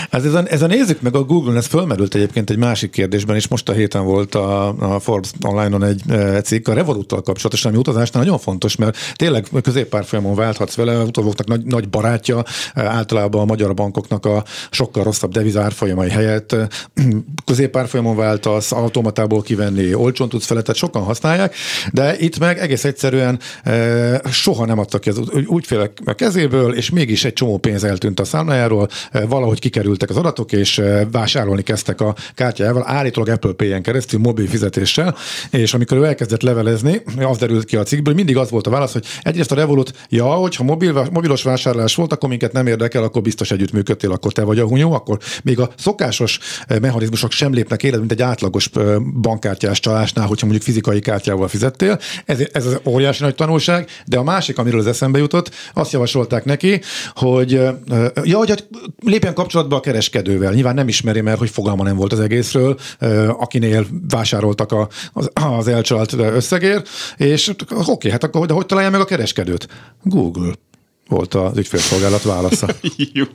Ez, 0.09 0.25
ez, 0.25 0.33
a, 0.33 0.43
ez 0.49 0.61
a 0.61 0.67
nézzük 0.67 1.01
meg 1.01 1.15
a 1.15 1.23
Google-on, 1.23 1.57
ez 1.57 1.65
fölmerült 1.65 2.15
egyébként 2.15 2.49
egy 2.49 2.57
másik 2.57 2.91
kérdésben, 2.91 3.35
és 3.35 3.47
most 3.47 3.69
a 3.69 3.73
héten 3.73 4.03
volt 4.03 4.35
a, 4.35 4.67
a 4.95 4.99
Forbes 4.99 5.29
online-on 5.41 5.83
egy 5.83 6.01
e, 6.09 6.41
cikk 6.41 6.67
a 6.67 6.73
Revoluttal 6.73 7.21
kapcsolatosan, 7.21 7.71
ami 7.71 7.79
utazásnál 7.79 8.23
nagyon 8.23 8.39
fontos, 8.39 8.75
mert 8.75 8.97
tényleg 9.15 9.47
középpárfolyamon 9.61 10.35
válthatsz 10.35 10.75
vele, 10.75 10.97
utóvoknak 10.97 11.47
nagy, 11.47 11.63
nagy 11.63 11.89
barátja, 11.89 12.43
e, 12.73 12.85
általában 12.85 13.41
a 13.41 13.45
magyar 13.45 13.73
bankoknak 13.73 14.25
a 14.25 14.43
sokkal 14.71 15.03
rosszabb 15.03 15.31
devizárfolyamai 15.31 16.09
helyett 16.09 16.51
e, 16.51 16.67
középpárfolyamon 17.45 18.15
váltasz, 18.15 18.71
automatából 18.71 19.41
kivenni, 19.41 19.93
olcsón 19.93 20.29
tudsz 20.29 20.45
fele, 20.45 20.61
tehát 20.61 20.79
sokan 20.79 21.03
használják, 21.03 21.55
de 21.93 22.17
itt 22.17 22.39
meg 22.39 22.59
egész 22.59 22.83
egyszerűen 22.83 23.39
e, 23.63 24.21
soha 24.31 24.65
nem 24.65 24.79
adtak 24.79 25.01
ki 25.01 25.09
az 25.09 25.21
ügyfélek 25.49 25.91
kezéből, 26.15 26.73
és 26.73 26.89
mégis 26.89 27.25
egy 27.25 27.33
csomó 27.33 27.57
pénz 27.57 27.83
eltűnt 27.83 28.19
a 28.19 28.25
számlájáról, 28.25 28.87
e, 29.11 29.25
valahogy 29.25 29.59
kikerültek 29.59 30.09
az 30.09 30.17
adatok, 30.17 30.51
és 30.51 30.77
e, 30.77 31.07
vásárolni 31.11 31.61
kezdtek 31.61 32.01
a 32.01 32.15
kártyájával, 32.35 32.83
állítólag 32.87 33.29
Apple 33.29 33.51
Pay-en 33.51 33.81
keresztül, 33.81 34.19
mobil 34.19 34.47
fizetéssel, 34.47 35.15
és 35.49 35.73
amikor 35.73 35.97
ő 35.97 36.03
elkezdett 36.03 36.41
levelezni, 36.41 37.01
az 37.19 37.37
derült 37.37 37.65
ki 37.65 37.75
a 37.75 37.83
cikkből, 37.83 38.13
mindig 38.13 38.37
az 38.37 38.49
volt 38.49 38.67
a 38.67 38.69
válasz, 38.69 38.93
hogy 38.93 39.05
egyrészt 39.21 39.51
a 39.51 39.55
Revolut, 39.55 39.91
ja, 40.09 40.25
hogyha 40.25 40.63
mobil, 40.63 41.07
mobilos 41.11 41.43
vásárlás 41.43 41.95
volt, 41.95 42.13
akkor 42.13 42.29
minket 42.29 42.51
nem 42.51 42.67
érdekel, 42.67 43.03
akkor 43.03 43.21
biztos 43.21 43.51
együttműködtél, 43.51 44.11
akkor 44.11 44.31
te 44.31 44.43
vagy 44.43 44.59
a 44.59 44.67
hunyó, 44.67 44.93
akkor 44.93 45.17
még 45.43 45.59
a 45.59 45.69
szokásos 45.77 46.39
mechanizmusok 46.81 47.31
sem 47.31 47.53
lépnek 47.53 47.83
életbe, 47.83 47.99
mint 47.99 48.11
egy 48.11 48.21
átlagos 48.21 48.69
bankkártyás 49.21 49.79
csalásnál, 49.79 50.27
hogyha 50.27 50.45
mondjuk 50.45 50.67
fizikai 50.67 50.99
kártyával 50.99 51.47
fizettél. 51.65 51.99
Ez, 52.25 52.47
ez 52.51 52.65
az 52.65 52.79
óriási 52.85 53.23
nagy 53.23 53.35
tanulság, 53.35 53.89
de 54.05 54.17
a 54.17 54.23
másik, 54.23 54.57
amiről 54.57 54.79
az 54.79 54.87
eszembe 54.87 55.17
jutott, 55.17 55.51
azt 55.73 55.91
javasolták 55.91 56.45
neki, 56.45 56.81
hogy 57.13 57.51
ja, 58.23 58.37
hogy 58.37 58.49
hát 58.49 58.67
lépjen 58.99 59.33
kapcsolatba 59.33 59.75
a 59.75 59.79
kereskedővel. 59.79 60.53
Nyilván 60.53 60.73
nem 60.73 60.87
ismeri, 60.87 61.21
mert 61.21 61.37
hogy 61.37 61.49
fogalma 61.49 61.83
nem 61.83 61.95
volt 61.95 62.13
az 62.13 62.19
egészről, 62.19 62.77
akinél 63.37 63.85
vásároltak 64.09 64.71
a, 64.71 64.87
az, 65.13 65.29
az 65.33 65.67
elcsalt 65.67 66.13
összegért, 66.13 66.89
és 67.17 67.47
oké, 67.69 67.91
okay, 67.91 68.11
hát 68.11 68.23
akkor 68.23 68.45
de 68.45 68.53
hogy 68.53 68.65
találja 68.65 68.89
meg 68.89 68.99
a 68.99 69.05
kereskedőt? 69.05 69.67
Google 70.03 70.53
volt 71.07 71.33
az 71.33 71.57
ügyfélszolgálat 71.57 72.23
válasza. 72.23 72.67
Jó. 73.13 73.25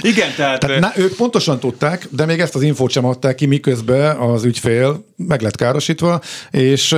Igen, 0.00 0.34
tehát... 0.36 0.60
tehát 0.60 0.80
na, 0.80 0.92
ők 0.96 1.16
pontosan 1.16 1.60
tudták, 1.60 2.08
de 2.10 2.26
még 2.26 2.40
ezt 2.40 2.54
az 2.54 2.62
infót 2.62 2.90
sem 2.90 3.04
adták 3.04 3.34
ki, 3.34 3.46
miközben 3.46 4.16
az 4.16 4.44
ügyfél 4.44 5.04
meg 5.16 5.40
lett 5.40 5.56
károsítva, 5.56 6.20
és 6.50 6.92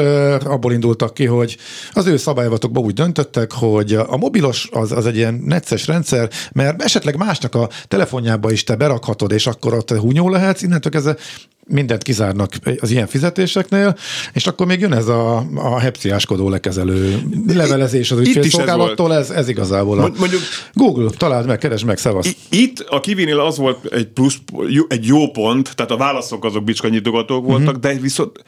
abból 0.45 0.73
indultak 0.73 1.15
ki, 1.15 1.25
hogy 1.25 1.57
az 1.93 2.07
ő 2.07 2.17
szabályozatokban 2.17 2.85
úgy 2.85 2.95
döntöttek, 2.95 3.53
hogy 3.53 3.95
a 3.95 4.17
mobilos 4.17 4.69
az, 4.73 4.93
az 4.93 5.07
egy 5.07 5.17
ilyen 5.17 5.35
necces 5.45 5.87
rendszer, 5.87 6.31
mert 6.53 6.83
esetleg 6.83 7.17
másnak 7.17 7.55
a 7.55 7.69
telefonjába 7.89 8.51
is 8.51 8.65
te 8.65 8.77
berakhatod, 8.77 9.33
és 9.33 9.47
akkor 9.47 9.75
ott 9.75 9.91
hunyó 9.91 10.29
lehetsz, 10.29 10.63
innentől 10.63 10.93
kezdve 10.93 11.17
mindent 11.69 12.03
kizárnak 12.03 12.53
az 12.81 12.91
ilyen 12.91 13.07
fizetéseknél, 13.07 13.97
és 14.33 14.47
akkor 14.47 14.67
még 14.67 14.81
jön 14.81 14.93
ez 14.93 15.07
a, 15.09 15.47
a 15.55 15.79
hepciáskodó 15.79 16.49
lekezelő 16.49 17.23
levelezés 17.47 18.11
az 18.11 18.19
ügyfélszolgálattól, 18.19 19.15
ez, 19.15 19.31
ez 19.31 19.49
igazából 19.49 19.99
a 19.99 20.13
Mondjuk, 20.19 20.41
Google, 20.73 21.11
találd 21.17 21.47
meg, 21.47 21.59
keresd 21.59 21.85
meg, 21.85 21.99
szevasz. 21.99 22.37
Itt 22.51 22.79
a 22.79 23.01
kivinél 23.01 23.41
az 23.41 23.57
volt 23.57 23.85
egy 23.85 24.07
plusz, 24.07 24.39
egy 24.89 25.05
jó 25.05 25.31
pont, 25.31 25.75
tehát 25.75 25.91
a 25.91 25.97
válaszok 25.97 26.45
azok 26.45 26.65
bicskanyitogatók 26.65 27.45
voltak, 27.45 27.77
uh-huh. 27.77 27.93
de 27.93 28.01
viszont 28.01 28.45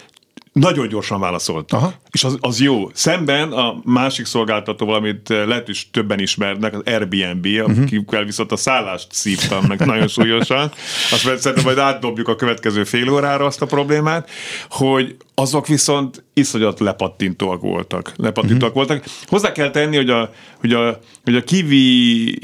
nagyon 0.59 0.88
gyorsan 0.88 1.21
válaszolt. 1.21 1.73
Aha. 1.73 1.92
És 2.11 2.25
az, 2.25 2.37
az 2.40 2.61
jó. 2.61 2.90
Szemben 2.92 3.53
a 3.53 3.81
másik 3.85 4.27
szolgáltató, 4.27 4.88
amit 4.88 5.29
lehet 5.29 5.68
is 5.68 5.88
többen 5.90 6.18
ismernek, 6.18 6.75
az 6.75 6.83
Airbnb, 6.85 7.47
uh-huh. 7.47 7.83
akikkel 7.83 8.25
viszont 8.25 8.53
a 8.53 8.57
szállást 8.57 9.07
szívtam 9.11 9.64
meg 9.64 9.87
nagyon 9.87 10.09
súlyosan. 10.09 10.73
Azt 11.11 11.23
szerintem 11.23 11.64
majd 11.64 11.79
átdobjuk 11.79 12.29
a 12.29 12.37
következő 12.37 12.85
fél 12.85 13.09
órára 13.09 13.44
azt 13.44 13.62
a 13.62 13.66
problémát, 13.66 14.31
hogy 14.71 15.16
azok 15.35 15.66
viszont 15.66 16.25
iszonyat 16.33 16.81
lepattintóak 16.81 17.61
voltak. 17.61 18.12
Lepattintóak 18.16 18.77
uh-huh. 18.77 18.87
voltak. 18.87 19.11
Hozzá 19.27 19.53
kell 19.53 19.71
tenni, 19.71 19.97
hogy 19.97 20.11
a, 20.11 20.33
hogy 20.61 20.73
a, 20.73 20.99
hogy 21.25 21.37
a 21.37 21.42
kivi 21.42 22.38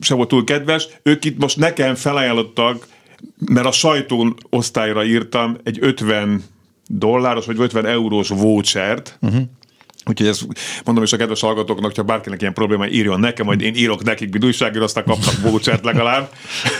se 0.00 0.14
volt 0.14 0.28
túl 0.28 0.44
kedves, 0.44 0.88
ők 1.02 1.24
itt 1.24 1.38
most 1.38 1.56
nekem 1.56 1.94
felajánlottak 1.94 2.86
mert 3.46 3.66
a 3.66 3.72
sajtón 3.72 4.34
osztályra 4.50 5.04
írtam 5.04 5.56
egy 5.64 5.78
50 5.80 6.44
dolláros 6.86 7.46
vagy 7.46 7.60
50 7.60 7.86
eurós 7.86 8.28
vouchert, 8.28 9.18
uh-huh. 9.20 9.42
Úgyhogy 10.04 10.26
ezt 10.26 10.46
mondom 10.84 11.04
is 11.04 11.12
a 11.12 11.16
kedves 11.16 11.40
hallgatóknak, 11.40 11.96
ha 11.96 12.02
bárkinek 12.02 12.40
ilyen 12.40 12.52
probléma, 12.52 12.86
írjon 12.86 13.20
nekem, 13.20 13.46
majd 13.46 13.60
én 13.60 13.74
írok 13.74 14.04
nekik, 14.04 14.30
mint 14.30 14.44
újságíró, 14.44 14.84
aztán 14.84 15.04
kapnak 15.04 15.40
vouchert 15.40 15.84
legalább. 15.84 16.32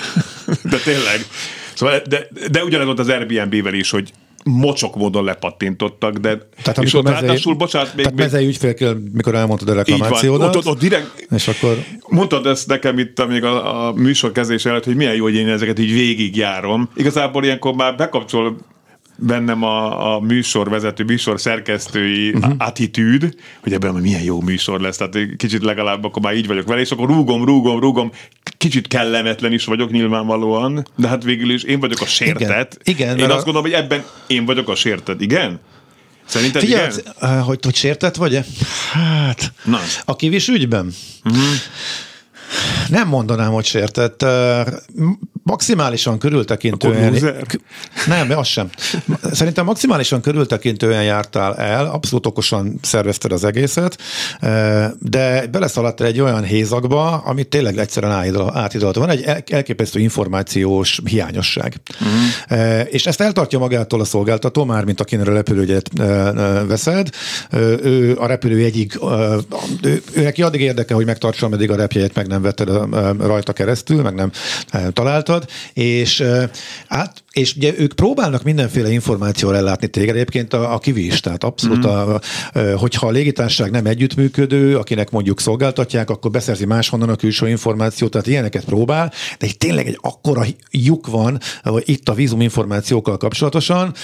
De 0.70 0.76
tényleg. 0.76 1.26
Szóval, 1.74 2.02
de, 2.08 2.28
de 2.50 2.64
ugyanez 2.64 2.86
volt 2.86 2.98
az 2.98 3.08
Airbnb-vel 3.08 3.74
is, 3.74 3.90
hogy 3.90 4.12
mocsok 4.48 4.96
módon 4.96 5.24
lepattintottak, 5.24 6.14
de 6.16 6.38
tehát 6.62 6.82
és 6.82 6.94
ott 6.94 7.02
mezei, 7.02 7.20
ráadásul, 7.20 7.54
bocsánat, 7.54 7.94
még... 7.94 8.04
Tehát 8.04 8.18
mezei 8.18 8.46
ügyfélkel, 8.46 8.96
mikor 9.12 9.34
elmondtad 9.34 9.68
a 9.68 9.74
reklamációdat. 9.74 10.48
Ott, 10.48 10.56
ott, 10.56 10.66
ott 10.66 10.78
direkt, 10.78 11.26
és 11.30 11.48
akkor... 11.48 11.76
Mondtad 12.08 12.46
ezt 12.46 12.66
nekem 12.66 12.98
itt 12.98 13.26
még 13.26 13.44
a, 13.44 13.86
a 13.86 13.92
műsor 13.92 14.32
kezés 14.32 14.64
előtt, 14.64 14.84
hogy 14.84 14.96
milyen 14.96 15.14
jó, 15.14 15.22
hogy 15.22 15.34
én 15.34 15.48
ezeket 15.48 15.78
így 15.78 15.92
végigjárom. 15.92 16.88
Igazából 16.94 17.44
ilyenkor 17.44 17.74
már 17.74 17.96
bekapcsol 17.96 18.56
bennem 19.18 19.62
a, 19.62 20.14
a 20.14 20.20
műsorvezető, 20.20 21.04
műsor 21.04 21.40
szerkesztői 21.40 22.30
uh-huh. 22.30 22.54
attitűd, 22.58 23.34
hogy 23.62 23.72
ebben 23.72 23.94
milyen 23.94 24.22
jó 24.22 24.40
műsor 24.40 24.80
lesz, 24.80 24.96
tehát 24.96 25.36
kicsit 25.36 25.62
legalább 25.62 26.04
akkor 26.04 26.22
már 26.22 26.34
így 26.34 26.46
vagyok 26.46 26.66
vele, 26.66 26.80
és 26.80 26.90
akkor 26.90 27.08
rúgom, 27.08 27.44
rúgom, 27.44 27.80
rúgom, 27.80 28.12
kicsit 28.58 28.88
kellemetlen 28.88 29.52
is 29.52 29.64
vagyok 29.64 29.90
nyilvánvalóan, 29.90 30.86
de 30.96 31.08
hát 31.08 31.24
végül 31.24 31.50
is 31.50 31.62
én 31.62 31.80
vagyok 31.80 32.00
a 32.00 32.06
sértet. 32.06 32.78
Igen, 32.82 33.16
igen 33.16 33.18
én 33.18 33.24
azt 33.24 33.40
a... 33.40 33.44
gondolom, 33.44 33.62
hogy 33.62 33.72
ebben 33.72 34.04
én 34.26 34.44
vagyok 34.44 34.68
a 34.68 34.74
sértet, 34.74 35.20
igen? 35.20 35.60
Szerinted 36.24 36.62
Figyelj, 36.62 36.92
igen? 36.92 37.14
Eh, 37.18 37.44
hogy, 37.44 37.58
hogy 37.64 37.74
sértett 37.74 38.16
vagy-e? 38.16 38.44
Hát, 38.92 39.52
Na. 39.64 39.78
a 40.04 40.16
kivis 40.16 40.48
ügyben? 40.48 40.92
Uh-huh. 41.24 41.42
Nem 42.88 43.08
mondanám, 43.08 43.52
hogy 43.52 43.64
sértett. 43.64 44.24
Maximálisan 45.48 46.18
körültekintően... 46.18 47.14
Nem, 48.06 48.38
az 48.38 48.46
sem. 48.46 48.70
Szerintem 49.32 49.64
maximálisan 49.64 50.20
körültekintően 50.20 51.02
jártál 51.02 51.56
el, 51.56 51.86
abszolút 51.86 52.26
okosan 52.26 52.78
szervezted 52.82 53.32
az 53.32 53.44
egészet, 53.44 53.98
de 54.98 55.46
beleszaladtál 55.46 56.06
egy 56.06 56.20
olyan 56.20 56.44
hézakba, 56.44 57.16
amit 57.16 57.48
tényleg 57.48 57.78
egyszerűen 57.78 58.12
átidolt. 58.54 58.96
Van 58.96 59.10
egy 59.10 59.24
elképesztő 59.50 60.00
információs 60.00 61.00
hiányosság. 61.04 61.74
Uh-huh. 62.00 62.86
És 62.90 63.06
ezt 63.06 63.20
eltartja 63.20 63.58
magától 63.58 64.00
a 64.00 64.04
szolgáltató, 64.04 64.64
már 64.64 64.84
mint 64.84 65.00
akinek 65.00 65.26
a 65.26 65.32
repülőjegyet 65.32 65.90
veszed. 66.66 67.08
Ő 67.82 68.16
a 68.18 68.26
repülő 68.26 68.64
egyik, 68.64 68.98
ő, 69.82 70.02
ő 70.12 70.22
neki 70.22 70.42
addig 70.42 70.60
érdeke, 70.60 70.94
hogy 70.94 71.06
megtartsa, 71.06 71.46
ameddig 71.46 71.70
a 71.70 71.76
repjegyet 71.76 72.14
meg 72.14 72.26
nem 72.26 72.42
vetted 72.42 72.68
rajta 73.18 73.52
keresztül, 73.52 74.02
meg 74.02 74.14
nem 74.14 74.30
találtad, 75.38 75.48
és 75.72 76.24
át, 76.88 77.24
és 77.32 77.54
ugye 77.56 77.72
ők 77.78 77.92
próbálnak 77.92 78.42
mindenféle 78.42 78.90
információval 78.90 79.56
ellátni 79.56 79.86
téged, 79.86 80.14
egyébként 80.14 80.52
a, 80.52 80.74
a 80.74 80.78
kivis, 80.78 81.20
tehát 81.20 81.44
abszolút, 81.44 81.86
mm. 81.86 81.90
a, 81.90 82.20
hogyha 82.76 83.06
a 83.06 83.10
légitársaság 83.10 83.70
nem 83.70 83.86
együttműködő, 83.86 84.76
akinek 84.76 85.10
mondjuk 85.10 85.40
szolgáltatják, 85.40 86.10
akkor 86.10 86.30
beszerzi 86.30 86.64
máshonnan 86.64 87.08
a 87.08 87.16
külső 87.16 87.48
információt, 87.48 88.10
tehát 88.10 88.26
ilyeneket 88.26 88.64
próbál, 88.64 89.12
de 89.38 89.46
itt 89.46 89.58
tényleg 89.58 89.86
egy 89.86 89.98
akkora 90.00 90.44
lyuk 90.70 91.06
van 91.06 91.38
itt 91.78 92.08
a 92.08 92.14
vízum 92.14 92.40
információkkal 92.40 93.16
kapcsolatosan, 93.16 93.94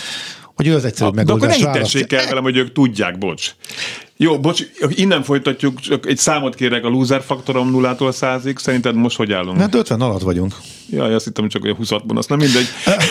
hogy 0.54 0.66
ő 0.66 0.74
az 0.74 0.84
egyszerű 0.84 1.10
megoldás. 1.10 1.58
De 1.58 1.68
akkor 1.68 1.80
ne 1.92 2.00
kell 2.06 2.24
velem, 2.26 2.42
hogy 2.42 2.56
ők 2.56 2.72
tudják, 2.72 3.18
bocs. 3.18 3.54
Jó, 4.24 4.40
bocs, 4.40 4.62
innen 4.88 5.22
folytatjuk, 5.22 5.80
csak 5.80 6.06
egy 6.06 6.16
számot 6.16 6.54
kérek 6.54 6.84
a 6.84 6.88
loser 6.88 7.22
faktorom 7.22 7.70
nullától 7.70 8.12
százig. 8.12 8.58
Szerinted 8.58 8.94
most 8.94 9.16
hogy 9.16 9.32
állunk? 9.32 9.58
Hát 9.58 9.74
50 9.74 10.00
alatt 10.00 10.22
vagyunk. 10.22 10.54
Jaj, 10.90 11.14
azt 11.14 11.24
hittem, 11.24 11.48
csak 11.48 11.64
olyan 11.64 11.76
20 11.76 11.88
ban 11.88 12.16
azt 12.16 12.28
nem 12.28 12.38
mindegy. 12.38 12.66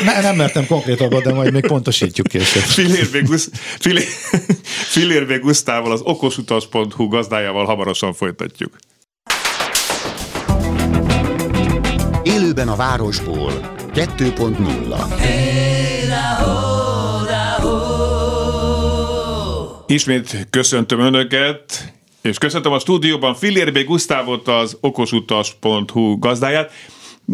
Ne, 0.05 0.21
nem 0.21 0.35
mertem 0.35 0.65
konkrétabban, 0.67 1.21
de 1.23 1.33
majd 1.33 1.53
még 1.53 1.67
pontosítjuk 1.67 2.27
később. 2.27 2.63
Filérvé, 4.87 5.37
Gusztával, 5.37 5.91
az 5.91 6.01
okosutas.hu 6.03 7.07
gazdájával 7.07 7.65
hamarosan 7.65 8.13
folytatjuk. 8.13 8.75
Élőben 12.23 12.67
a 12.67 12.75
városból 12.75 13.51
2.0 13.93 15.17
hey, 15.17 16.72
Ismét 19.87 20.47
köszöntöm 20.49 20.99
Önöket, 20.99 21.93
és 22.21 22.37
köszöntöm 22.37 22.71
a 22.71 22.79
stúdióban 22.79 23.35
Fillérbé 23.35 23.83
Gusztávot, 23.83 24.47
az 24.47 24.77
okosutas.hu 24.81 26.19
gazdáját. 26.19 26.71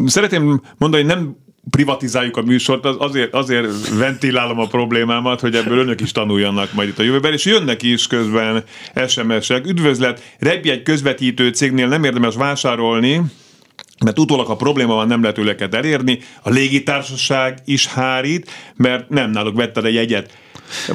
Szeretném 0.05 0.61
mondani, 0.77 1.03
nem 1.03 1.35
privatizáljuk 1.69 2.37
a 2.37 2.41
műsort, 2.41 2.85
az 2.85 2.95
azért, 2.99 3.33
azért 3.33 3.89
ventilálom 3.97 4.59
a 4.59 4.67
problémámat, 4.67 5.39
hogy 5.39 5.55
ebből 5.55 5.77
önök 5.77 6.01
is 6.01 6.11
tanuljanak 6.11 6.73
majd 6.73 6.89
itt 6.89 6.99
a 6.99 7.03
jövőben, 7.03 7.33
és 7.33 7.45
jönnek 7.45 7.81
is 7.81 8.07
közben 8.07 8.63
SMS-ek. 9.07 9.65
Üdvözlet, 9.65 10.35
Rebbi 10.39 10.69
egy 10.69 10.83
közvetítő 10.83 11.49
cégnél 11.49 11.87
nem 11.87 12.03
érdemes 12.03 12.35
vásárolni, 12.35 13.21
mert 14.05 14.19
utólag 14.19 14.49
a 14.49 14.55
probléma 14.55 14.93
van, 14.93 15.07
nem 15.07 15.21
lehet 15.21 15.37
őleket 15.37 15.73
elérni, 15.73 16.19
a 16.41 16.49
légitársaság 16.49 17.59
is 17.65 17.87
hárít, 17.87 18.51
mert 18.75 19.09
nem 19.09 19.31
náluk 19.31 19.55
vetted 19.55 19.85
a 19.85 19.89
jegyet. 19.89 20.37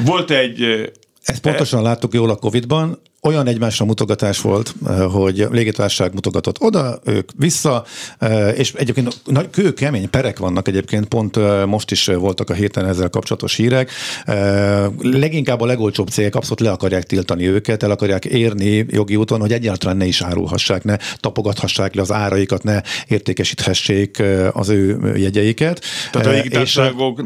Volt 0.04 0.30
egy 0.30 0.90
ezt 1.24 1.40
pontosan 1.40 1.82
láttuk 1.82 2.14
jól 2.14 2.30
a 2.30 2.36
Covid-ban, 2.36 2.98
olyan 3.24 3.46
egymásra 3.46 3.84
mutogatás 3.84 4.40
volt, 4.40 4.74
eh, 4.86 5.12
hogy 5.12 5.46
légitársaság 5.50 6.14
mutogatott 6.14 6.60
oda, 6.60 7.00
ők 7.04 7.30
vissza, 7.36 7.84
eh, 8.18 8.58
és 8.58 8.72
egyébként 8.72 9.20
nagy 9.24 9.50
kő 9.50 9.72
kemény 9.72 10.10
perek 10.10 10.38
vannak 10.38 10.68
egyébként, 10.68 11.06
pont 11.06 11.36
eh, 11.36 11.66
most 11.66 11.90
is 11.90 12.06
voltak 12.06 12.50
a 12.50 12.54
héten 12.54 12.86
ezzel 12.86 13.08
kapcsolatos 13.08 13.54
hírek. 13.54 13.90
Leginkább 14.98 15.60
a 15.60 15.66
legolcsóbb 15.66 16.08
cégek 16.08 16.34
abszolút 16.34 16.60
le 16.60 16.70
akarják 16.70 17.02
tiltani 17.02 17.48
őket, 17.48 17.82
el 17.82 17.90
akarják 17.90 18.24
érni 18.24 18.86
jogi 18.88 19.16
úton, 19.16 19.40
hogy 19.40 19.52
egyáltalán 19.52 19.96
ne 19.96 20.04
is 20.04 20.22
árulhassák, 20.22 20.84
ne 20.84 20.96
tapogathassák 21.20 21.94
le 21.94 22.02
az 22.02 22.12
áraikat, 22.12 22.62
ne 22.62 22.80
értékesíthessék 23.08 24.22
az 24.52 24.68
ő 24.68 25.12
jegyeiket. 25.16 25.80
Tehát 26.10 26.26
a 26.26 26.30
légitársaságok 26.30 27.22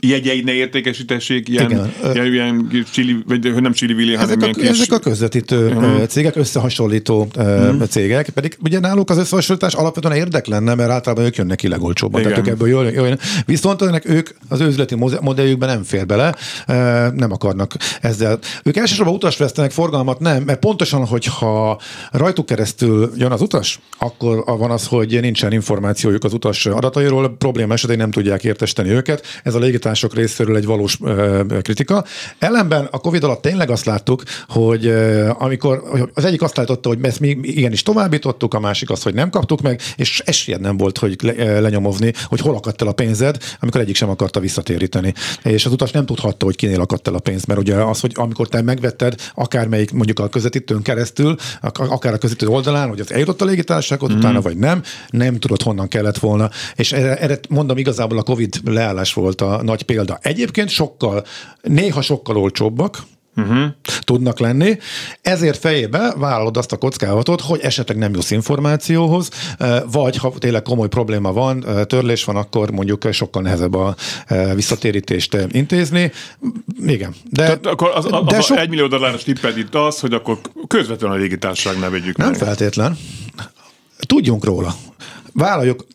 jegyeid 0.00 0.44
ne 0.44 0.52
értékesítessék, 0.52 1.48
ilyen, 1.48 1.70
Igen. 1.70 1.92
ilyen, 2.14 2.32
ilyen 2.32 2.86
csili, 2.92 3.16
vagy 3.26 3.60
nem 3.60 3.72
csili 3.72 3.94
vili, 3.94 4.14
hanem 4.14 4.38
ezek 4.38 4.48
a, 4.48 4.52
kis... 4.52 4.68
Ezek 4.68 4.92
a 4.92 4.98
közvetítő 4.98 5.66
uh-huh. 5.66 6.06
cégek, 6.06 6.36
összehasonlító 6.36 7.28
uh-huh. 7.36 7.86
cégek, 7.86 8.28
pedig 8.28 8.56
ugye 8.64 8.78
náluk 8.78 9.10
az 9.10 9.18
összehasonlítás 9.18 9.74
alapvetően 9.74 10.14
érdek 10.16 10.46
lenne, 10.46 10.74
mert 10.74 10.90
általában 10.90 11.24
ők 11.24 11.36
jönnek 11.36 11.56
ki 11.56 11.68
legolcsóbban. 11.68 12.20
Igen. 12.20 12.32
Tehát 12.32 12.48
ők 12.48 12.54
ebből 12.54 12.68
jól, 12.68 12.90
jól, 12.90 13.18
viszont 13.46 13.82
ennek 13.82 14.08
ők 14.08 14.28
az 14.48 14.60
üzleti 14.60 14.94
modelljükben 15.20 15.68
nem 15.68 15.82
fér 15.82 16.06
bele, 16.06 16.34
nem 17.14 17.32
akarnak 17.32 17.76
ezzel. 18.00 18.38
Ők 18.62 18.76
elsősorban 18.76 19.14
utas 19.14 19.36
vesztenek, 19.36 19.70
forgalmat 19.70 20.18
nem, 20.20 20.42
mert 20.42 20.58
pontosan, 20.58 21.06
hogyha 21.06 21.80
rajtuk 22.10 22.46
keresztül 22.46 23.12
jön 23.16 23.32
az 23.32 23.40
utas, 23.40 23.80
akkor 23.98 24.44
van 24.46 24.70
az, 24.70 24.86
hogy 24.86 25.20
nincsen 25.20 25.52
információjuk 25.52 26.24
az 26.24 26.32
utas 26.32 26.66
adatairól, 26.66 27.36
probléma 27.38 27.72
esetén 27.72 27.96
nem 27.96 28.10
tudják 28.10 28.44
értesíteni 28.44 28.88
őket. 28.88 29.26
Ez 29.42 29.54
a 29.54 29.58
légitársaság 29.58 29.86
kutatások 29.88 30.14
részéről 30.14 30.56
egy 30.56 30.64
valós 30.64 30.98
kritika. 31.62 32.04
Ellenben 32.38 32.88
a 32.90 32.98
Covid 32.98 33.24
alatt 33.24 33.42
tényleg 33.42 33.70
azt 33.70 33.84
láttuk, 33.84 34.22
hogy 34.48 34.86
amikor 35.38 35.82
az 36.14 36.24
egyik 36.24 36.42
azt 36.42 36.56
látotta, 36.56 36.88
hogy 36.88 36.98
ezt 37.02 37.20
mi 37.20 37.38
igenis 37.42 37.82
továbbítottuk, 37.82 38.54
a 38.54 38.60
másik 38.60 38.90
azt, 38.90 39.02
hogy 39.02 39.14
nem 39.14 39.30
kaptuk 39.30 39.60
meg, 39.60 39.80
és 39.96 40.22
esélyed 40.24 40.60
nem 40.60 40.76
volt, 40.76 40.98
hogy 40.98 41.16
le, 41.22 41.60
lenyomozni, 41.60 42.12
hogy 42.24 42.40
hol 42.40 42.54
akadt 42.54 42.82
el 42.82 42.88
a 42.88 42.92
pénzed, 42.92 43.36
amikor 43.60 43.80
egyik 43.80 43.96
sem 43.96 44.08
akarta 44.08 44.40
visszatéríteni. 44.40 45.14
És 45.42 45.66
az 45.66 45.72
utas 45.72 45.90
nem 45.90 46.06
tudhatta, 46.06 46.44
hogy 46.44 46.56
kinél 46.56 46.80
akadt 46.80 47.08
el 47.08 47.14
a 47.14 47.18
pénz, 47.18 47.44
mert 47.44 47.60
ugye 47.60 47.74
az, 47.74 48.00
hogy 48.00 48.12
amikor 48.14 48.48
te 48.48 48.62
megvetted, 48.62 49.14
akármelyik 49.34 49.92
mondjuk 49.92 50.18
a 50.18 50.28
közvetítőn 50.28 50.82
keresztül, 50.82 51.36
akár 51.60 52.12
a 52.12 52.18
közvetítő 52.18 52.52
oldalán, 52.52 52.88
hogy 52.88 53.00
az 53.00 53.12
eljutott 53.12 53.42
a 53.42 53.44
légitársaságot, 53.44 54.12
mm. 54.12 54.16
utána 54.16 54.40
vagy 54.40 54.56
nem, 54.56 54.82
nem 55.10 55.38
tudod 55.38 55.62
honnan 55.62 55.88
kellett 55.88 56.18
volna. 56.18 56.50
És 56.74 56.92
erre, 56.92 57.16
erre 57.16 57.38
mondom, 57.48 57.76
igazából 57.78 58.18
a 58.18 58.22
Covid 58.22 58.60
leállás 58.64 59.12
volt 59.12 59.40
a 59.40 59.62
nagy 59.62 59.77
nagy 59.78 59.96
példa. 59.96 60.18
Egyébként 60.22 60.68
sokkal, 60.68 61.24
néha 61.62 62.00
sokkal 62.00 62.36
olcsóbbak, 62.36 62.98
uh-huh. 63.36 63.64
tudnak 64.00 64.38
lenni. 64.38 64.78
Ezért 65.22 65.58
fejébe 65.58 66.14
vállalod 66.16 66.56
azt 66.56 66.72
a 66.72 66.76
kockázatot, 66.76 67.40
hogy 67.40 67.60
esetleg 67.60 67.96
nem 67.96 68.14
jussz 68.14 68.30
információhoz, 68.30 69.30
eh, 69.58 69.82
vagy 69.92 70.16
ha 70.16 70.32
tényleg 70.38 70.62
komoly 70.62 70.88
probléma 70.88 71.32
van, 71.32 71.66
eh, 71.66 71.84
törlés 71.84 72.24
van, 72.24 72.36
akkor 72.36 72.70
mondjuk 72.70 73.08
sokkal 73.12 73.42
nehezebb 73.42 73.74
a 73.74 73.94
eh, 74.26 74.54
visszatérítést 74.54 75.36
intézni. 75.50 76.12
Igen. 76.86 77.14
De, 77.30 77.42
Tehát 77.42 77.66
akkor 77.66 77.90
az, 77.94 78.04
az, 78.04 78.22
de 78.26 78.36
az 78.36 78.44
sok... 78.44 78.58
egy 78.58 78.68
millió 78.68 78.86
dolláros 78.86 79.22
tipped 79.22 79.58
itt 79.58 79.74
az, 79.74 80.00
hogy 80.00 80.12
akkor 80.12 80.38
közvetlenül 80.66 81.16
a 81.16 81.20
légitársaság 81.20 81.78
ne 81.78 81.88
vegyük 81.88 82.16
Nem 82.16 82.30
meg. 82.30 82.38
feltétlen. 82.38 82.98
Tudjunk 84.06 84.44
róla 84.44 84.74
vállaljuk, 85.38 85.86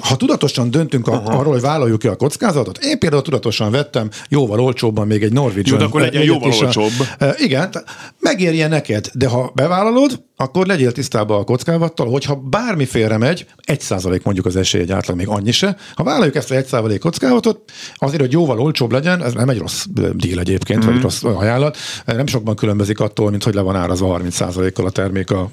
ha 0.00 0.16
tudatosan 0.16 0.70
döntünk 0.70 1.08
a, 1.08 1.22
arról, 1.24 1.52
hogy 1.52 1.60
vállaljuk 1.60 1.98
ki 1.98 2.06
a 2.06 2.16
kockázatot, 2.16 2.78
én 2.78 2.98
például 2.98 3.22
tudatosan 3.22 3.70
vettem 3.70 4.08
jóval 4.28 4.60
olcsóbban 4.60 5.06
még 5.06 5.22
egy 5.22 5.32
Norwegian. 5.32 5.80
Jó, 5.80 5.86
akkor 5.86 6.00
legyen 6.00 6.22
jóval 6.22 6.52
olcsóbb. 6.60 6.92
A, 7.18 7.24
igen, 7.36 7.70
megérje 8.18 8.68
neked, 8.68 9.10
de 9.14 9.28
ha 9.28 9.52
bevállalod, 9.54 10.20
akkor 10.36 10.66
legyél 10.66 10.92
tisztában 10.92 11.40
a 11.40 11.44
kockázattal, 11.44 12.10
hogyha 12.10 12.34
bármi 12.34 12.84
félre 12.84 13.18
megy, 13.18 13.46
egy 13.64 13.80
százalék 13.80 14.22
mondjuk 14.22 14.46
az 14.46 14.56
esély 14.56 14.80
egy 14.80 14.92
átlag, 14.92 15.16
még 15.16 15.28
annyi 15.28 15.50
se. 15.50 15.76
Ha 15.94 16.02
vállaljuk 16.02 16.34
ezt 16.34 16.50
a 16.50 16.54
egy 16.54 16.66
százalék 16.66 17.00
kockázatot, 17.00 17.70
azért, 17.94 18.20
hogy 18.20 18.32
jóval 18.32 18.60
olcsóbb 18.60 18.92
legyen, 18.92 19.24
ez 19.24 19.32
nem 19.32 19.48
egy 19.48 19.58
rossz 19.58 19.84
díl 20.12 20.38
egyébként, 20.38 20.82
mm. 20.82 20.86
vagy 20.86 20.94
mhm. 20.94 21.02
rossz 21.02 21.22
ajánlat, 21.22 21.76
nem 22.04 22.26
sokban 22.26 22.56
különbözik 22.56 23.00
attól, 23.00 23.30
mint 23.30 23.44
hogy 23.44 23.54
le 23.54 23.60
van 23.60 23.76
árazva 23.76 24.06
30 24.06 24.34
százalékkal 24.34 24.86
a 24.86 24.90
termék 24.90 25.30
a 25.30 25.50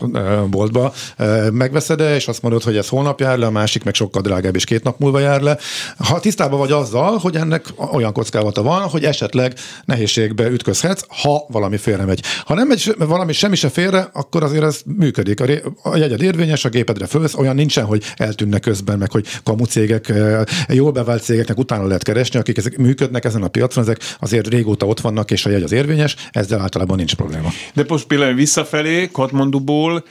boltba. 0.49 0.93
Megveszed 1.51 1.99
és 1.99 2.27
azt 2.27 2.41
mondod, 2.41 2.63
hogy 2.63 2.77
ez 2.77 2.87
holnap 2.87 3.19
jár 3.27 3.37
le, 3.37 3.45
a 3.45 3.51
másik 3.51 3.83
meg 3.83 3.93
sokkal 3.93 4.21
drágább, 4.21 4.55
és 4.55 4.63
két 4.63 4.83
nap 4.83 4.99
múlva 4.99 5.19
jár 5.19 5.41
le. 5.41 5.57
Ha 5.97 6.19
tisztában 6.19 6.59
vagy 6.59 6.71
azzal, 6.71 7.17
hogy 7.17 7.35
ennek 7.35 7.65
olyan 7.91 8.13
kockázata 8.13 8.61
van, 8.61 8.81
hogy 8.81 9.03
esetleg 9.03 9.53
nehézségbe 9.85 10.49
ütközhetsz, 10.49 11.03
ha 11.07 11.45
valami 11.47 11.77
félre 11.77 12.05
megy. 12.05 12.23
Ha 12.45 12.53
nem 12.53 12.67
megy 12.67 12.95
valami 12.97 13.33
semmi 13.33 13.55
se 13.55 13.69
félre, 13.69 14.09
akkor 14.13 14.43
azért 14.43 14.63
ez 14.63 14.81
működik. 14.97 15.39
A 15.83 15.97
jegyed 15.97 16.21
érvényes, 16.21 16.65
a 16.65 16.69
gépedre 16.69 17.05
fölsz, 17.05 17.33
olyan 17.33 17.55
nincsen, 17.55 17.85
hogy 17.85 18.03
eltűnnek 18.15 18.61
közben, 18.61 18.97
meg 18.97 19.11
hogy 19.11 19.27
kamu 19.43 19.65
cégek, 19.65 20.13
jól 20.67 20.91
bevált 20.91 21.23
cégeknek 21.23 21.57
utána 21.57 21.85
lehet 21.85 22.03
keresni, 22.03 22.39
akik 22.39 22.57
ezek 22.57 22.77
működnek 22.77 23.25
ezen 23.25 23.43
a 23.43 23.47
piacon, 23.47 23.83
ezek 23.83 23.99
azért 24.19 24.47
régóta 24.47 24.85
ott 24.85 24.99
vannak, 24.99 25.31
és 25.31 25.45
a 25.45 25.49
jegy 25.49 25.63
az 25.63 25.71
érvényes, 25.71 26.15
ezzel 26.31 26.61
általában 26.61 26.97
nincs 26.97 27.15
probléma. 27.15 27.49
De 27.73 27.85
most 27.87 28.05
például 28.07 28.33
visszafelé, 28.33 29.09
Katmanduból 29.11 30.03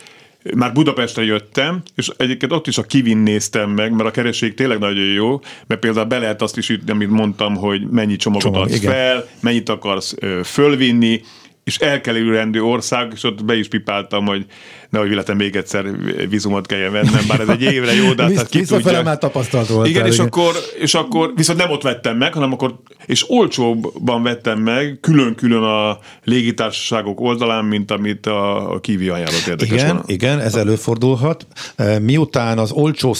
már 0.54 0.72
Budapestre 0.72 1.24
jöttem, 1.24 1.82
és 1.94 2.10
egyébként 2.16 2.52
ott 2.52 2.66
is 2.66 2.78
a 2.78 2.82
kivin 2.82 3.18
néztem 3.18 3.70
meg, 3.70 3.92
mert 3.92 4.08
a 4.08 4.10
kereség 4.10 4.54
tényleg 4.54 4.78
nagyon 4.78 5.04
jó, 5.04 5.40
mert 5.66 5.80
például 5.80 6.06
be 6.06 6.18
lehet 6.18 6.42
azt 6.42 6.56
is 6.56 6.68
ütni, 6.68 6.90
amit 6.90 7.10
mondtam, 7.10 7.54
hogy 7.54 7.88
mennyi 7.90 8.16
csomagot 8.16 8.42
Csomag, 8.42 8.62
adsz 8.62 8.76
igen. 8.76 8.92
fel, 8.92 9.28
mennyit 9.40 9.68
akarsz 9.68 10.14
ö, 10.20 10.40
fölvinni, 10.44 11.20
és 11.66 11.78
elkerülendő 11.78 12.62
ország, 12.62 13.12
és 13.14 13.24
ott 13.24 13.44
be 13.44 13.56
is 13.58 13.68
pipáltam, 13.68 14.26
hogy 14.26 14.46
nehogy 14.90 15.08
véletlen 15.08 15.36
még 15.36 15.56
egyszer 15.56 15.84
vizumot 16.28 16.66
kelljen 16.66 16.92
vennem, 16.92 17.24
bár 17.28 17.40
ez 17.40 17.48
egy 17.48 17.62
évre 17.62 17.94
jó, 17.94 18.12
de 18.12 18.22
hát 18.22 18.48
ki 18.48 18.64
tudja. 18.64 19.02
már 19.02 19.18
tapasztalt 19.18 19.68
volt. 19.68 19.88
Igen, 19.88 20.06
és, 20.06 20.14
igen. 20.14 20.26
Akkor, 20.26 20.54
és 20.78 20.94
akkor 20.94 21.32
viszont 21.36 21.58
nem 21.58 21.70
ott 21.70 21.82
vettem 21.82 22.16
meg, 22.16 22.32
hanem 22.32 22.52
akkor, 22.52 22.74
és 23.06 23.30
olcsóbban 23.30 24.22
vettem 24.22 24.58
meg, 24.58 24.98
külön-külön 25.00 25.62
a 25.62 25.98
légitársaságok 26.24 27.20
oldalán, 27.20 27.64
mint 27.64 27.90
amit 27.90 28.26
a, 28.26 28.72
a 28.72 28.80
Kiwi 28.80 29.08
ajánlott 29.08 29.46
érdekes 29.46 29.82
Igen, 29.82 29.96
van. 29.96 30.04
igen, 30.06 30.40
ez 30.40 30.54
előfordulhat. 30.54 31.46
E, 31.76 31.98
miután 31.98 32.58
az 32.58 32.70
olcsó 32.70 33.14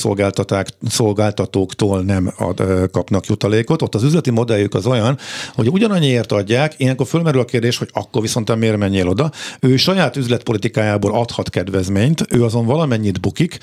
szolgáltatóktól 0.89 2.03
nem 2.03 2.33
ad, 2.39 2.61
e, 2.61 2.87
kapnak 2.93 3.27
jutalékot, 3.27 3.83
ott 3.83 3.95
az 3.95 4.03
üzleti 4.03 4.31
modelljük 4.31 4.75
az 4.75 4.87
olyan, 4.87 5.19
hogy 5.55 5.69
ugyanannyiért 5.69 6.33
adják, 6.33 6.75
ilyenkor 6.77 7.07
fölmerül 7.07 7.41
a 7.41 7.45
kérdés, 7.45 7.79
hogy 7.79 7.89
akkor 7.93 8.23
viszont 8.23 8.36
miért 8.59 8.77
menjél 8.77 9.09
oda. 9.09 9.31
Ő 9.61 9.77
saját 9.77 10.17
üzletpolitikájából 10.17 11.15
adhat 11.15 11.51
kedvezményt, 11.51 12.25
ő 12.31 12.45
azon 12.45 12.67
valamennyit 12.67 13.21
bukik, 13.21 13.59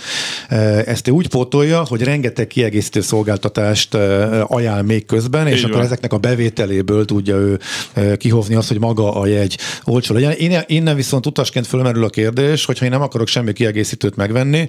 e, 0.48 0.56
ezt 0.86 1.08
ő 1.08 1.12
úgy 1.12 1.28
pótolja, 1.28 1.84
hogy 1.88 2.02
rengeteg 2.04 2.48
kiegészítő 2.48 3.02
szolgáltatást 3.02 3.94
e, 3.94 4.44
ajánl 4.48 4.82
még 4.82 5.06
közben, 5.06 5.48
és 5.48 5.58
Így 5.58 5.64
akkor 5.64 5.76
van. 5.76 5.86
ezeknek 5.86 6.14
a 6.14 6.18
bevételéből 6.18 7.06
tudja 7.06 7.36
ő 7.36 7.60
e, 7.94 8.16
kihozni 8.16 8.56
azt, 8.56 8.68
hogy 8.68 8.80
maga 8.80 9.14
a 9.20 9.28
jegy 9.28 9.58
olcsó 9.84 10.14
legyen. 10.14 10.64
Innen 10.68 10.96
viszont 10.96 11.26
utasként 11.26 11.68
fölmerül 11.68 12.04
a 12.04 12.10
kérdés, 12.10 12.66
hogyha 12.66 12.86
én 12.86 12.92
nem 12.92 13.02
akarok 13.02 13.28
semmi 13.28 13.54
kiegészítőt 13.54 14.16
megvenni, 14.16 14.68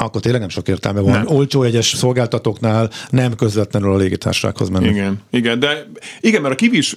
akkor 0.00 0.20
tényleg 0.20 0.40
nem 0.40 0.50
sok 0.50 0.68
értelme 0.68 1.00
van. 1.00 1.12
Nem. 1.12 1.26
Olcsó 1.26 1.62
egyes 1.62 1.86
szolgáltatóknál 1.86 2.90
nem 3.10 3.34
közvetlenül 3.34 3.92
a 3.92 3.96
légitársasághoz 3.96 4.68
menni. 4.68 4.88
Igen, 4.88 5.20
igen, 5.30 5.58
de 5.58 5.86
igen, 6.20 6.42
mert 6.42 6.54
a 6.54 6.56
kivis 6.56 6.96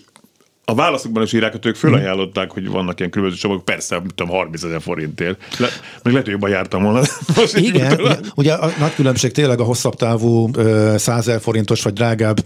a 0.65 0.75
válaszokban 0.75 1.23
is 1.23 1.33
írják, 1.33 1.51
hogy 1.51 1.65
ők 1.65 1.75
fölajánlották, 1.75 2.51
hogy 2.51 2.67
vannak 2.67 2.99
ilyen 2.99 3.11
különböző 3.11 3.39
csomagok, 3.39 3.65
persze, 3.65 4.01
tudom, 4.15 4.35
30 4.35 4.63
ezer 4.63 4.81
forintért. 4.81 5.59
Le, 5.59 5.67
meg 6.03 6.13
lehet, 6.13 6.23
hogy 6.23 6.31
jobban 6.31 6.49
jártam 6.49 6.83
volna. 6.83 7.01
Most 7.35 7.57
Igen, 7.57 7.99
ugye, 7.99 8.15
ugye 8.35 8.53
a 8.53 8.71
nagy 8.79 8.93
különbség 8.93 9.31
tényleg 9.31 9.59
a 9.59 9.63
hosszabb 9.63 9.95
távú 9.95 10.49
100 10.95 11.07
ezer 11.07 11.41
forintos 11.41 11.81
vagy 11.81 11.93
drágább 11.93 12.37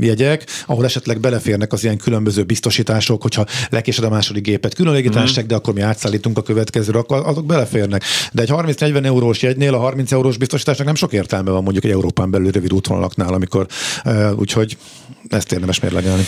jegyek, 0.00 0.44
ahol 0.66 0.84
esetleg 0.84 1.20
beleférnek 1.20 1.72
az 1.72 1.84
ilyen 1.84 1.96
különböző 1.96 2.42
biztosítások, 2.42 3.22
hogyha 3.22 3.44
lekésed 3.70 4.04
a 4.04 4.08
második 4.08 4.42
gépet 4.42 4.74
külön 4.74 4.92
légitársaság, 4.92 5.44
mm. 5.44 5.48
de 5.48 5.54
akkor 5.54 5.74
mi 5.74 5.80
átszállítunk 5.80 6.38
a 6.38 6.42
következőre, 6.42 6.98
akkor 6.98 7.22
azok 7.26 7.46
beleférnek. 7.46 8.04
De 8.32 8.42
egy 8.42 8.50
30-40 8.52 9.04
eurós 9.04 9.42
jegynél 9.42 9.74
a 9.74 9.78
30 9.78 10.12
eurós 10.12 10.36
biztosításnak 10.36 10.86
nem 10.86 10.94
sok 10.94 11.12
értelme 11.12 11.50
van 11.50 11.62
mondjuk 11.62 11.84
egy 11.84 11.90
Európán 11.90 12.30
belül 12.30 12.50
rövid 12.50 12.72
útvonalaknál, 12.72 13.34
amikor 13.34 13.66
úgyhogy 14.36 14.76
ezt 15.28 15.52
érdemes 15.52 15.80
mérlegelni. 15.80 16.22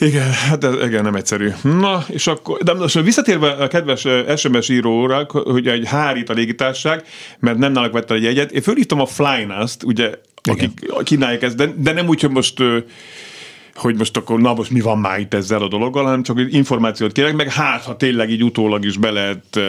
Igen, 0.00 0.30
hát 0.30 0.64
ez, 0.64 0.74
igen, 0.86 1.02
nem 1.02 1.14
egyszerű. 1.14 1.48
Na, 1.62 2.04
és 2.08 2.26
akkor, 2.26 2.58
de 2.62 2.74
most 2.74 3.00
visszatérve 3.00 3.50
a 3.50 3.68
kedves 3.68 4.06
SMS 4.36 4.68
íróra, 4.68 5.26
hogy 5.28 5.66
egy 5.66 5.86
hárít 5.86 6.30
a 6.30 6.32
légitárság, 6.32 7.04
mert 7.38 7.58
nem 7.58 7.72
náluk 7.72 7.92
vette 7.92 8.14
egy 8.14 8.22
jegyet, 8.22 8.52
én 8.52 8.62
fölhívtam 8.62 9.00
a 9.00 9.06
Flynast, 9.06 9.82
ugye 9.82 10.10
akik 10.42 10.70
kínálják 11.02 11.42
ezt, 11.42 11.56
de, 11.56 11.72
de 11.76 11.92
nem 11.92 12.08
úgy, 12.08 12.20
hogy 12.20 12.30
most 12.30 12.62
hogy 13.74 13.96
most 13.96 14.16
akkor, 14.16 14.40
na 14.40 14.54
most 14.54 14.70
mi 14.70 14.80
van 14.80 14.98
már 14.98 15.20
itt 15.20 15.34
ezzel 15.34 15.62
a 15.62 15.68
dologgal, 15.68 16.04
hanem 16.04 16.22
csak 16.22 16.40
információt 16.48 17.12
kérek, 17.12 17.36
meg 17.36 17.52
hát, 17.52 17.82
ha 17.82 17.96
tényleg 17.96 18.30
így 18.30 18.44
utólag 18.44 18.84
is 18.84 18.96
be 18.96 19.10
lehet 19.10 19.60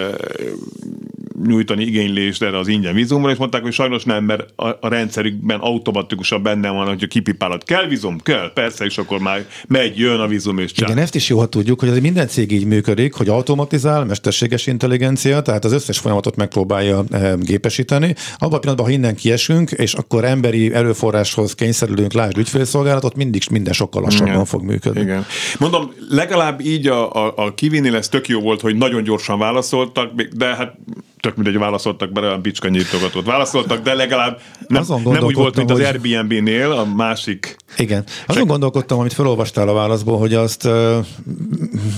nyújtani 1.45 1.84
igénylést 1.84 2.43
erre 2.43 2.58
az 2.58 2.67
ingyen 2.67 2.93
vízumra, 2.93 3.32
és 3.32 3.38
mondták, 3.38 3.62
hogy 3.62 3.73
sajnos 3.73 4.04
nem, 4.04 4.23
mert 4.23 4.54
a, 4.56 4.67
a 4.67 4.88
rendszerükben 4.88 5.60
automatikusan 5.60 6.43
benne 6.43 6.69
van, 6.69 6.88
hogy 6.88 7.04
a 7.04 7.08
kipipálat 7.08 7.63
kell 7.63 7.88
vízum, 7.88 8.17
kell, 8.19 8.52
persze, 8.54 8.86
és 8.86 8.97
akkor 8.97 9.19
már 9.19 9.45
megy, 9.67 9.97
jön 9.97 10.19
a 10.19 10.28
vízum, 10.28 10.58
és 10.58 10.71
csak. 10.71 10.89
Igen, 10.89 11.02
ezt 11.02 11.15
is 11.15 11.30
jól 11.30 11.49
tudjuk, 11.49 11.80
hogy 11.80 12.02
minden 12.02 12.28
cég 12.28 12.52
így 12.52 12.65
működik, 12.65 13.13
hogy 13.13 13.30
automatizál, 13.30 14.06
mesterséges 14.06 14.67
intelligencia, 14.67 15.41
tehát 15.41 15.65
az 15.65 15.71
összes 15.71 15.99
folyamatot 15.99 16.36
megpróbálja 16.36 17.04
eh, 17.10 17.34
gépesíteni. 17.38 18.15
Abban 18.38 18.54
a 18.54 18.60
pillanatban, 18.60 18.86
ha 18.86 18.91
innen 18.91 19.15
kiesünk, 19.15 19.71
és 19.71 19.93
akkor 19.93 20.25
emberi 20.25 20.73
erőforráshoz 20.73 21.56
kényszerülünk, 21.56 22.13
lásd 22.13 22.38
ügyfélszolgálatot, 22.38 23.15
mindig 23.15 23.41
minden 23.52 23.73
sokkal 23.73 24.02
lassabban 24.02 24.34
Igen. 24.34 24.45
fog 24.45 24.63
működni. 24.63 25.02
Igen. 25.02 25.25
Mondom, 25.60 25.91
legalább 26.10 26.62
így 26.62 26.88
a, 26.88 27.13
a, 27.13 27.34
a 27.36 27.54
kivinni 27.54 27.89
lesz 27.89 28.10
tök 28.10 28.28
jó 28.28 28.39
volt, 28.39 28.62
hogy 28.62 28.75
nagyon 28.75 29.04
gyorsan 29.04 29.39
válaszoltak, 29.39 30.12
de 30.34 30.45
hát 30.45 30.75
tök 31.19 31.36
mindegy, 31.36 31.58
válaszoltak 31.58 32.12
bele, 32.12 32.32
a 32.32 32.38
bicska 32.38 32.67
nyitogatót 32.67 33.25
válaszoltak, 33.25 33.82
de 33.82 33.93
legalább 33.93 34.41
nem, 34.67 34.84
nem 35.03 35.23
úgy 35.23 35.36
volt, 35.36 35.55
mint 35.55 35.71
az 35.71 35.79
Airbnb-nél, 35.79 36.71
a 36.71 36.86
másik. 36.86 37.55
Igen. 37.77 38.03
Azon 38.25 38.47
gondolkodtam, 38.47 38.99
amit 38.99 39.13
felolvastál 39.13 39.67
a 39.67 39.73
válaszból, 39.73 40.17
hogy 40.17 40.34
azt 40.34 40.65
uh, 40.65 41.05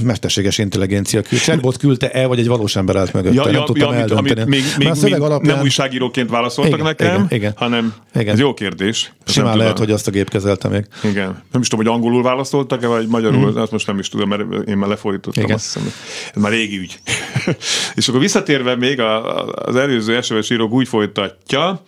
mesterséges 0.03 0.57
intelligencia 0.57 1.21
küld. 1.21 1.41
Chatbot 1.41 1.77
küldte-e, 1.77 2.25
vagy 2.27 2.39
egy 2.39 2.47
valós 2.47 2.75
ember 2.75 2.95
állt 2.95 3.13
mögött? 3.13 3.33
Ja, 3.33 3.43
nem 3.43 3.53
ja, 3.53 3.63
tudtam 3.63 3.93
ja, 3.93 3.99
eldönteni. 3.99 4.41
Amit 4.41 4.49
még, 4.77 4.87
még, 4.87 5.01
még 5.01 5.21
alapján... 5.21 5.53
nem 5.55 5.63
újságíróként 5.63 6.29
válaszoltak 6.29 6.73
igen, 6.73 6.85
nekem, 6.85 7.07
igen, 7.07 7.27
igen. 7.29 7.53
hanem 7.55 7.93
igen. 8.15 8.33
ez 8.33 8.39
jó 8.39 8.53
kérdés. 8.53 9.13
Simán 9.25 9.57
lehet, 9.57 9.77
hogy 9.77 9.91
azt 9.91 10.07
a 10.07 10.11
gép 10.11 10.29
kezelte 10.29 10.67
még. 10.67 10.85
Igen. 11.03 11.43
Nem 11.51 11.61
is 11.61 11.67
tudom, 11.67 11.85
hogy 11.85 11.95
angolul 11.95 12.23
válaszoltak-e, 12.23 12.87
vagy 12.87 13.07
magyarul, 13.07 13.51
mm. 13.51 13.55
azt 13.55 13.71
most 13.71 13.87
nem 13.87 13.99
is 13.99 14.09
tudom, 14.09 14.29
mert 14.29 14.67
én 14.67 14.77
már 14.77 14.89
lefordítottam. 14.89 15.43
Igen. 15.43 15.55
Azt 15.55 15.65
hiszem. 15.65 15.91
Ez 16.35 16.41
már 16.41 16.51
régi 16.51 16.77
ügy. 16.77 16.99
És 17.95 18.07
akkor 18.07 18.19
visszatérve 18.19 18.75
még 18.75 18.99
a 18.99 19.10
az 19.17 19.75
előző 19.75 20.21
SMS 20.21 20.49
írók 20.49 20.71
úgy 20.71 20.87
folytatja, 20.87 21.81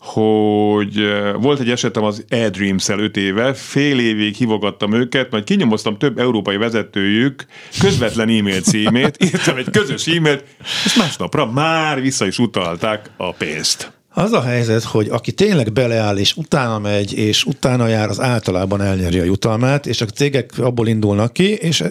hogy 0.00 1.12
volt 1.40 1.60
egy 1.60 1.70
esetem 1.70 2.02
az 2.02 2.24
eDreams-el 2.28 2.98
5 2.98 3.16
éve, 3.16 3.54
fél 3.54 3.98
évig 3.98 4.34
hívogattam 4.34 4.92
őket, 4.92 5.30
majd 5.30 5.44
kinyomoztam 5.44 5.98
több 5.98 6.18
európai 6.18 6.56
vezetőjük 6.56 7.44
közvetlen 7.80 8.28
e-mail 8.28 8.60
címét, 8.60 9.16
írtam 9.24 9.56
egy 9.56 9.70
közös 9.70 10.06
e-mailt, 10.06 10.44
és 10.84 10.94
másnapra 10.94 11.46
már 11.46 12.00
vissza 12.00 12.26
is 12.26 12.38
utalták 12.38 13.10
a 13.16 13.32
pénzt. 13.32 13.99
Az 14.14 14.32
a 14.32 14.42
helyzet, 14.42 14.82
hogy 14.82 15.08
aki 15.08 15.32
tényleg 15.32 15.72
beleáll, 15.72 16.16
és 16.16 16.36
utána 16.36 16.78
megy, 16.78 17.12
és 17.12 17.44
utána 17.44 17.86
jár, 17.86 18.08
az 18.08 18.20
általában 18.20 18.80
elnyeri 18.80 19.18
a 19.18 19.24
jutalmát, 19.24 19.86
és 19.86 20.00
a 20.00 20.06
cégek 20.06 20.52
abból 20.58 20.88
indulnak 20.88 21.32
ki, 21.32 21.54
és 21.54 21.84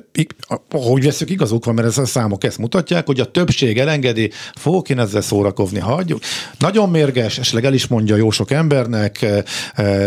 ahogy 0.70 1.04
veszük, 1.04 1.30
igazuk 1.30 1.66
van, 1.66 1.74
mert 1.76 1.88
ez 1.88 1.98
a 1.98 2.06
számok 2.06 2.44
ezt 2.44 2.58
mutatják, 2.58 3.06
hogy 3.06 3.20
a 3.20 3.26
többség 3.26 3.78
elengedi, 3.78 4.32
fogok 4.56 4.90
én 4.90 5.00
ezzel 5.00 5.22
szórakozni, 5.22 5.80
hagyjuk. 5.80 6.20
Nagyon 6.58 6.90
mérges, 6.90 7.38
esetleg 7.38 7.66
el 7.66 7.74
is 7.74 7.88
mondja 7.88 8.16
jó 8.16 8.30
sok 8.30 8.52
embernek, 8.52 9.26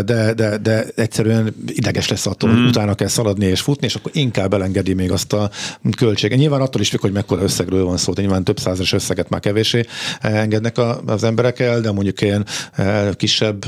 de, 0.05 0.33
de, 0.33 0.57
de 0.57 0.85
egyszerűen 0.95 1.55
ideges 1.67 2.09
lesz 2.09 2.25
attól, 2.25 2.49
mm. 2.49 2.53
hogy 2.53 2.67
utána 2.67 2.95
kell 2.95 3.07
szaladni 3.07 3.45
és 3.45 3.61
futni, 3.61 3.85
és 3.85 3.95
akkor 3.95 4.11
inkább 4.15 4.53
elengedi 4.53 4.93
még 4.93 5.11
azt 5.11 5.33
a 5.33 5.49
költséget. 5.97 6.37
Nyilván 6.37 6.61
attól 6.61 6.81
is 6.81 6.89
függ, 6.89 7.01
hogy 7.01 7.11
mekkora 7.11 7.41
összegről 7.41 7.85
van 7.85 7.97
szó, 7.97 8.13
de 8.13 8.21
nyilván 8.21 8.43
több 8.43 8.59
százas 8.59 8.93
összeget 8.93 9.29
már 9.29 9.39
kevésé 9.39 9.85
engednek 10.21 10.75
az 11.05 11.23
emberek 11.23 11.59
el, 11.59 11.81
de 11.81 11.91
mondjuk 12.03 12.21
ilyen 12.21 12.45
eh, 12.73 13.09
kisebb 13.13 13.65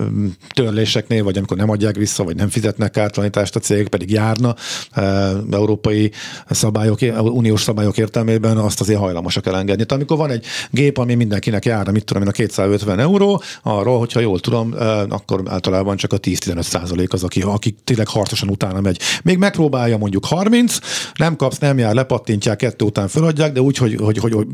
mm, 0.00 0.26
törléseknél, 0.54 1.24
vagy 1.24 1.36
amikor 1.36 1.56
nem 1.56 1.70
adják 1.70 1.96
vissza, 1.96 2.24
vagy 2.24 2.36
nem 2.36 2.48
fizetnek 2.48 2.90
kártalanítást 2.90 3.56
a 3.56 3.60
cég, 3.60 3.88
pedig 3.88 4.10
járna 4.10 4.54
eh, 4.90 5.30
európai 5.50 6.10
szabályok, 6.50 6.98
uniós 7.18 7.62
szabályok 7.62 7.98
értelmében, 7.98 8.56
azt 8.56 8.80
azért 8.80 8.98
hajlamosak 8.98 9.46
elengedni. 9.46 9.84
Tehát 9.84 10.02
amikor 10.02 10.16
van 10.16 10.30
egy 10.30 10.44
gép, 10.70 10.98
ami 10.98 11.14
mindenkinek 11.14 11.64
járna, 11.64 11.92
mit 11.92 12.04
tudom 12.04 12.22
én, 12.22 12.28
a 12.28 12.32
250 12.32 12.98
euró, 12.98 13.42
arról, 13.62 13.98
hogyha 13.98 14.20
jól 14.20 14.40
tudom, 14.40 14.74
eh, 14.74 15.02
akkor 15.02 15.42
általában 15.46 15.96
csak 15.96 16.12
a 16.12 16.18
10-15 16.18 16.62
százalék 16.62 17.12
az, 17.12 17.22
aki, 17.22 17.40
aki 17.40 17.76
tényleg 17.84 18.08
harcosan 18.08 18.48
utána 18.48 18.80
megy. 18.80 19.00
Még 19.22 19.38
megpróbálja 19.38 19.96
mondjuk 19.96 20.24
30, 20.24 20.78
nem 21.14 21.36
kapsz, 21.36 21.58
nem 21.58 21.78
jár, 21.78 21.94
lepattintják, 21.94 22.56
kettő 22.56 22.84
után 22.84 23.08
feladják, 23.08 23.52
de 23.52 23.60
úgy, 23.60 23.76
hogy, 23.76 23.96
hogy, 24.00 24.18
hogy, 24.18 24.32
hogy, 24.32 24.46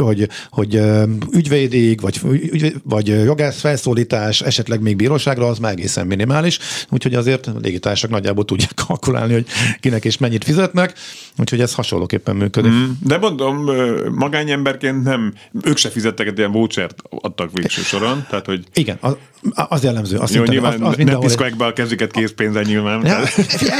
hogy, 0.00 0.28
hogy 0.50 0.80
ügyvédig, 1.32 2.00
vagy, 2.00 2.20
ügy, 2.30 2.74
vagy 2.82 3.06
jogász 3.06 3.60
felszólítás, 3.60 4.40
esetleg 4.40 4.80
még 4.80 4.96
bíróságra, 4.96 5.46
az 5.46 5.58
már 5.58 5.72
egészen 5.72 6.06
minimális, 6.06 6.58
úgyhogy 6.90 7.14
azért 7.14 7.46
a 7.46 7.52
légitársak 7.62 8.10
nagyjából 8.10 8.44
tudják 8.44 8.72
kalkulálni, 8.86 9.32
hogy 9.32 9.46
kinek 9.80 10.04
és 10.04 10.18
mennyit 10.18 10.44
fizetnek, 10.44 10.94
úgyhogy 11.38 11.60
ez 11.60 11.74
hasonlóképpen 11.74 12.36
működik. 12.36 12.72
Mm, 12.72 12.90
de 13.02 13.18
mondom, 13.18 13.70
magányemberként 14.14 15.02
nem, 15.02 15.34
ők 15.62 15.76
se 15.76 15.88
fizettek 15.88 16.26
egy 16.26 16.38
ilyen 16.38 16.52
vouchert 16.52 17.02
adtak 17.10 17.50
végső 17.52 17.82
soron, 17.82 18.26
tehát 18.30 18.46
hogy... 18.46 18.64
Igen, 18.74 18.96
az, 19.00 19.16
az 19.52 19.82
jellemző. 19.82 20.16
Azt 20.16 20.34
Jó, 20.34 20.42
nyilván 20.42 20.82
az, 20.82 20.88
az 20.98 21.04
nem 21.04 21.18
piszkolják 21.18 21.56
be 21.56 21.64
a 21.64 21.72
kezüket 21.72 22.10
készpénzen 22.10 22.62
nyilván. 22.66 23.06
Ja, 23.06 23.22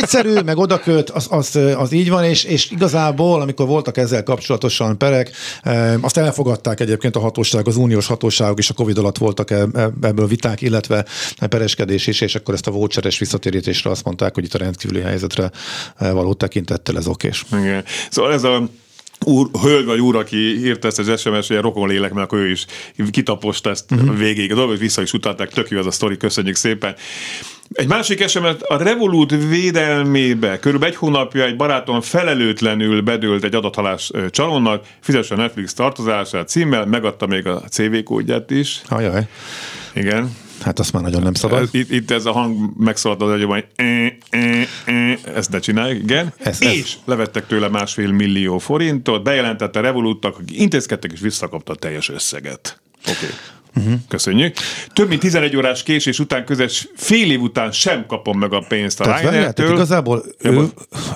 egyszerű, 0.00 0.38
meg 0.44 0.58
odaköt, 0.58 1.10
az, 1.10 1.26
az, 1.30 1.58
az 1.76 1.92
így 1.92 2.10
van, 2.10 2.24
és, 2.24 2.44
és 2.44 2.70
igazából, 2.70 3.40
amikor 3.40 3.66
voltak 3.66 3.96
ezzel 3.96 4.22
kapcsolatosan 4.22 4.98
perek, 4.98 5.30
azt 6.00 6.16
elfogadták 6.16 6.80
egyébként 6.80 7.16
a 7.16 7.20
hatóság, 7.20 7.66
az 7.66 7.76
uniós 7.76 8.06
hatóságok 8.06 8.58
is 8.58 8.70
a 8.70 8.74
Covid 8.74 8.89
alatt 8.98 9.18
voltak 9.18 9.50
e, 9.50 9.66
e, 9.72 9.90
ebből 10.00 10.26
viták, 10.26 10.60
illetve 10.60 11.04
pereskedés 11.48 12.06
is, 12.06 12.20
és 12.20 12.34
akkor 12.34 12.54
ezt 12.54 12.66
a 12.66 12.70
voucheres 12.70 13.18
visszatérítésre 13.18 13.90
azt 13.90 14.04
mondták, 14.04 14.34
hogy 14.34 14.44
itt 14.44 14.54
a 14.54 14.58
rendkívüli 14.58 15.00
helyzetre 15.00 15.50
e, 15.96 16.10
való 16.10 16.34
tekintettel 16.34 16.96
ez 16.96 17.06
okés. 17.06 17.44
Igen. 17.52 17.84
Szóval 18.10 18.32
ez 18.32 18.44
a 18.44 18.68
úr, 19.24 19.48
hölgy 19.62 19.84
vagy 19.84 20.00
úr, 20.00 20.16
aki 20.16 20.36
írta 20.36 20.88
ezt 20.88 20.98
az 20.98 21.20
SMS, 21.20 21.48
hogy 21.48 21.56
rokon 21.56 21.88
lélek, 21.88 22.12
mert 22.12 22.26
akkor 22.26 22.38
ő 22.38 22.50
is 22.50 22.66
kitaposta 23.10 23.70
ezt 23.70 23.90
uh-huh. 23.90 24.18
végéig. 24.18 24.52
A 24.52 24.54
dolgot 24.54 24.78
vissza 24.78 25.02
is 25.02 25.12
utalták, 25.12 25.48
tök 25.48 25.70
jó 25.70 25.78
az 25.78 25.86
a 25.86 25.90
sztori, 25.90 26.16
köszönjük 26.16 26.56
szépen. 26.56 26.94
Egy 27.72 27.88
másik 27.88 28.28
SMS, 28.28 28.54
a 28.60 28.76
Revolut 28.76 29.30
védelmébe 29.30 30.58
körülbelül 30.58 30.94
egy 30.94 31.00
hónapja 31.00 31.44
egy 31.44 31.56
barátom 31.56 32.00
felelőtlenül 32.00 33.00
bedőlt 33.00 33.44
egy 33.44 33.54
adathalás 33.54 34.10
csalónnak, 34.30 34.86
fizesse 35.00 35.34
a 35.34 35.36
Netflix 35.36 35.74
tartozását 35.74 36.48
címmel, 36.48 36.86
megadta 36.86 37.26
még 37.26 37.46
a 37.46 37.62
CV 37.68 38.02
kódját 38.04 38.50
is. 38.50 38.80
Ajaj. 38.88 39.26
Igen. 39.94 40.36
Hát 40.62 40.78
azt 40.78 40.92
már 40.92 41.02
nagyon 41.02 41.22
nem 41.22 41.34
szabad. 41.34 41.68
Itt, 41.70 41.90
itt 41.90 42.10
ez 42.10 42.24
a 42.24 42.32
hang 42.32 42.70
megszaladt 42.78 43.22
az 43.22 43.30
agyamban, 43.30 43.56
hogy 43.56 43.86
e, 43.86 44.16
e, 44.30 44.66
e, 44.84 45.18
ezt 45.34 45.50
ne 45.50 45.58
csinálj, 45.58 45.96
igen. 45.96 46.32
Ez, 46.38 46.62
és 46.62 46.80
ez. 46.80 46.98
levettek 47.04 47.46
tőle 47.46 47.68
másfél 47.68 48.10
millió 48.10 48.58
forintot, 48.58 49.22
bejelentette 49.22 49.80
Revoluttak, 49.80 50.38
akik 50.38 50.60
intézkedtek 50.60 51.12
és 51.12 51.20
visszakapta 51.20 51.72
a 51.72 51.76
teljes 51.76 52.08
összeget. 52.08 52.80
Oké. 53.00 53.12
Okay. 53.12 53.28
Uh-huh. 53.76 53.94
Köszönjük. 54.08 54.56
Több 54.92 55.08
mint 55.08 55.20
11 55.20 55.56
órás 55.56 55.82
késés 55.82 56.18
után, 56.18 56.44
közös 56.44 56.88
fél 56.96 57.30
év 57.30 57.40
után 57.40 57.72
sem 57.72 58.06
kapom 58.06 58.38
meg 58.38 58.52
a 58.52 58.64
pénzt 58.68 59.00
a 59.00 59.18
ryanair 59.18 59.52
Igazából 59.56 60.24
ő, 60.38 60.68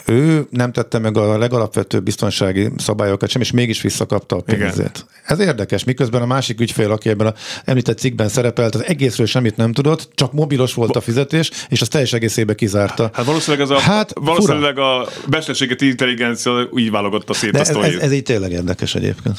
ő 0.06 0.46
nem 0.50 0.72
tette 0.72 0.98
meg 0.98 1.16
a 1.16 1.38
legalapvetőbb 1.38 2.04
biztonsági 2.04 2.70
szabályokat 2.76 3.28
sem, 3.28 3.40
és 3.40 3.50
mégis 3.50 3.82
visszakapta 3.82 4.36
a 4.36 4.40
pénzét. 4.40 4.70
Igen. 4.78 4.92
Ez 5.24 5.38
érdekes, 5.38 5.84
miközben 5.84 6.22
a 6.22 6.26
másik 6.26 6.60
ügyfél, 6.60 6.90
aki 6.90 7.08
ebben 7.08 7.26
a 7.26 7.34
említett 7.64 7.98
cikkben 7.98 8.28
szerepelt, 8.28 8.74
az 8.74 8.84
egészről 8.84 9.26
semmit 9.26 9.56
nem 9.56 9.72
tudott, 9.72 10.08
csak 10.14 10.32
mobilos 10.32 10.74
volt 10.74 10.96
a 10.96 11.00
fizetés, 11.00 11.50
és 11.68 11.80
az 11.80 11.88
teljes 11.88 12.12
egészébe 12.12 12.54
kizárta. 12.54 13.10
Hát 13.12 13.24
valószínűleg, 13.24 13.70
ez 13.70 13.70
a, 13.70 13.78
hát, 13.78 14.12
valószínűleg 14.14 14.78
a 14.78 15.08
mesterséget 15.30 15.80
intelligencia 15.80 16.68
így 16.76 16.90
válogatta 16.90 17.34
szét 17.34 17.50
De 17.50 17.58
a 17.58 17.60
ez, 17.60 17.76
ez, 17.76 17.94
ez 17.94 18.12
így 18.12 18.22
tényleg 18.22 18.50
érdekes 18.50 18.94
egyébként. 18.94 19.38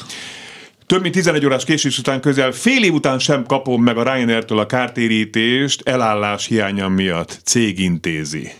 Több 0.86 1.02
mint 1.02 1.14
11 1.14 1.44
órás 1.44 1.64
késés 1.64 1.98
után 1.98 2.20
közel 2.20 2.52
fél 2.52 2.84
év 2.84 2.92
után 2.92 3.18
sem 3.18 3.44
kapom 3.44 3.82
meg 3.82 3.96
a 3.96 4.02
Ryanair-től 4.02 4.58
a 4.58 4.66
kártérítést 4.66 5.88
elállás 5.88 6.46
hiánya 6.46 6.88
miatt. 6.88 7.40
Cég 7.44 7.78
intézi. 7.78 8.50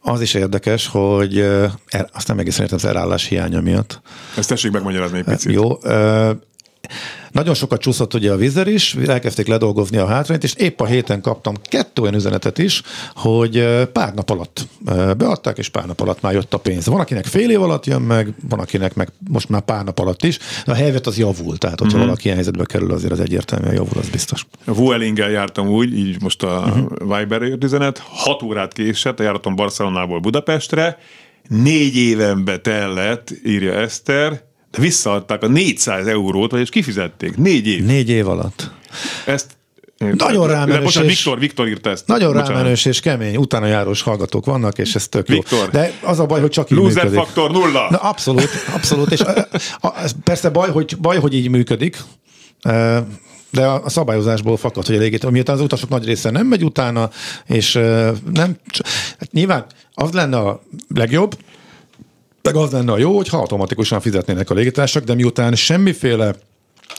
Az 0.00 0.20
is 0.20 0.34
érdekes, 0.34 0.86
hogy 0.86 1.38
el, 1.38 2.10
azt 2.12 2.28
nem 2.28 2.38
egészen 2.38 2.62
értem 2.62 2.78
az 2.78 2.84
elállás 2.84 3.24
hiánya 3.24 3.60
miatt. 3.60 4.00
Ezt 4.36 4.48
tessék 4.48 4.72
megmagyarázni 4.72 5.18
egy 5.18 5.24
picit. 5.24 5.52
Jó, 5.52 5.78
nagyon 7.36 7.54
sokat 7.54 7.80
csúszott 7.80 8.14
ugye 8.14 8.32
a 8.32 8.36
vízer 8.36 8.66
is, 8.66 8.94
elkezdték 8.94 9.46
ledolgozni 9.46 9.96
a 9.96 10.06
hátrányt, 10.06 10.44
és 10.44 10.54
épp 10.54 10.80
a 10.80 10.86
héten 10.86 11.20
kaptam 11.20 11.54
kettő 11.62 12.02
olyan 12.02 12.14
üzenetet 12.14 12.58
is, 12.58 12.82
hogy 13.14 13.84
pár 13.92 14.14
nap 14.14 14.30
alatt 14.30 14.66
beadták, 15.16 15.58
és 15.58 15.68
pár 15.68 15.86
nap 15.86 16.00
alatt 16.00 16.20
már 16.20 16.32
jött 16.32 16.54
a 16.54 16.58
pénz. 16.58 16.86
Van, 16.86 17.00
akinek 17.00 17.24
fél 17.24 17.50
év 17.50 17.62
alatt 17.62 17.86
jön 17.86 18.02
meg, 18.02 18.34
van, 18.48 18.58
akinek 18.58 18.94
meg 18.94 19.08
most 19.28 19.48
már 19.48 19.60
pár 19.60 19.84
nap 19.84 19.98
alatt 19.98 20.24
is, 20.24 20.38
a 20.64 20.74
helyzet 20.74 21.06
az 21.06 21.18
javul, 21.18 21.58
tehát 21.58 21.78
hogyha 21.78 21.94
uh-huh. 21.94 22.06
valaki 22.06 22.24
ilyen 22.24 22.36
helyzetbe 22.36 22.64
kerül, 22.64 22.92
azért 22.92 23.12
az 23.12 23.20
egyértelműen 23.20 23.74
javul, 23.74 23.98
az 23.98 24.08
biztos. 24.08 24.46
Vuelinggel 24.64 25.30
jártam 25.30 25.68
úgy, 25.68 25.98
így 25.98 26.22
most 26.22 26.42
a 26.42 26.64
uh-huh. 26.66 27.18
Viber 27.18 27.42
jött 27.42 27.64
üzenet, 27.64 27.98
hat 27.98 28.42
órát 28.42 28.72
késett, 28.72 29.18
járatom 29.18 29.54
Barcelonából 29.54 30.20
Budapestre, 30.20 30.98
négy 31.48 31.96
évenbe 31.96 32.58
tellett, 32.58 33.34
írja 33.44 33.72
Eszter, 33.72 34.44
visszaadták 34.76 35.42
a 35.42 35.46
400 35.48 36.06
eurót, 36.06 36.50
vagyis 36.50 36.68
kifizették. 36.68 37.36
Négy 37.36 37.66
év. 37.66 37.84
Négy 37.84 38.08
év 38.08 38.28
alatt. 38.28 38.70
Ezt 39.26 39.46
Nagyon 40.16 40.46
rámenős 40.48 40.74
De 40.76 40.80
bocsánat, 40.82 41.08
és- 41.10 41.16
Viktor, 41.16 41.38
Viktor 41.38 41.68
írta 41.68 41.90
ezt. 41.90 42.06
Nagyon 42.06 42.32
Bocsánat. 42.32 42.52
rámenős 42.56 42.84
és 42.84 43.00
kemény, 43.00 43.36
utána 43.36 43.66
járós 43.66 44.02
hallgatók 44.02 44.44
vannak, 44.44 44.78
és 44.78 44.94
ez 44.94 45.08
tök 45.08 45.28
jó. 45.28 45.34
Viktor. 45.34 45.70
De 45.70 45.92
az 46.02 46.18
a 46.18 46.26
baj, 46.26 46.40
hogy 46.40 46.50
csak 46.50 46.70
így 46.70 46.78
Loser 46.78 47.02
működik. 47.04 47.18
faktor 47.24 47.50
nulla. 47.50 47.86
Na, 47.90 47.96
abszolút, 47.96 48.48
abszolút. 48.74 49.12
És 49.12 49.20
a, 49.20 49.48
a, 49.80 49.92
persze 50.24 50.50
baj 50.50 50.70
hogy, 50.70 50.96
baj, 51.00 51.18
hogy 51.18 51.34
így 51.34 51.50
működik, 51.50 51.96
de 53.50 53.66
a 53.66 53.88
szabályozásból 53.88 54.56
fakad, 54.56 54.86
hogy 54.86 54.94
elég, 54.94 55.24
miután 55.30 55.54
az 55.56 55.60
utasok 55.62 55.88
nagy 55.88 56.04
része 56.04 56.30
nem 56.30 56.46
megy 56.46 56.64
utána, 56.64 57.10
és 57.46 57.72
nem, 58.32 58.56
hát 59.18 59.32
nyilván 59.32 59.66
az 59.94 60.12
lenne 60.12 60.36
a 60.36 60.62
legjobb, 60.94 61.36
meg 62.46 62.56
az 62.56 62.70
lenne 62.70 62.92
a 62.92 62.98
jó, 62.98 63.16
hogyha 63.16 63.38
automatikusan 63.38 64.00
fizetnének 64.00 64.50
a 64.50 64.54
légitársak, 64.54 65.04
de 65.04 65.14
miután 65.14 65.54
semmiféle 65.54 66.34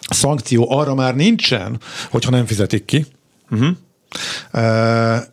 szankció 0.10 0.72
arra 0.72 0.96
már 0.96 1.16
nincsen, 1.16 1.80
hogyha 2.10 2.32
nem 2.32 2.46
fizetik 2.46 2.86
ki, 2.86 3.06
uh-huh. 3.50 3.76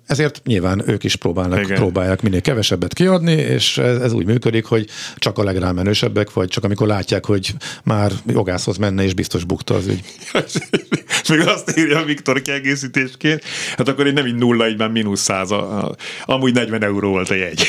ezért 0.07 0.41
nyilván 0.45 0.89
ők 0.89 1.05
is 1.05 1.17
próbálnak, 1.17 1.61
Igen. 1.61 1.77
próbálják 1.77 2.23
minél 2.23 2.41
kevesebbet 2.41 2.95
kiadni, 2.95 3.33
és 3.33 3.79
ez, 3.79 4.01
ez 4.01 4.13
úgy 4.13 4.27
működik, 4.27 4.65
hogy 4.65 4.89
csak 5.17 5.39
a 5.39 5.45
legrámenősebbek, 5.45 6.33
vagy 6.33 6.49
csak 6.49 6.65
amikor 6.65 6.87
látják, 6.87 7.27
hogy 7.27 7.55
már 7.85 8.13
jogászhoz 8.27 8.77
menne, 8.77 9.03
és 9.03 9.15
biztos 9.15 9.45
bukta 9.45 9.75
az 9.75 9.87
ügy. 9.87 10.05
Még 11.29 11.41
azt 11.47 11.79
írja 11.79 12.05
Viktor 12.05 12.43
kiegészítésként, 12.43 13.45
hát 13.77 13.89
akkor 13.89 14.07
egy 14.07 14.13
nem 14.13 14.27
így 14.27 14.35
nulla, 14.35 14.69
így 14.69 14.79
már 14.79 14.89
mínusz 14.91 15.21
száz. 15.21 15.51
A, 15.51 15.79
a, 15.79 15.95
amúgy 16.25 16.55
40 16.55 16.83
euró 16.83 17.09
volt 17.11 17.31
a 17.31 17.35
jegy. 17.35 17.63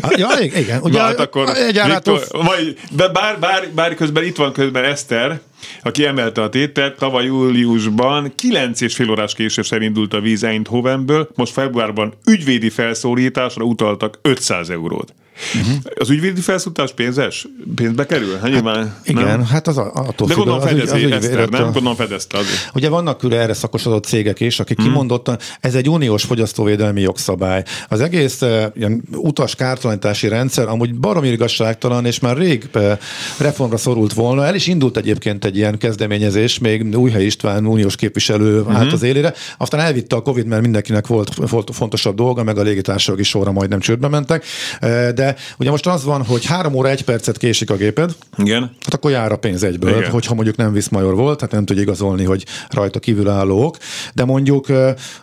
Ah, 0.00 0.18
Ja, 0.18 0.28
igen. 0.40 0.80
Ugye, 0.82 1.00
hát 1.08 1.20
akkor 1.20 1.48
egy 1.48 1.78
árától- 1.78 2.18
Viktor, 2.18 2.44
vagy, 2.44 2.76
bár, 3.12 3.38
bár, 3.38 3.68
bár 3.74 3.94
közben 3.94 4.24
itt 4.24 4.36
van 4.36 4.52
közben 4.52 4.84
Eszter, 4.84 5.40
aki 5.82 6.04
emelte 6.04 6.42
a 6.42 6.48
tételt, 6.48 6.96
tavaly 6.98 7.24
júliusban 7.24 8.32
9 8.34 8.80
és 8.80 8.94
fél 8.94 9.10
órás 9.10 9.34
késéssel 9.34 9.82
indult 9.82 10.14
a 10.14 10.20
víz 10.20 10.42
Eindhovenből, 10.44 11.28
most 11.34 11.52
februárban 11.52 12.14
ügyvédi 12.26 12.70
felszólításra 12.70 13.64
utaltak 13.64 14.18
500 14.22 14.70
eurót. 14.70 15.14
Uh-huh. 15.60 15.76
Az 15.98 16.10
ügyvédi 16.10 16.40
felszólítás 16.40 16.92
pénzes? 16.92 17.46
Pénzbe 17.74 18.06
kerül? 18.06 18.36
Hát, 18.36 18.50
nyilván, 18.50 18.96
Igen, 19.04 19.24
nem? 19.24 19.44
hát 19.44 19.66
az 19.66 19.78
a- 19.78 19.90
attól 19.94 20.28
De 20.28 20.34
gondolom 20.34 20.60
az 20.60 20.66
fedezi 20.68 20.82
az 20.82 20.92
Eszter, 20.92 21.02
ügyvédettől. 21.30 21.46
nem? 21.50 21.62
Gondolom 21.62 21.94
fedezte 21.94 22.38
azért. 22.38 22.70
Ugye 22.74 22.88
vannak 22.88 23.18
külön 23.18 23.38
erre 23.40 23.54
szakosodott 23.54 24.04
cégek 24.04 24.40
is, 24.40 24.60
akik 24.60 24.76
Mhm. 24.76 24.84
hmm. 24.86 24.94
kimondottan, 24.94 25.38
ez 25.60 25.74
egy 25.74 25.88
uniós 25.88 26.24
fogyasztóvédelmi 26.24 27.00
jogszabály. 27.00 27.64
Az 27.88 28.00
egész 28.00 28.42
eh, 28.42 28.66
ilyen 28.74 29.02
utas 29.12 29.54
kártalanítási 29.54 30.28
rendszer 30.28 30.68
amúgy 30.68 30.94
baromi 30.94 31.28
igazságtalan, 31.28 32.06
és 32.06 32.18
már 32.20 32.36
rég 32.36 32.68
eh, 32.72 32.98
reformra 33.38 33.76
szorult 33.76 34.12
volna. 34.12 34.46
El 34.46 34.54
is 34.54 34.66
indult 34.66 34.96
egyébként 34.96 35.44
egy 35.44 35.56
ilyen 35.56 35.78
kezdeményezés, 35.78 36.58
még 36.58 36.96
Újhely 36.96 37.24
István 37.24 37.66
uniós 37.66 37.96
képviselő 37.96 38.58
Mhm. 38.58 38.66
hmm. 38.66 38.76
állt 38.76 38.92
az 38.92 39.02
élére. 39.02 39.34
Aztán 39.58 39.80
elvitte 39.80 40.16
a 40.16 40.20
Covid, 40.22 40.46
mert 40.46 40.62
mindenkinek 40.62 41.06
volt, 41.06 41.34
volt 41.34 41.70
fontosabb 41.72 42.16
dolga, 42.16 42.42
meg 42.42 42.58
a 42.58 42.62
légitársaság 42.62 43.18
is 43.18 43.28
sorra 43.28 43.52
majdnem 43.52 43.80
csődbe 43.80 44.08
mentek. 44.08 44.44
Eh, 44.80 45.08
De 45.12 45.25
ugye 45.58 45.70
most 45.70 45.86
az 45.86 46.04
van, 46.04 46.24
hogy 46.24 46.44
három 46.44 46.74
óra 46.74 46.88
egy 46.88 47.04
percet 47.04 47.38
késik 47.38 47.70
a 47.70 47.76
géped, 47.76 48.12
Igen. 48.36 48.60
Hát 48.60 48.94
akkor 48.94 49.10
jár 49.10 49.32
a 49.32 49.36
pénz 49.36 49.62
egyből, 49.62 49.96
Igen. 49.96 50.10
Hogyha 50.10 50.34
mondjuk 50.34 50.56
nem 50.56 50.72
viszmajor 50.72 51.14
volt, 51.14 51.38
tehát 51.38 51.54
nem 51.54 51.64
tudja 51.64 51.82
igazolni, 51.82 52.24
hogy 52.24 52.44
rajta 52.68 52.98
kívülállók, 52.98 53.76
de 54.14 54.24
mondjuk 54.24 54.66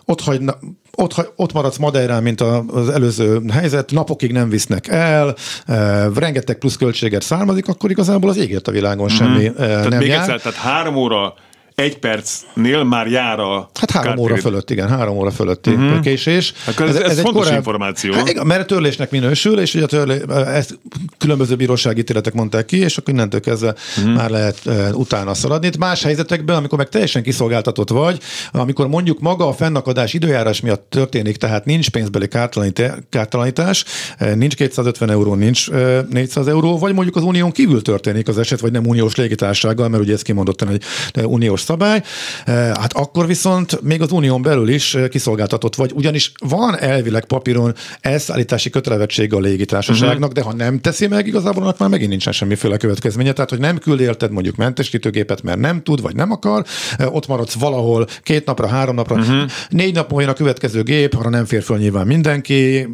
ott, 0.06 0.22
hagyna, 0.22 0.58
ott, 0.96 1.32
ott 1.36 1.54
maradsz 1.54 1.78
Madeirán, 1.78 2.24
mint 2.24 2.42
az 2.42 2.90
előző 2.90 3.42
helyzet, 3.52 3.92
napokig 3.92 4.32
nem 4.32 4.50
visznek 4.50 4.88
el, 4.88 5.36
e, 5.66 6.08
rengeteg 6.16 6.58
plusz 6.58 6.76
költséget 6.76 7.22
származik, 7.22 7.68
akkor 7.68 7.90
igazából 7.90 8.30
az 8.30 8.38
égért 8.38 8.68
a 8.68 8.72
világon 8.72 9.10
semmi 9.10 9.46
e, 9.46 9.52
Tehát 9.52 9.90
nem 9.90 10.00
még 10.00 10.08
jár. 10.08 10.20
egyszer, 10.20 10.42
tehát 10.42 10.58
három 10.58 10.96
óra 10.96 11.34
egy 11.76 11.98
percnél 12.00 12.84
már 12.84 13.08
jár 13.08 13.40
a 13.40 13.70
Hát 13.80 13.92
három 13.92 14.12
óra 14.12 14.18
kártérítés. 14.18 14.42
fölött, 14.44 14.70
igen, 14.70 14.90
három 14.90 15.18
óra 15.18 15.32
fölötti 15.32 15.70
uh-huh. 15.70 16.00
késés. 16.00 16.54
Hát 16.66 16.80
ez- 16.80 16.96
ez 16.96 17.20
fontos 17.20 17.50
információ. 17.50 18.14
Hát 18.14 18.30
igen, 18.30 18.46
mert 18.46 18.68
törlésnek 18.68 19.12
minősül, 19.12 19.60
és 19.60 19.74
ugye 19.74 19.84
a 19.84 19.88
törlé, 19.88 20.22
ezt 20.46 20.80
különböző 21.18 21.56
bírósági 21.56 22.00
ítéletek 22.00 22.34
mondták 22.34 22.66
ki, 22.66 22.78
és 22.78 22.98
akkor 22.98 23.14
innentől 23.14 23.40
kezdve 23.40 23.76
uh-huh. 23.98 24.16
már 24.16 24.30
lehet 24.30 24.60
uh, 24.66 24.88
utána 24.94 25.34
szaladni. 25.34 25.68
Itt 25.68 25.78
más 25.78 26.04
helyzetekben, 26.04 26.56
amikor 26.56 26.78
meg 26.78 26.90
teljesen 26.90 27.24
kiszolgáltatott 27.24 27.90
vagy, 27.90 28.20
amikor 28.52 28.88
mondjuk 28.88 29.20
maga 29.20 29.48
a 29.48 29.54
fennakadás 29.54 30.14
időjárás 30.14 30.62
miatt 30.62 30.90
történik, 30.90 31.38
tehát 31.38 31.66
nincs 31.66 31.90
pénzbeli 31.90 32.28
kártalanít- 32.28 32.94
kártalanítás, 33.10 33.86
eh, 34.18 34.36
nincs 34.36 34.56
250 34.56 35.10
euró, 35.10 35.34
nincs 35.36 35.70
eh, 35.70 36.02
400 36.10 36.48
euró, 36.48 36.78
vagy 36.80 36.94
mondjuk 36.94 37.16
az 37.16 37.24
unión 37.24 37.52
kívül 37.52 37.82
történik 37.82 38.28
az 38.28 38.38
eset, 38.38 38.60
vagy 38.60 38.72
nem 38.72 38.86
uniós 38.86 39.16
légitársággal, 39.16 39.88
mert 39.88 40.04
ugye 40.04 40.14
ez 40.14 40.22
kimondottan 40.22 40.68
egy 40.70 40.84
uniós 41.26 41.63
szabály, 41.64 42.02
Eh, 42.46 42.54
hát 42.54 42.94
akkor 42.94 43.28
viszont 43.28 43.82
még 43.82 44.02
az 44.02 44.12
unión 44.12 44.42
belül 44.42 44.70
is 44.70 44.96
eh, 44.96 45.08
kiszolgáltatott 45.08 45.76
vagy, 45.76 45.92
ugyanis 45.96 46.32
van 46.40 46.80
elvileg 46.80 47.26
papíron 47.26 47.74
elszállítási 48.02 48.70
kötelezettsége 48.70 49.36
a 49.36 49.40
légitársaságnak, 49.40 50.30
uh-huh. 50.30 50.34
de 50.34 50.42
ha 50.42 50.54
nem 50.54 50.80
teszi 50.80 51.08
meg, 51.08 51.28
igazából 51.28 51.64
annak 51.64 51.78
már 51.78 51.90
megint 51.90 52.10
nincsen 52.10 52.34
semmiféle 52.34 52.78
következménye, 52.78 53.34
tehát 53.34 53.50
hogy 53.50 53.60
nem 53.60 53.78
küld 53.78 54.00
érted 54.00 54.32
mondjuk 54.32 54.56
mentesítőgépet, 54.56 55.44
mert 55.44 55.60
nem 55.60 55.84
tud, 55.84 56.02
vagy 56.02 56.16
nem 56.16 56.32
akar, 56.32 56.66
eh, 56.98 57.16
ott 57.16 57.28
maradsz 57.28 57.54
valahol 57.54 58.08
két 58.24 58.46
napra, 58.46 58.68
három 58.68 58.96
napra, 58.96 59.16
uh-huh. 59.16 59.42
négy 59.70 59.94
nap 59.94 60.12
múlva 60.12 60.32
a 60.32 60.34
következő 60.34 60.84
gép, 60.84 61.16
arra 61.16 61.30
nem 61.30 61.46
fér 61.46 61.64
föl 61.64 61.78
nyilván 61.78 62.08
mindenki. 62.08 62.88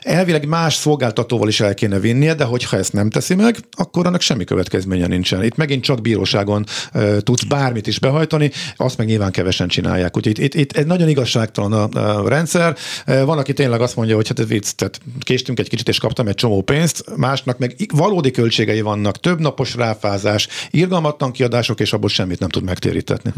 Elvileg 0.00 0.46
más 0.46 0.74
szolgáltatóval 0.74 1.48
is 1.48 1.60
el 1.60 1.74
kéne 1.74 1.98
vinnie, 1.98 2.34
de 2.34 2.44
hogyha 2.44 2.76
ezt 2.76 2.92
nem 2.92 3.10
teszi 3.10 3.34
meg, 3.34 3.56
akkor 3.70 4.06
annak 4.06 4.20
semmi 4.20 4.44
következménye 4.44 5.06
nincsen. 5.06 5.44
Itt 5.44 5.56
megint 5.56 5.82
csak 5.82 6.00
bíróságon 6.00 6.64
uh, 6.94 7.18
tudsz 7.18 7.44
bármit 7.44 7.86
is 7.86 7.98
behajtani, 8.10 8.50
azt 8.76 8.98
meg 8.98 9.06
nyilván 9.06 9.30
kevesen 9.30 9.68
csinálják. 9.68 10.16
Úgyhogy 10.16 10.38
itt, 10.38 10.54
itt, 10.54 10.76
itt 10.76 10.86
nagyon 10.86 11.08
igazságtalan 11.08 11.72
a, 11.72 12.22
a 12.22 12.28
rendszer. 12.28 12.76
Uh, 13.06 13.24
Van, 13.24 13.38
aki 13.38 13.52
tényleg 13.52 13.80
azt 13.80 13.96
mondja, 13.96 14.14
hogy 14.16 14.28
hát 14.28 14.38
ez 14.38 14.46
vicc, 14.46 14.70
tehát 14.70 15.00
késtünk 15.20 15.58
egy 15.58 15.68
kicsit, 15.68 15.88
és 15.88 15.98
kaptam 15.98 16.28
egy 16.28 16.34
csomó 16.34 16.62
pénzt, 16.62 17.04
másnak 17.16 17.58
meg 17.58 17.76
valódi 17.94 18.30
költségei 18.30 18.80
vannak, 18.80 19.20
több 19.20 19.40
napos 19.40 19.74
ráfázás, 19.74 20.48
irgalmatlan 20.70 21.32
kiadások, 21.32 21.80
és 21.80 21.92
abból 21.92 22.08
semmit 22.08 22.38
nem 22.38 22.48
tud 22.48 22.62
megtérítetni. 22.62 23.32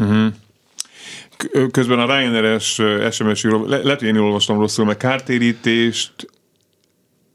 K- 1.37 1.71
Közben 1.71 1.99
a 1.99 2.05
Ryanair-es 2.17 2.81
SMS 3.11 3.43
író, 3.43 3.65
le- 3.65 3.83
lehet, 3.83 3.99
hogy 3.99 4.07
én 4.07 4.17
olvastam 4.17 4.59
rosszul, 4.59 4.85
mert 4.85 4.97
kártérítést 4.99 6.13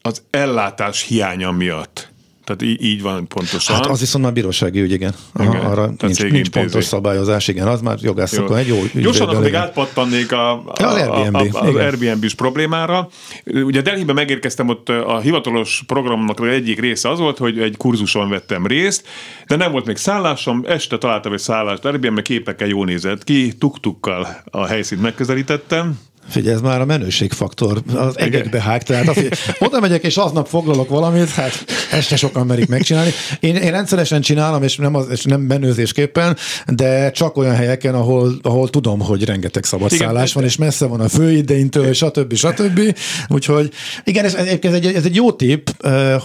az 0.03 0.23
ellátás 0.31 1.03
hiánya 1.03 1.51
miatt. 1.51 2.09
Tehát 2.47 2.63
így, 2.63 2.83
így 2.85 3.03
van 3.03 3.29
pontosan. 3.29 3.75
Hát 3.75 3.87
az 3.87 4.01
viszont 4.01 4.25
már 4.25 4.33
bírósági 4.33 4.81
ügy, 4.81 4.93
igen. 4.93 5.15
Aha, 5.33 5.53
Igen, 5.53 5.65
arra 5.65 5.93
nincs, 5.99 6.23
nincs 6.23 6.51
pontos 6.51 6.85
szabályozás, 6.85 7.49
igen, 7.49 7.67
az 7.67 7.81
már 7.81 7.99
jogászokon 8.01 8.57
egy 8.57 8.67
jó 8.67 8.77
Gyorsan 8.77 9.05
ügyvéddel, 9.05 9.29
akkor 9.29 9.43
még 9.43 9.55
átpattannék 9.55 10.33
a, 10.33 10.51
a, 10.53 10.73
az 10.75 10.95
Airbnb, 10.95 11.35
a, 11.35 11.59
a, 11.59 11.67
az. 11.67 11.75
Airbnb-s 11.75 12.35
problémára. 12.35 13.09
Ugye 13.45 13.81
Delhibe 13.81 14.13
megérkeztem, 14.13 14.69
ott 14.69 14.89
a 14.89 15.21
hivatalos 15.21 15.83
programnak 15.87 16.41
egyik 16.41 16.81
része 16.81 17.11
az 17.11 17.19
volt, 17.19 17.39
hogy 17.39 17.59
egy 17.59 17.77
kurzuson 17.77 18.29
vettem 18.29 18.67
részt, 18.67 19.09
de 19.47 19.57
nem 19.57 19.73
volt 19.73 19.87
még 19.87 19.97
szállásom, 19.97 20.65
este 20.67 20.99
találtam 20.99 21.33
egy 21.33 21.39
szállást 21.39 21.85
Airbnb, 21.85 22.23
képekkel 22.23 22.69
jól 22.69 22.85
nézett 22.85 23.25
ki, 23.25 23.53
tuk-tukkal 23.59 24.27
a 24.51 24.67
helyszínt 24.67 25.03
megközelítettem, 25.03 25.99
Figyelj, 26.29 26.55
ez 26.55 26.61
már 26.61 26.81
a 26.81 26.85
menőségfaktor, 26.85 27.83
az 27.95 28.19
egekbe 28.19 28.61
hág, 28.61 28.83
tehát 28.83 29.09
az, 29.09 29.17
oda 29.59 29.81
megyek 29.81 30.03
és 30.03 30.17
aznap 30.17 30.49
foglalok 30.49 30.89
valamit, 30.89 31.29
hát 31.29 31.65
ezt 31.93 32.07
se 32.09 32.17
sokan 32.17 32.47
merik 32.47 32.69
megcsinálni. 32.69 33.11
Én, 33.41 33.57
én 33.57 33.71
rendszeresen 33.71 34.21
csinálom, 34.21 34.63
és 34.63 34.77
nem, 34.77 34.95
az, 34.95 35.07
és 35.11 35.25
nem 35.25 35.41
menőzésképpen, 35.41 36.37
de 36.67 37.11
csak 37.11 37.37
olyan 37.37 37.55
helyeken, 37.55 37.95
ahol, 37.95 38.33
ahol 38.43 38.69
tudom, 38.69 39.01
hogy 39.01 39.25
rengeteg 39.25 39.65
szabad 39.65 39.93
Igen, 39.93 40.07
szállás 40.07 40.33
van, 40.33 40.45
és 40.45 40.57
messze 40.57 40.87
van 40.87 41.01
a 41.01 41.09
főidénytől, 41.09 41.93
stb. 41.93 42.35
stb. 42.35 42.97
Úgyhogy 43.29 43.71
igen, 44.05 44.25
ez, 44.25 44.35
ez, 44.35 44.73
egy, 44.73 44.87
ez 44.87 45.05
egy 45.05 45.15
jó 45.15 45.33
tipp, 45.33 45.69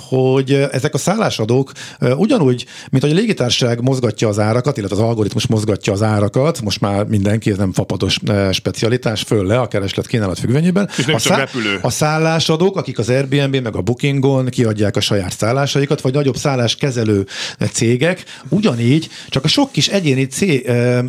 hogy 0.10 0.68
ezek 0.72 0.94
a 0.94 0.98
szállásadók 0.98 1.72
ugyanúgy, 2.16 2.66
mint 2.92 3.04
hogy 3.04 3.12
a 3.12 3.16
légitársaság 3.16 3.82
mozgatja 3.82 4.28
az 4.28 4.40
árakat, 4.40 4.78
illetve 4.78 4.96
az 4.96 5.02
algoritmus 5.02 5.48
mozgatja 5.48 5.94
az 5.94 6.02
árakat, 6.02 6.62
most 6.62 6.82
már 6.82 7.06
mindenki, 7.06 7.52
ez 7.52 7.58
nem 7.58 7.74
fapados 7.74 8.18
specialitás, 8.52 9.22
föl 9.22 9.46
le 9.46 9.60
a 9.60 9.68
kereslet 9.92 10.08
kínálat 10.08 10.40
függvényében. 10.40 10.90
És 10.98 11.06
nem 11.06 11.16
a, 11.16 11.20
csak 11.20 11.38
repülő. 11.38 11.80
a 11.82 11.90
szállásadók, 11.90 12.78
akik 12.78 13.00
az 13.00 13.10
Airbnb 13.10 13.56
meg 13.56 13.76
a 13.76 13.82
Bookingon 13.82 14.46
kiadják 14.46 14.96
a 14.96 15.00
saját 15.00 15.38
szállásaikat, 15.38 16.02
vagy 16.02 16.14
nagyobb 16.14 16.36
szálláskezelő 16.36 17.26
cégek, 17.72 18.24
ugyanígy 18.50 19.10
csak 19.30 19.44
a 19.44 19.48
sok 19.48 19.72
kis 19.72 19.88
egyéni, 19.88 20.28
cé, 20.28 20.64
ö, 20.66 21.00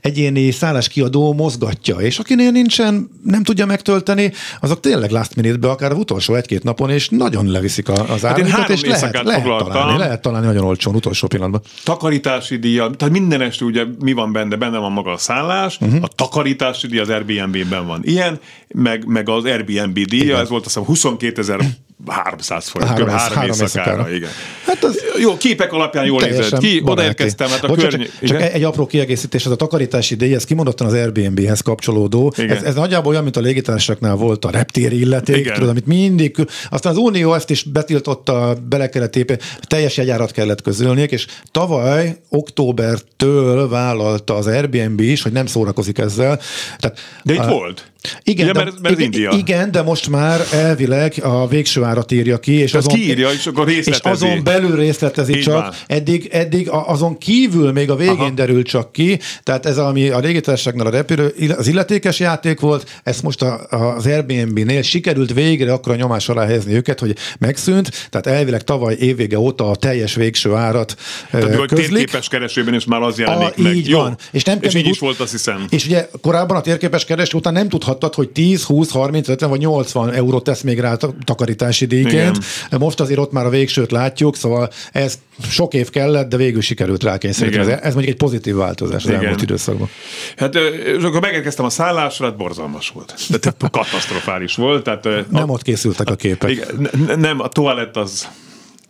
egyéni 0.00 0.50
szálláskiadó 0.50 1.32
mozgatja, 1.32 1.96
és 1.96 2.18
akinél 2.18 2.50
nincsen, 2.50 3.10
nem 3.24 3.42
tudja 3.42 3.66
megtölteni, 3.66 4.32
azok 4.60 4.80
tényleg 4.80 5.10
last 5.10 5.36
minute-be, 5.36 5.70
akár 5.70 5.90
az 5.90 5.98
utolsó 5.98 6.34
egy-két 6.34 6.62
napon, 6.62 6.90
és 6.90 7.08
nagyon 7.08 7.50
leviszik 7.50 7.88
az 7.88 8.20
Hát 8.22 8.48
három 8.48 8.72
és 8.72 8.84
lehet, 8.84 9.22
lehet, 9.22 9.44
találni, 9.44 9.98
lehet 9.98 10.22
találni 10.22 10.46
nagyon 10.46 10.64
olcsón 10.64 10.94
utolsó 10.94 11.26
pillanatban. 11.26 11.62
takarítási 11.84 12.56
díja, 12.56 12.90
tehát 12.90 13.14
minden 13.14 13.40
este 13.40 13.64
ugye 13.64 13.84
mi 13.98 14.12
van 14.12 14.32
benne, 14.32 14.56
benne 14.56 14.78
van 14.78 14.92
maga 14.92 15.12
a 15.12 15.16
szállás, 15.16 15.78
uh-huh. 15.80 16.02
a 16.02 16.08
takarítási 16.08 16.86
díj 16.86 16.98
az 16.98 17.08
Airbnb-ben 17.08 17.86
van 17.86 18.00
ilyen, 18.04 18.31
meg, 18.68 19.04
meg 19.06 19.28
az 19.28 19.44
Airbnb 19.44 19.98
díja, 19.98 20.24
Igen. 20.24 20.40
ez 20.40 20.48
volt 20.48 20.64
azt 20.64 20.74
hiszem 20.74 20.88
22 20.88 21.40
ezer 21.40 21.60
300 22.06 22.68
forint, 22.68 22.90
Három 22.90 23.08
három, 23.08 23.44
éjszakára, 23.44 24.10
igen. 24.10 24.30
Hát 24.66 24.84
az 24.84 25.00
Jó, 25.20 25.36
képek 25.36 25.72
alapján 25.72 26.04
jól 26.04 26.20
nézett 26.20 26.58
ki, 26.58 26.82
odaérkeztem, 26.84 27.48
hát 27.48 27.64
a 27.64 27.66
Bocsánat, 27.66 27.90
körny... 27.90 28.02
Csak, 28.02 28.28
csak 28.28 28.40
egy 28.40 28.62
apró 28.62 28.86
kiegészítés, 28.86 29.44
ez 29.44 29.50
a 29.50 29.56
takarítási 29.56 30.14
díj, 30.14 30.34
ez 30.34 30.44
kimondottan 30.44 30.86
az 30.86 30.92
Airbnb-hez 30.92 31.60
kapcsolódó. 31.60 32.32
Igen. 32.36 32.56
Ez, 32.56 32.62
ez 32.62 32.74
nagyjából 32.74 33.10
olyan, 33.10 33.22
mint 33.22 33.36
a 33.36 33.40
légitársaságnál 33.40 34.14
volt 34.14 34.44
a 34.44 34.50
reptéri 34.50 35.00
illeték, 35.00 35.36
Igen. 35.36 35.54
tudod, 35.54 35.68
amit 35.68 35.86
mindig, 35.86 36.36
aztán 36.70 36.92
az 36.92 36.98
Unió 36.98 37.34
ezt 37.34 37.50
is 37.50 37.62
betiltotta, 37.62 38.56
bele 38.68 38.88
kellett 38.88 39.16
építeni, 39.16 39.50
teljes 39.60 39.96
jegyárat 39.96 40.30
kellett 40.30 40.62
közölniük, 40.62 41.10
és 41.10 41.26
tavaly 41.50 42.16
októbertől 42.28 43.68
vállalta 43.68 44.34
az 44.34 44.46
Airbnb 44.46 45.00
is, 45.00 45.22
hogy 45.22 45.32
nem 45.32 45.46
szórakozik 45.46 45.98
ezzel. 45.98 46.40
Tehát, 46.78 46.98
De 47.22 47.32
itt 47.32 47.38
a- 47.38 47.48
volt. 47.48 47.91
Igen, 48.22 48.44
Ugye, 48.44 48.58
de, 48.58 48.64
mert- 48.64 48.80
mert 48.80 48.94
igen, 48.98 49.04
India. 49.12 49.30
igen, 49.38 49.70
de 49.70 49.82
most 49.82 50.08
már 50.08 50.40
elvileg 50.52 51.14
a 51.22 51.48
végső 51.48 51.82
árat 51.82 52.12
írja 52.12 52.38
ki, 52.38 52.52
és 52.52 52.74
azt 52.74 52.86
kiírja, 52.86 53.30
és 53.32 53.46
akkor 53.46 53.68
és 53.70 53.86
azon 54.02 54.44
belül 54.44 54.76
részletezi 54.76 55.36
Így 55.36 55.42
csak, 55.42 55.54
van. 55.62 55.72
eddig, 55.86 56.28
eddig 56.32 56.68
azon 56.70 57.18
kívül 57.18 57.72
még 57.72 57.90
a 57.90 57.96
végén 57.96 58.14
Aha. 58.14 58.30
Derült 58.30 58.66
csak 58.66 58.92
ki, 58.92 59.18
tehát 59.42 59.66
ez 59.66 59.78
ami 59.78 60.08
a 60.08 60.18
légitársaságnál 60.18 60.86
a 60.86 60.90
repülő, 60.90 61.34
az 61.56 61.66
illetékes 61.68 62.20
játék 62.20 62.60
volt, 62.60 63.00
ezt 63.02 63.22
most 63.22 63.42
a, 63.42 63.66
az 63.94 64.06
Airbnb-nél 64.06 64.82
sikerült 64.82 65.32
végre 65.32 65.72
akkor 65.72 65.92
a 65.92 65.96
nyomás 65.96 66.28
alá 66.28 66.44
helyezni 66.44 66.74
őket, 66.74 67.00
hogy 67.00 67.16
megszűnt, 67.38 68.08
tehát 68.10 68.26
elvileg 68.38 68.62
tavaly 68.64 68.96
évvége 68.98 69.38
óta 69.38 69.70
a 69.70 69.76
teljes 69.76 70.14
végső 70.14 70.54
árat 70.54 70.96
Tehát 71.30 71.66
közlik. 71.66 71.88
térképes 71.88 72.28
keresőben 72.28 72.74
is 72.74 72.84
már 72.84 73.02
az 73.02 73.18
jelenik 73.18 73.54
A, 73.58 73.62
meg. 73.62 73.74
így 73.74 73.88
Jó. 73.88 73.98
van. 73.98 74.16
És, 74.30 74.42
nem 74.42 74.58
és 74.60 74.74
így 74.74 74.86
is 74.86 74.98
volt, 74.98 75.20
azt 75.20 75.30
hiszem. 75.32 75.64
És 75.68 75.84
ugye 75.84 76.08
korábban 76.20 76.56
a 76.56 76.60
térképes 76.60 77.04
kereső 77.04 77.36
után 77.36 77.52
nem 77.52 77.68
tudhattad, 77.92 78.14
hogy 78.14 78.30
10, 78.30 78.62
20, 78.64 78.90
30, 78.90 79.28
50 79.28 79.48
vagy 79.50 79.58
80 79.58 80.10
eurót 80.12 80.44
tesz 80.44 80.60
még 80.60 80.80
rá 80.80 80.96
ta- 80.96 81.14
takarítási 81.24 81.86
díjként. 81.86 82.38
Most 82.78 83.00
azért 83.00 83.18
ott 83.18 83.32
már 83.32 83.46
a 83.46 83.48
végsőt 83.48 83.90
látjuk, 83.90 84.36
szóval 84.36 84.70
ez 84.92 85.18
sok 85.48 85.74
év 85.74 85.90
kellett, 85.90 86.28
de 86.28 86.36
végül 86.36 86.60
sikerült 86.60 87.02
rákényszeríteni. 87.02 87.64
Igen. 87.64 87.78
Ez, 87.78 87.84
ez 87.84 87.92
mondjuk 87.94 88.14
egy 88.14 88.20
pozitív 88.20 88.54
változás 88.54 89.04
az 89.04 89.08
Igen. 89.10 89.22
elmúlt 89.22 89.42
időszakban. 89.42 89.88
Hát 90.36 90.54
és 90.98 91.02
akkor 91.02 91.20
megérkeztem 91.20 91.64
a 91.64 91.70
szállásra, 91.70 92.26
hát 92.26 92.36
borzalmas 92.36 92.88
volt. 92.88 93.14
Tehát 93.40 93.70
katasztrofális 93.80 94.54
volt. 94.54 94.82
Tehát, 94.84 95.30
Nem 95.30 95.48
ott 95.50 95.62
készültek 95.62 96.10
a 96.10 96.14
képek. 96.14 96.50
Igen, 96.50 96.88
ne- 97.06 97.14
nem, 97.14 97.40
a 97.40 97.48
toalett 97.48 97.96
az 97.96 98.28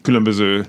különböző 0.02 0.66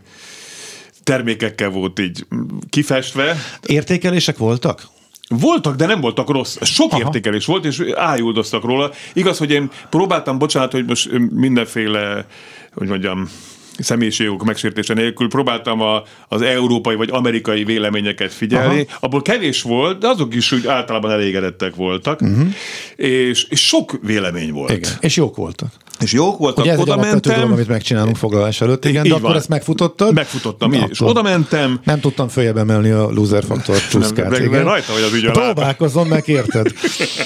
termékekkel 1.03 1.69
volt 1.69 1.99
így 1.99 2.25
kifestve. 2.69 3.35
Értékelések 3.65 4.37
voltak? 4.37 4.91
Voltak, 5.29 5.75
de 5.75 5.85
nem 5.85 6.01
voltak 6.01 6.29
rossz. 6.29 6.57
Sok 6.61 6.91
Aha. 6.91 6.99
Értékelés 6.99 7.45
volt, 7.45 7.65
és 7.65 7.83
ájuldoztak 7.95 8.63
róla. 8.63 8.91
Igaz, 9.13 9.37
hogy 9.37 9.51
én 9.51 9.69
próbáltam, 9.89 10.37
bocsánat, 10.37 10.71
hogy 10.71 10.85
most 10.85 11.09
mindenféle, 11.31 12.25
hogy 12.73 12.87
mondjam, 12.87 13.29
személyiségok 13.77 14.43
megsértése 14.43 14.93
nélkül 14.93 15.27
próbáltam 15.27 15.81
a, 15.81 16.03
az 16.27 16.41
európai 16.41 16.95
vagy 16.95 17.09
amerikai 17.11 17.63
véleményeket 17.63 18.33
figyelni. 18.33 18.85
Aha. 18.89 18.97
Abból 18.99 19.21
kevés 19.21 19.61
volt, 19.61 19.99
de 19.99 20.07
azok 20.07 20.35
is 20.35 20.51
úgy 20.51 20.67
általában 20.67 21.11
elégedettek 21.11 21.75
voltak. 21.75 22.21
Uh-huh. 22.21 22.47
És, 22.95 23.43
és 23.43 23.67
sok 23.67 23.99
vélemény 24.01 24.51
volt. 24.51 24.71
Igen. 24.71 24.91
És 24.99 25.15
jók 25.15 25.35
voltak. 25.35 25.69
És 25.99 26.11
jók 26.11 26.37
voltak, 26.37 26.63
Ugye 26.63 26.73
ez 26.73 26.79
oda 26.79 26.97
mentem, 26.97 27.51
amit 27.51 27.67
megcsinálunk 27.67 28.15
foglalás 28.15 28.61
előtt. 28.61 28.85
Igen, 28.85 29.03
de 29.03 29.13
akkor 29.13 29.21
van. 29.21 29.35
ezt 29.35 29.47
megfutottad? 29.49 30.13
megfutottam, 30.13 30.71
Na, 30.71 30.87
és 30.89 30.99
akkor 30.99 31.11
oda 31.11 31.21
mentem, 31.21 31.79
Nem 31.83 31.99
tudtam 31.99 32.27
följebb 32.27 32.57
emelni 32.57 32.89
a 32.89 33.09
loser 33.11 33.43
faktor 33.43 33.87
csúszkát. 33.87 34.29
meg- 34.29 34.39
meg 34.39 34.49
igen. 34.49 34.63
rajta 34.63 34.93
vagy 34.93 35.01
az 35.01 35.13
ügyön, 35.13 35.31
látom. 35.33 35.53
Próbálkozom, 35.53 36.07
megérted. 36.07 36.67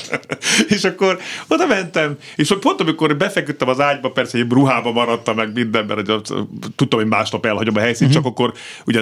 és 0.75 0.83
akkor 0.83 1.19
oda 1.47 1.65
mentem, 1.65 2.17
és 2.35 2.55
pont 2.59 2.81
amikor 2.81 3.17
befeküdtem 3.17 3.69
az 3.69 3.79
ágyba, 3.79 4.11
persze 4.11 4.37
egy 4.37 4.49
ruhába 4.49 4.91
maradtam 4.91 5.35
meg 5.35 5.53
mindenben, 5.53 5.95
hogy 5.95 6.21
tudtam, 6.75 6.99
hogy 6.99 7.07
másnap 7.07 7.45
elhagyom 7.45 7.75
a 7.75 7.79
helyszínt, 7.79 8.09
uh-huh. 8.09 8.23
csak 8.23 8.31
akkor 8.31 8.53
ugye 8.85 9.01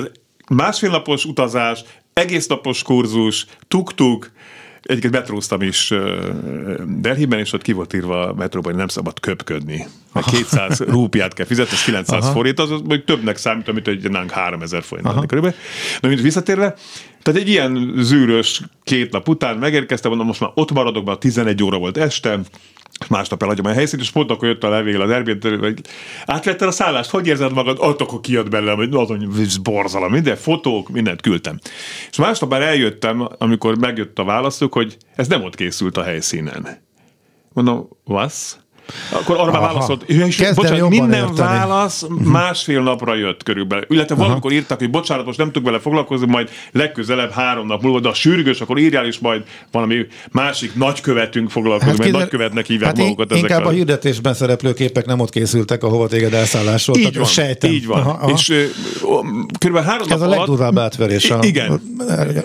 másfél 0.49 0.89
napos 0.89 1.25
utazás, 1.25 1.83
egész 2.13 2.47
napos 2.47 2.83
kurzus, 2.83 3.45
tuk-tuk, 3.67 4.31
Egyébként 4.85 5.13
metróztam 5.13 5.61
is 5.61 5.93
Delhiben, 6.85 7.39
és 7.39 7.53
ott 7.53 7.61
ki 7.61 7.71
volt 7.71 7.93
írva 7.93 8.27
a 8.27 8.33
metróban, 8.33 8.71
hogy 8.71 8.79
nem 8.79 8.87
szabad 8.87 9.19
köpködni. 9.19 9.87
Mert 10.13 10.29
200 10.29 10.79
rúpiát 10.79 11.33
kell 11.33 11.45
fizetni, 11.45 11.73
ez 11.73 11.83
900 11.83 12.23
Aha. 12.23 12.31
forint, 12.31 12.59
az, 12.59 12.69
mondjuk 12.69 13.03
többnek 13.03 13.37
számít, 13.37 13.67
amit 13.67 13.87
egy 13.87 14.09
nánk 14.09 14.31
3000 14.31 14.83
forint 14.83 15.07
lenni 15.07 15.25
körülbelül. 15.25 15.57
Na, 16.01 16.07
mint 16.07 16.21
visszatérve, 16.21 16.75
tehát 17.21 17.39
egy 17.41 17.49
ilyen 17.49 17.93
zűrös 17.97 18.61
két 18.83 19.11
nap 19.11 19.27
után 19.27 19.57
megérkeztem, 19.57 20.09
mondom, 20.09 20.27
most 20.27 20.39
már 20.39 20.51
ott 20.53 20.71
maradok, 20.71 21.05
mert 21.05 21.19
11 21.19 21.63
óra 21.63 21.77
volt 21.77 21.97
este, 21.97 22.39
másnap 23.09 23.41
elhagyom 23.41 23.65
a 23.65 23.71
helyszínt, 23.71 24.01
és 24.01 24.11
pont 24.11 24.31
akkor 24.31 24.47
jött 24.47 24.63
a 24.63 24.69
levél 24.69 25.01
az 25.01 25.09
Airbnb-től, 25.09 25.59
hogy 25.59 25.81
átvetted 26.25 26.67
a 26.67 26.71
szállást, 26.71 27.09
hogy 27.09 27.27
érzed 27.27 27.53
magad? 27.53 27.77
Ott 27.79 28.01
akkor 28.01 28.19
kijött 28.19 28.49
belőlem, 28.49 28.75
hogy 28.75 28.93
azon 28.93 29.33
borzalom, 29.63 30.11
minden 30.11 30.35
fotók, 30.35 30.89
mindent 30.89 31.21
küldtem. 31.21 31.59
És 32.09 32.17
másnap 32.17 32.49
már 32.49 32.61
eljöttem, 32.61 33.29
amikor 33.37 33.77
megjött 33.77 34.19
a 34.19 34.23
válaszuk, 34.23 34.73
hogy 34.73 34.97
ez 35.15 35.27
nem 35.27 35.43
ott 35.43 35.55
készült 35.55 35.97
a 35.97 36.03
helyszínen. 36.03 36.67
Mondom, 37.53 37.87
vasz? 38.03 38.57
Akkor 39.09 39.37
arra 39.39 39.51
már 39.51 39.61
válaszolt. 39.61 40.03
Ja, 40.07 40.25
és 40.25 40.35
Kezdem 40.35 40.55
bocsánat, 40.55 40.89
minden 40.89 41.19
érteni. 41.19 41.37
válasz 41.37 42.05
másfél 42.23 42.81
napra 42.81 43.15
jött 43.15 43.43
körülbelül. 43.43 43.85
Illetve 43.89 44.15
valamikor 44.15 44.51
írtak, 44.51 44.79
hogy 44.79 44.89
bocsánat, 44.89 45.25
most 45.25 45.37
nem 45.37 45.47
tudok 45.51 45.63
vele 45.67 45.79
foglalkozni, 45.79 46.25
majd 46.27 46.49
legközelebb 46.71 47.31
három 47.31 47.67
nap 47.67 47.81
múlva, 47.81 47.99
de 47.99 48.09
a 48.09 48.13
sürgős, 48.13 48.61
akkor 48.61 48.77
írjál 48.77 49.05
is 49.07 49.19
majd 49.19 49.43
valami 49.71 50.05
másik 50.31 50.75
nagykövetünk 50.75 51.49
foglalkozik, 51.49 51.87
hát 51.87 51.97
mert 51.97 52.03
képzel- 52.09 52.21
nagykövetnek 52.21 52.65
hívják 52.65 52.89
hát 52.89 52.97
magukat 52.97 53.31
in- 53.31 53.37
Inkább 53.37 53.51
ezekkel. 53.51 53.71
a 53.73 53.75
hirdetésben 53.75 54.33
szereplő 54.33 54.73
képek 54.73 55.05
nem 55.05 55.19
ott 55.19 55.29
készültek, 55.29 55.83
ahova 55.83 56.07
téged 56.07 56.33
elszállásoltak. 56.33 57.03
Így 57.11 57.15
van, 57.17 57.25
Sejtem. 57.25 57.71
így 57.71 57.85
van. 57.85 57.99
Aha, 57.99 58.09
aha. 58.21 58.31
És 58.31 58.45
körülbelül 59.59 59.89
három 59.89 60.11
Ez 60.11 60.19
nap 60.19 60.27
a 60.31 60.35
legdurvább 60.35 60.77
átverés 60.77 61.29
a, 61.29 61.39
Igen. 61.41 61.81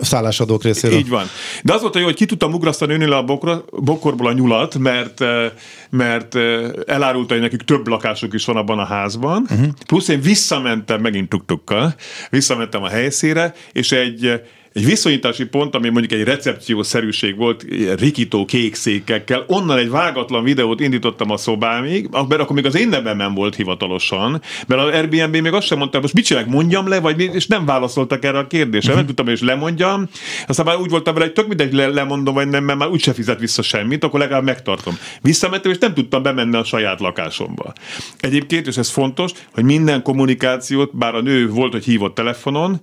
szállásadók 0.00 0.62
részéről. 0.62 0.98
Így 0.98 1.08
van. 1.08 1.24
De 1.62 1.72
az 1.74 1.80
volt 1.80 1.94
a 1.94 1.98
jó, 1.98 2.04
hogy 2.04 2.14
ki 2.14 2.24
tudtam 2.26 2.52
ugrasztani 2.54 2.92
önnél 2.92 3.12
a 3.12 3.22
bokra, 3.24 3.64
bokorból 3.70 4.26
a 4.26 4.32
nyulat, 4.32 4.78
mert, 4.78 5.20
eh, 5.20 5.50
mert 6.34 6.88
elárulta, 6.88 7.32
hogy 7.32 7.42
nekik 7.42 7.62
több 7.62 7.88
lakásuk 7.88 8.34
is 8.34 8.44
van 8.44 8.56
abban 8.56 8.78
a 8.78 8.84
házban. 8.84 9.46
Uh-huh. 9.50 9.68
Plusz 9.86 10.08
én 10.08 10.20
visszamentem 10.20 11.00
megint 11.00 11.28
tuktukkal, 11.28 11.94
visszamentem 12.30 12.82
a 12.82 12.88
helyszíre, 12.88 13.54
és 13.72 13.92
egy 13.92 14.40
egy 14.72 14.84
viszonyítási 14.84 15.44
pont, 15.44 15.74
ami 15.74 15.88
mondjuk 15.88 16.20
egy 16.20 16.26
recepciószerűség 16.26 17.36
volt, 17.36 17.64
rikító 17.98 18.44
kék 18.44 18.74
székekkel, 18.74 19.44
onnan 19.46 19.78
egy 19.78 19.90
vágatlan 19.90 20.44
videót 20.44 20.80
indítottam 20.80 21.30
a 21.30 21.36
szobámig, 21.36 22.08
mert 22.10 22.40
akkor 22.40 22.56
még 22.56 22.66
az 22.66 22.76
én 22.76 22.88
nevemem 22.88 23.34
volt 23.34 23.54
hivatalosan, 23.54 24.42
mert 24.66 24.80
az 24.80 24.92
Airbnb 24.92 25.36
még 25.36 25.52
azt 25.52 25.66
sem 25.66 25.78
mondta, 25.78 26.00
most 26.00 26.14
mit 26.14 26.24
csinálják, 26.24 26.52
mondjam 26.52 26.88
le, 26.88 27.00
vagy 27.00 27.16
mi, 27.16 27.24
és 27.24 27.46
nem 27.46 27.64
válaszoltak 27.64 28.24
erre 28.24 28.38
a 28.38 28.46
kérdésre. 28.46 28.94
Nem 28.94 29.06
tudtam, 29.06 29.28
és 29.28 29.40
lemondjam. 29.40 30.08
Aztán 30.46 30.66
már 30.66 30.76
úgy 30.76 30.90
voltam 30.90 31.14
vele, 31.14 31.26
hogy 31.26 31.34
tök 31.34 31.46
mindegy, 31.46 31.72
le, 31.72 31.86
lemondom, 31.86 32.34
vagy 32.34 32.48
nem, 32.48 32.64
mert 32.64 32.78
már 32.78 32.88
úgyse 32.88 33.12
fizet 33.12 33.40
vissza 33.40 33.62
semmit, 33.62 34.04
akkor 34.04 34.20
legalább 34.20 34.44
megtartom. 34.44 34.98
Visszamentem, 35.22 35.70
és 35.70 35.78
nem 35.78 35.94
tudtam 35.94 36.22
bemenni 36.22 36.56
a 36.56 36.64
saját 36.64 37.00
lakásomba. 37.00 37.72
Egyébként, 38.18 38.66
és 38.66 38.76
ez 38.76 38.90
fontos, 38.90 39.30
hogy 39.52 39.64
minden 39.64 40.02
kommunikációt, 40.02 40.96
bár 40.96 41.14
a 41.14 41.20
nő 41.20 41.48
volt, 41.48 41.72
hogy 41.72 41.84
hívott 41.84 42.14
telefonon, 42.14 42.80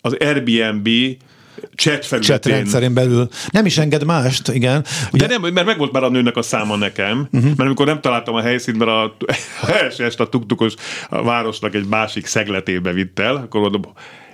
az 0.00 0.16
Airbnb 0.20 0.88
chat 1.74 1.94
Chat 1.94 2.06
felületén 2.06 2.52
rendszerén 2.52 2.94
belül. 2.94 3.28
Nem 3.50 3.66
is 3.66 3.78
enged 3.78 4.04
mást, 4.04 4.48
igen. 4.48 4.84
de 5.12 5.26
nem, 5.26 5.40
mert 5.40 5.66
megvolt 5.66 5.92
már 5.92 6.02
a 6.02 6.08
nőnek 6.08 6.36
a 6.36 6.42
száma 6.42 6.76
nekem, 6.76 7.28
uh-huh. 7.32 7.42
mert 7.42 7.60
amikor 7.60 7.86
nem 7.86 8.00
találtam 8.00 8.34
a 8.34 8.40
helyszínt, 8.40 8.78
mert 8.78 8.90
a, 8.90 9.02
a 9.62 9.70
első 9.82 10.04
este 10.04 10.22
a 10.22 10.28
tuktukos 10.28 10.74
a 11.08 11.22
városnak 11.22 11.74
egy 11.74 11.86
másik 11.86 12.26
szegletébe 12.26 12.92
vitt 12.92 13.18
el, 13.18 13.36
akkor 13.36 13.60
mondom, 13.60 13.82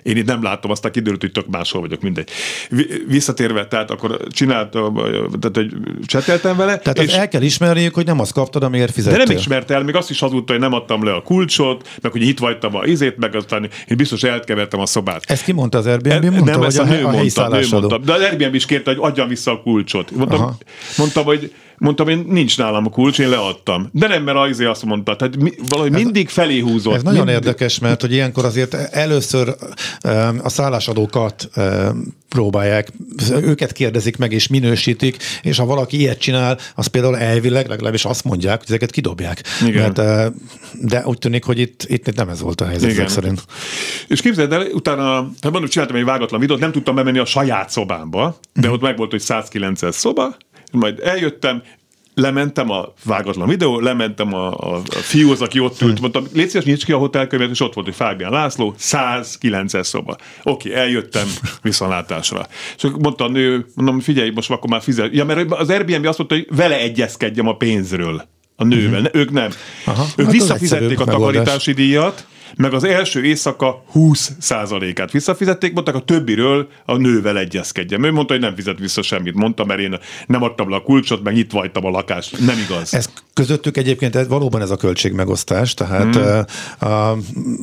én 0.07 0.17
itt 0.17 0.27
nem 0.27 0.43
látom, 0.43 0.71
aztán 0.71 0.93
kiderült, 0.93 1.21
hogy 1.21 1.33
tök 1.33 1.47
máshol 1.47 1.81
vagyok, 1.81 2.01
mindegy. 2.01 2.29
Vi- 2.71 3.05
Visszatérve, 3.09 3.67
tehát 3.67 3.91
akkor 3.91 4.19
csináltam, 4.31 4.95
tehát 5.41 5.51
hogy 5.57 5.73
cseteltem 6.07 6.57
vele, 6.57 6.79
Tehát 6.79 6.99
és 6.99 7.13
el 7.13 7.29
kell 7.29 7.43
ismerniük, 7.43 7.95
hogy 7.95 8.07
nem 8.07 8.21
azt 8.21 8.33
kaptad, 8.33 8.63
amiért 8.63 8.87
de 8.87 8.93
fizettél. 8.93 9.25
nem 9.25 9.37
ismerte 9.37 9.75
el, 9.75 9.83
még 9.83 9.95
azt 9.95 10.11
is 10.11 10.19
hazudta, 10.19 10.53
hogy 10.53 10.61
nem 10.63 10.73
adtam 10.73 11.05
le 11.05 11.13
a 11.13 11.23
kulcsot, 11.23 11.89
meg 12.03 12.13
hogy 12.13 12.23
itt 12.23 12.39
vagytam 12.39 12.75
a 12.77 12.85
izét, 12.85 13.17
meg 13.17 13.35
aztán 13.35 13.63
én 13.63 13.97
biztos 13.97 14.23
elkevertem 14.23 14.81
a 14.81 14.87
szobát. 14.87 15.23
Ezt 15.27 15.45
ki 15.45 15.53
mondta 15.53 15.79
az 15.79 15.87
Airbnb? 15.87 16.25
E- 16.25 16.31
Mondta, 16.31 16.51
nem, 16.51 16.63
ezt 16.63 16.79
a, 16.79 16.83
a 16.83 16.87
nő 16.87 17.05
a 17.05 17.11
mondta, 17.11 17.49
nő 17.49 17.67
mondta. 17.71 17.99
De 17.99 18.13
az 18.13 18.21
Airbnb 18.21 18.55
is 18.55 18.67
kérte, 18.67 18.91
hogy 18.95 18.99
adjam 19.11 19.29
vissza 19.29 19.51
a 19.53 19.61
kulcsot. 19.63 20.11
Mondtam, 20.11 20.41
Aha. 20.41 20.57
mondtam 20.97 21.25
hogy 21.25 21.53
mondtam, 21.79 22.09
én 22.09 22.25
nincs 22.29 22.59
nálam 22.59 22.87
a 22.87 22.91
kulcs, 22.91 23.19
én 23.19 23.29
leadtam. 23.29 23.89
De 23.93 24.09
nem, 24.09 24.23
mert 24.23 24.39
az 24.39 24.61
azt 24.61 24.85
mondta. 24.85 25.17
Tehát 25.17 25.37
mi, 25.37 25.53
valahogy 25.69 25.93
mindig 25.93 26.29
felé 26.29 26.59
húzott. 26.59 26.95
Ez 26.95 27.03
nagyon 27.03 27.25
mindig, 27.25 27.45
érdekes, 27.45 27.79
mert 27.79 28.01
hogy 28.01 28.13
ilyenkor 28.13 28.45
azért 28.45 28.75
először 28.75 29.49
um, 30.05 30.41
a 30.43 30.49
szállásadókat 30.49 31.49
um, 31.57 32.15
próbálják, 32.29 32.93
őket 33.31 33.73
kérdezik 33.73 34.17
meg 34.17 34.33
és 34.33 34.49
minősítik, 34.49 35.17
és 35.43 35.57
ha 35.57 35.65
valaki 35.65 35.99
ilyet 35.99 36.19
csinál, 36.19 36.59
az 36.75 36.87
például 36.87 37.19
elvileg 37.19 37.69
legalábbis 37.69 38.05
azt 38.05 38.25
mondják, 38.25 38.59
hogy 38.59 38.67
ezeket 38.69 38.91
kidobják. 38.91 39.43
Igen. 39.67 39.93
Mert, 39.97 40.33
de 40.81 41.03
úgy 41.07 41.19
tűnik, 41.19 41.45
hogy 41.45 41.59
itt, 41.59 41.85
itt 41.89 42.15
nem 42.15 42.29
ez 42.29 42.41
volt 42.41 42.61
a 42.61 42.67
helyzet 42.67 42.91
Igen. 42.91 43.09
szerint. 43.09 43.45
És 44.09 44.21
képzeld 44.21 44.53
el, 44.53 44.67
utána, 44.73 45.15
hát 45.15 45.53
mondom, 45.53 45.69
csináltam 45.69 45.97
egy 45.97 46.05
vágatlan 46.05 46.41
videót, 46.41 46.61
nem 46.61 46.73
tudtam 46.73 46.95
bemenni 46.95 47.19
a 47.19 47.25
saját 47.25 47.71
szobámba, 47.71 48.39
de 48.53 48.71
ott 48.71 48.81
meg 48.81 48.97
volt, 48.97 49.11
hogy 49.11 49.23
109-es 49.25 49.93
szoba, 49.93 50.37
majd 50.73 51.01
eljöttem, 51.01 51.63
lementem 52.15 52.71
a 52.71 52.93
vágatlan 53.05 53.49
videó, 53.49 53.81
lementem 53.81 54.35
a, 54.35 54.59
a, 54.59 54.75
a 54.77 54.95
fiúhoz, 54.95 55.41
aki 55.41 55.61
ott 55.61 55.81
ült, 55.81 56.01
mondtam, 56.01 56.27
légy 56.33 56.49
szíves, 56.49 56.65
nyitsz 56.65 56.85
ki 56.85 56.93
a 56.93 56.99
hotelkönyvet, 56.99 57.51
és 57.51 57.61
ott 57.61 57.75
volt, 57.75 57.87
hogy 57.87 57.97
Fábián 57.97 58.31
László, 58.31 58.75
109 58.77 59.87
szoba. 59.87 60.17
Oké, 60.43 60.75
eljöttem 60.75 61.27
viszontlátásra. 61.63 62.47
És 62.77 62.87
mondta 62.99 63.25
a 63.25 63.29
nő, 63.29 63.67
mondom, 63.75 64.01
figyelj, 64.01 64.31
most 64.35 64.51
akkor 64.51 64.71
már 64.71 64.83
fizet. 64.83 65.15
Ja, 65.15 65.25
mert 65.25 65.53
az 65.53 65.71
Airbnb 65.71 66.07
azt 66.07 66.19
mondta, 66.19 66.37
hogy 66.37 66.47
vele 66.57 66.79
egyezkedjem 66.79 67.49
a 67.49 67.57
pénzről. 67.57 68.29
A 68.57 68.65
nővel, 68.65 69.01
uh-huh. 69.01 69.21
ők 69.21 69.31
nem. 69.31 69.51
Aha, 69.85 70.07
ők 70.17 70.27
hát 70.27 70.35
visszafizették 70.35 71.01
a 71.01 71.05
takarítási 71.05 71.73
díjat, 71.73 72.27
meg 72.57 72.75
az 72.75 72.85
első 72.85 73.25
éjszaka 73.25 73.85
20%-át 73.95 75.11
visszafizették, 75.11 75.73
mondták 75.73 75.95
a 75.95 76.01
többiről 76.01 76.69
a 76.85 76.97
nővel 76.97 77.39
egyezkedjem. 77.39 78.05
Ő 78.05 78.13
mondta, 78.13 78.33
hogy 78.33 78.43
nem 78.43 78.55
fizet 78.55 78.79
vissza 78.79 79.03
semmit, 79.03 79.35
mondta, 79.35 79.65
mert 79.65 79.81
én 79.81 79.99
nem 80.27 80.43
adtam 80.43 80.71
le 80.71 80.77
a 80.77 80.83
kulcsot, 80.83 81.23
meg 81.23 81.37
itt 81.37 81.51
vagytam 81.51 81.85
a 81.85 81.91
lakást. 81.91 82.39
Nem 82.39 82.59
igaz. 82.59 82.95
Ez 82.95 83.11
közöttük 83.33 83.77
egyébként 83.77 84.17
ez, 84.17 84.29
valóban 84.29 84.61
ez 84.61 84.71
a 84.71 84.77
költségmegosztás, 84.77 85.75
tehát 85.75 86.15
hmm. 86.15 86.45
a, 86.79 86.87
a 86.87 87.17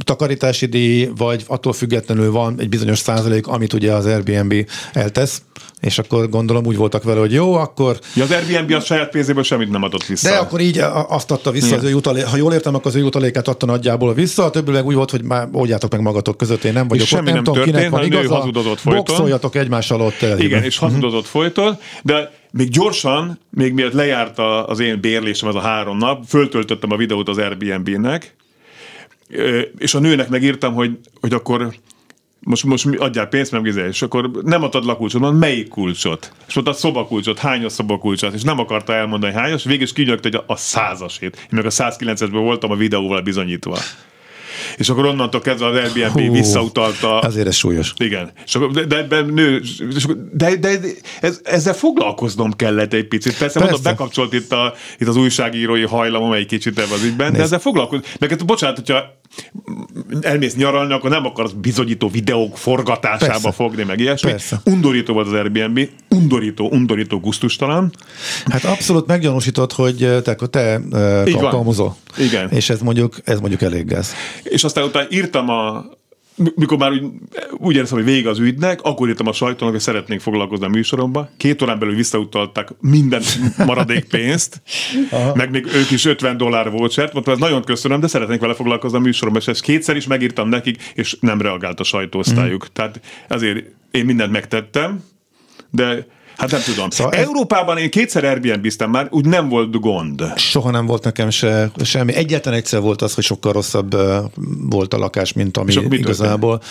takarítási 0.04 0.66
díj, 0.66 1.10
vagy 1.18 1.44
attól 1.48 1.74
függetlenül 1.74 2.32
van 2.32 2.56
egy 2.60 2.70
bizonyos 2.70 3.00
százalék, 3.00 3.48
amit 3.48 3.74
ugye 3.74 3.94
az 3.94 4.06
Airbnb 4.06 4.70
eltesz, 4.94 5.41
és 5.84 6.00
akkor 6.00 6.30
gondolom 6.30 6.66
úgy 6.66 6.76
voltak 6.76 7.04
vele, 7.04 7.20
hogy 7.20 7.34
jó, 7.34 7.54
akkor... 7.54 8.00
Ja, 8.16 8.24
az 8.24 8.32
Airbnb 8.32 8.72
a 8.72 8.80
saját 8.80 9.10
pénzéből 9.10 9.44
semmit 9.44 9.70
nem 9.70 9.84
adott 9.84 10.06
vissza. 10.06 10.30
De 10.30 10.36
akkor 10.36 10.60
így 10.60 10.78
azt 11.08 11.32
adta 11.32 11.52
vissza 11.52 11.66
Igen. 11.66 11.80
az 11.80 11.86
ő 11.86 11.89
jutalék, 11.89 12.26
ha 12.26 12.38
jól 12.38 12.54
értem, 12.54 12.76
akkor 12.76 12.88
az 12.88 12.96
ő 12.96 13.00
jutalékát 13.00 13.48
adta 13.48 13.66
nagyjából 13.66 14.14
vissza, 14.14 14.44
a 14.44 14.50
többi 14.50 14.72
meg 14.84 14.91
úgy 14.91 14.95
volt, 14.95 15.11
hogy 15.11 15.23
már 15.23 15.47
oldjátok 15.51 15.91
meg 15.91 16.01
magatok 16.01 16.38
között, 16.38 16.63
én 16.63 16.73
nem 16.73 16.88
vagyok 16.88 17.05
és 17.05 17.11
ott, 17.11 17.21
nem, 17.21 17.34
nem 17.34 17.43
tudom, 17.43 17.53
történt, 17.53 17.75
kinek 17.75 17.91
van 17.91 18.05
igaza, 18.05 18.36
hazudozott 18.36 18.79
folyton. 18.79 19.03
boxoljatok 19.03 19.55
egymás 19.55 19.91
alatt. 19.91 20.21
Elhívni. 20.21 20.43
Igen, 20.43 20.63
és 20.63 20.77
hazudozott 20.77 21.25
folyton, 21.25 21.77
de 22.03 22.31
még 22.51 22.69
gyorsan, 22.69 23.39
még 23.49 23.73
miatt 23.73 23.93
lejárt 23.93 24.39
az 24.65 24.79
én 24.79 24.99
bérlésem 24.99 25.49
ez 25.49 25.55
a 25.55 25.59
három 25.59 25.97
nap, 25.97 26.23
föltöltöttem 26.27 26.91
a 26.91 26.95
videót 26.95 27.29
az 27.29 27.38
Airbnb-nek, 27.38 28.36
és 29.77 29.93
a 29.93 29.99
nőnek 29.99 30.29
megírtam, 30.29 30.73
hogy, 30.73 30.97
hogy 31.21 31.34
akkor 31.34 31.73
most, 32.39 32.63
most 32.63 32.86
adjál 32.97 33.27
pénzt, 33.27 33.51
meg 33.51 33.65
és 33.65 34.01
akkor 34.01 34.31
nem 34.43 34.63
adtad 34.63 34.86
lakulcsot, 34.86 35.21
mondom, 35.21 35.39
melyik 35.39 35.67
kulcsot? 35.67 36.31
És 36.47 36.53
mondta 36.53 36.73
a 36.73 36.75
szobakulcsot, 36.75 37.39
hányos 37.39 37.71
szobakulcsot, 37.71 38.34
és 38.34 38.41
nem 38.41 38.59
akarta 38.59 38.93
elmondani 38.93 39.34
hányos, 39.34 39.63
végül 39.63 39.84
is 39.84 39.93
kinyögte, 39.93 40.29
hogy 40.31 40.43
a, 40.47 40.53
a 40.53 40.55
százasét. 40.55 41.36
Én 41.36 41.49
meg 41.49 41.65
a 41.65 41.69
109-esben 41.69 42.29
voltam 42.31 42.71
a 42.71 42.75
videóval 42.75 43.21
bizonyítva 43.21 43.77
és 44.78 44.89
akkor 44.89 45.05
onnantól 45.05 45.41
kezdve 45.41 45.66
az 45.66 45.76
Airbnb 45.76 46.20
Hú, 46.20 46.32
visszautalta. 46.32 47.20
Azért 47.20 47.47
ez 47.47 47.55
súlyos. 47.55 47.93
Igen. 47.97 48.32
És 48.45 48.55
akkor, 48.55 48.72
de, 48.72 48.86
de, 48.86 49.03
de, 49.03 49.22
nő, 49.22 49.61
de, 50.34 50.55
de, 50.55 50.80
ez, 51.22 51.39
ezzel 51.43 51.74
foglalkoznom 51.74 52.51
kellett 52.51 52.93
egy 52.93 53.07
picit. 53.07 53.38
Persze, 53.38 53.59
Persze. 53.59 53.59
mondom, 53.59 53.91
bekapcsolt 53.91 54.34
itt, 54.34 54.51
a, 54.51 54.74
itt 54.99 55.07
az 55.07 55.16
újságírói 55.16 55.84
hajlamom 55.84 56.32
egy 56.32 56.45
kicsit 56.45 56.80
ebben 56.80 56.91
az 56.91 57.03
ügyben, 57.03 57.28
Nézd. 57.28 57.38
de 57.38 57.43
ezzel 57.43 57.59
foglalkozom. 57.59 58.03
Meg 58.20 58.45
bocsánat, 58.45 58.76
hogyha 58.76 59.22
elmész 60.22 60.55
nyaralni, 60.55 60.93
akkor 60.93 61.09
nem 61.09 61.26
akarsz 61.26 61.51
bizonyító 61.51 62.09
videók 62.09 62.57
forgatásába 62.57 63.32
Persze. 63.32 63.51
fogni, 63.51 63.84
meg 63.84 63.99
ilyesmi. 63.99 64.30
Persze. 64.30 64.61
Undorító 64.64 65.14
volt 65.14 65.28
az 65.28 65.34
Airbnb, 65.34 65.89
undorító, 66.09 66.70
undorító, 66.72 67.20
guztustalan. 67.20 67.91
Hát 68.45 68.64
abszolút 68.64 69.07
meggyanúsított, 69.07 69.74
hogy 69.74 69.95
te, 70.24 70.36
te 70.36 70.82
kalkalmazol. 71.32 71.95
Igen. 72.18 72.49
És 72.49 72.70
ez 72.70 72.82
mondjuk, 72.82 73.16
ez 73.24 73.39
mondjuk 73.39 73.61
elég 73.61 73.86
gáz. 73.86 74.14
És 74.54 74.64
aztán 74.64 74.84
utána 74.84 75.08
írtam 75.10 75.49
a, 75.49 75.86
mikor 76.56 76.78
már 76.78 76.91
úgy, 76.91 77.01
úgy 77.58 77.76
éreztem, 77.76 77.97
hogy 77.97 78.08
vége 78.08 78.30
az 78.30 78.39
ügynek, 78.39 78.82
akkor 78.82 79.08
írtam 79.08 79.28
a 79.28 79.34
sajtónak, 79.34 79.74
hogy 79.74 79.84
szeretnénk 79.84 80.22
foglalkozni 80.22 80.66
a 80.66 80.70
műsoromba. 80.70 81.30
Két 81.38 81.62
órán 81.62 81.80
belül 81.80 81.95
visszautalták 81.95 82.70
minden 82.80 83.22
maradék 83.66 84.06
pénzt, 84.06 84.62
meg 85.36 85.51
még 85.51 85.66
ők 85.66 85.91
is 85.91 86.06
50 86.06 86.38
dollár 86.38 86.72
volt 86.72 86.91
sert. 86.91 87.14
Mondtam, 87.14 87.34
ez 87.34 87.39
nagyon 87.39 87.64
köszönöm, 87.64 87.99
de 87.99 88.08
szeretnénk 88.08 88.41
vele 88.41 88.54
foglalkozni 88.54 88.97
a 88.97 89.01
műsoromba, 89.01 89.39
és 89.39 89.47
ezt 89.47 89.62
kétszer 89.62 89.95
is 89.95 90.08
megírtam 90.08 90.49
nekik, 90.49 90.91
és 90.93 91.18
nem 91.20 91.41
reagált 91.41 91.80
a 91.80 91.84
sajtóosztályuk. 91.84 92.64
Mm. 92.64 92.74
Tehát 92.74 93.01
ezért 93.28 93.66
én 93.91 94.06
mindent 94.06 94.32
megtettem, 94.32 95.04
de 95.70 96.06
Hát 96.38 96.51
nem 96.51 96.61
tudom. 96.61 96.89
Szóval 96.89 97.13
Európában 97.13 97.77
én 97.77 97.89
kétszer 97.89 98.23
Airbnb-ztem 98.23 98.89
már, 98.89 99.07
úgy 99.09 99.25
nem 99.25 99.49
volt 99.49 99.79
gond. 99.79 100.23
Soha 100.36 100.71
nem 100.71 100.86
volt 100.86 101.03
nekem 101.03 101.29
se, 101.29 101.71
semmi. 101.84 102.13
Egyetlen 102.13 102.53
egyszer 102.53 102.81
volt 102.81 103.01
az, 103.01 103.13
hogy 103.13 103.23
sokkal 103.23 103.51
rosszabb 103.51 103.95
volt 104.69 104.93
a 104.93 104.97
lakás, 104.97 105.34
mint 105.34 105.57
ami 105.57 105.73
igazából. 105.89 106.61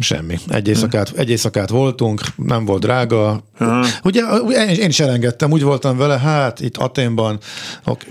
Semmi. 0.00 0.38
Egy 0.48 0.68
éjszakát, 0.68 1.12
egy 1.16 1.30
éjszakát 1.30 1.68
voltunk, 1.68 2.20
nem 2.36 2.64
volt 2.64 2.80
drága. 2.80 3.42
Aha. 3.58 3.86
Ugye 4.02 4.22
én 4.66 4.88
is 4.88 5.00
elengedtem, 5.00 5.50
úgy 5.50 5.62
voltam 5.62 5.96
vele, 5.96 6.18
hát 6.18 6.60
itt 6.60 6.76
Aténban, 6.76 7.38
okay. 7.84 8.08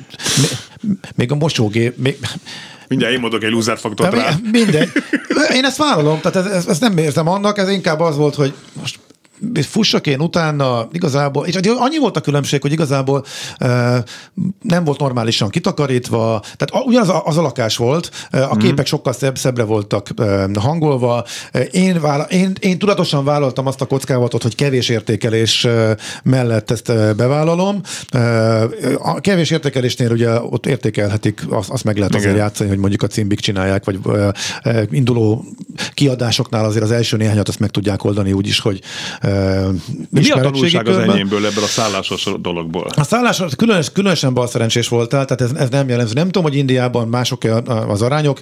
még 1.16 1.32
a 1.32 1.36
mosógép, 1.36 1.98
még, 1.98 2.18
Mindjárt 2.88 3.14
én 3.14 3.20
mondok 3.20 3.44
egy 3.44 3.52
loser 3.52 3.78
faktort 3.78 4.14
rá. 4.14 4.36
Mindegy. 4.52 4.90
Én 5.54 5.66
ezt 5.66 5.78
vállalom, 5.78 6.20
tehát 6.22 6.52
ezt, 6.52 6.70
ezt 6.70 6.82
nem 6.82 6.98
érzem 6.98 7.28
annak, 7.28 7.58
ez 7.58 7.70
inkább 7.70 8.00
az 8.00 8.18
volt, 8.18 8.36
hogy 8.36 8.54
most 8.74 9.00
fussak 9.62 10.08
én 10.08 10.20
utána, 10.20 10.88
igazából, 10.92 11.46
és 11.46 11.56
annyi 11.78 12.00
volt 12.00 12.18
a 12.18 12.22
különbség, 12.22 12.62
hogy 12.62 12.72
igazából 12.72 13.26
e, 13.58 14.04
nem 14.62 14.84
volt 14.84 15.00
normálisan 15.00 15.50
kitakarítva, 15.50 16.44
tehát 16.58 16.86
ugyanaz 16.86 17.10
a, 17.10 17.26
az 17.26 17.38
a 17.38 17.42
lakás 17.42 17.78
volt, 17.78 18.12
a 18.32 18.58
képek 18.58 18.86
mm. 18.86 18.90
sokkal 18.90 19.14
szebb, 19.14 19.38
szebbre 19.38 19.64
voltak 19.64 20.08
e, 20.16 20.48
hangolva. 20.60 21.26
Én, 21.72 22.02
vála, 22.02 22.24
én, 22.24 22.54
én 22.60 22.80
tudatosan 22.80 23.24
vállaltam 23.24 23.68
azt 23.68 23.82
a 23.82 23.86
kockávatot, 23.86 24.42
hogy 24.42 24.56
kevés 24.56 24.90
értékelés 24.90 25.68
mellett 26.24 26.72
ezt 26.72 27.16
bevállalom. 27.16 27.82
A 28.98 29.20
kevés 29.20 29.50
értékelésnél 29.52 30.12
ugye 30.12 30.42
ott 30.42 30.66
értékelhetik, 30.66 31.42
azt, 31.50 31.70
azt 31.70 31.84
meg 31.84 31.98
lehet 31.98 32.16
azért 32.16 32.32
Igen. 32.32 32.44
játszani, 32.46 32.70
hogy 32.70 32.78
mondjuk 32.78 33.04
a 33.04 33.08
cimbik 33.08 33.40
csinálják, 33.40 33.86
vagy 33.86 34.00
induló 34.92 35.46
kiadásoknál 35.94 36.66
azért 36.66 36.84
az 36.84 36.92
első 36.92 37.18
néhányat 37.18 37.48
azt 37.48 37.60
meg 37.60 37.70
tudják 37.70 38.04
oldani 38.04 38.34
úgy 38.34 38.48
is, 38.48 38.60
hogy 38.60 38.82
mi 40.10 40.30
a 40.30 40.40
tanulság 40.40 40.88
az 40.88 40.98
enyémből 40.98 41.46
ebből 41.46 41.64
a 41.64 41.68
szállásos 41.68 42.28
dologból? 42.40 42.88
A 42.96 43.04
szállásos 43.04 43.56
különös, 43.56 43.92
különösen 43.92 44.34
balszerencsés 44.34 44.88
voltál, 44.88 45.26
tehát 45.26 45.42
ez, 45.42 45.62
ez 45.62 45.70
nem 45.70 45.90
jellemző. 45.90 46.14
Nem 46.14 46.26
tudom, 46.26 46.44
hogy 46.44 46.56
Indiában 46.56 47.08
mások 47.08 47.44
az 47.88 48.02
arányok 48.02 48.40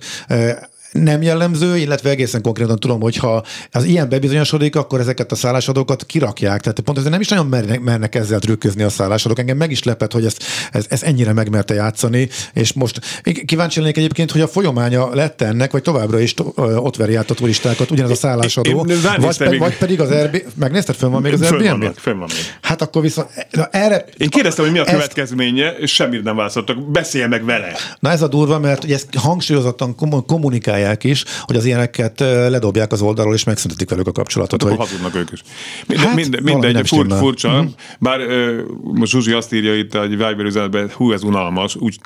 nem 0.91 1.21
jellemző, 1.21 1.77
illetve 1.77 2.09
egészen 2.09 2.41
konkrétan 2.41 2.79
tudom, 2.79 3.01
hogy 3.01 3.15
ha 3.15 3.43
az 3.71 3.83
ilyen 3.83 4.09
bebizonyosodik, 4.09 4.75
akkor 4.75 4.99
ezeket 4.99 5.31
a 5.31 5.35
szállásadókat 5.35 6.05
kirakják. 6.05 6.61
Tehát 6.61 6.79
pont 6.79 6.97
ezért 6.97 7.11
nem 7.11 7.21
is 7.21 7.27
nagyon 7.27 7.45
mernek, 7.45 7.79
mernek 7.79 8.15
ezzel 8.15 8.39
trükközni 8.39 8.83
a 8.83 8.89
szállásadók. 8.89 9.39
Engem 9.39 9.57
meg 9.57 9.71
is 9.71 9.83
lepett, 9.83 10.11
hogy 10.11 10.25
ezt, 10.25 10.43
ez, 10.71 10.85
ez 10.89 11.03
ennyire 11.03 11.33
megmerte 11.33 11.73
játszani, 11.73 12.29
és 12.53 12.73
most 12.73 13.21
kíváncsi 13.45 13.79
lennék 13.79 13.97
egyébként, 13.97 14.31
hogy 14.31 14.41
a 14.41 14.47
folyamánya 14.47 15.15
lett 15.15 15.41
ennek, 15.41 15.71
vagy 15.71 15.81
továbbra 15.81 16.19
is 16.19 16.33
ott 16.55 16.95
veri 16.95 17.15
át 17.15 17.29
a 17.29 17.33
turistákat, 17.33 17.91
ugyanaz 17.91 18.11
a 18.11 18.15
szállásadó, 18.15 18.69
én, 18.69 18.95
én 18.95 19.01
vagy, 19.19 19.37
pe, 19.37 19.57
vagy 19.57 19.77
pedig 19.77 20.01
az 20.01 20.09
Airbnb, 20.09 20.41
megnézted, 20.55 20.95
fönn 20.95 21.11
van 21.11 21.21
még 21.21 21.33
az 21.33 21.41
Airbnb? 21.41 21.97
Fönn 21.97 22.17
van, 22.17 22.29
még. 22.33 22.43
Hát 22.61 22.81
akkor 22.81 23.01
viszont, 23.01 23.27
na 23.51 23.67
erre... 23.71 24.05
Én 24.17 24.29
kérdeztem, 24.29 24.63
hogy 24.63 24.73
mi 24.73 24.79
a 24.79 24.81
ezt, 24.81 24.91
következménye, 24.91 25.69
és 25.69 25.93
semmit 25.93 26.23
nem 26.23 26.35
választottak. 26.35 26.91
Beszélj 26.91 27.27
meg 27.27 27.45
vele. 27.45 27.71
Na 27.99 28.09
ez 28.09 28.21
a 28.21 28.27
durva, 28.27 28.59
mert 28.59 28.91
ezt 28.91 29.15
hangsúlyozottan 29.15 29.95
kommunikálják 30.25 30.78
csinálják 30.79 31.03
is, 31.03 31.23
hogy 31.41 31.55
az 31.55 31.65
ilyeneket 31.65 32.19
ledobják 32.19 32.91
az 32.91 33.01
oldalról, 33.01 33.33
és 33.33 33.43
megszüntetik 33.43 33.89
velük 33.89 34.07
a 34.07 34.11
kapcsolatot. 34.11 34.61
Hát, 34.61 34.71
hogy... 34.71 34.79
Hazudnak 34.79 35.15
ők 35.15 35.31
is. 35.31 35.41
Minden, 35.87 36.05
hát, 36.05 36.15
minden, 36.15 36.43
mindegy, 36.43 36.87
fur, 36.87 37.07
furcsa. 37.17 37.51
Mm-hmm. 37.51 37.67
Bár 37.99 38.19
uh, 38.19 38.59
most 38.81 39.11
Zsuzsi 39.11 39.31
azt 39.31 39.53
írja 39.53 39.75
itt 39.75 39.95
egy 39.95 40.09
Viber 40.09 40.45
üzenetben, 40.45 40.89
hú, 40.93 41.11
ez 41.11 41.23
unalmas, 41.23 41.75
úgy 41.75 41.99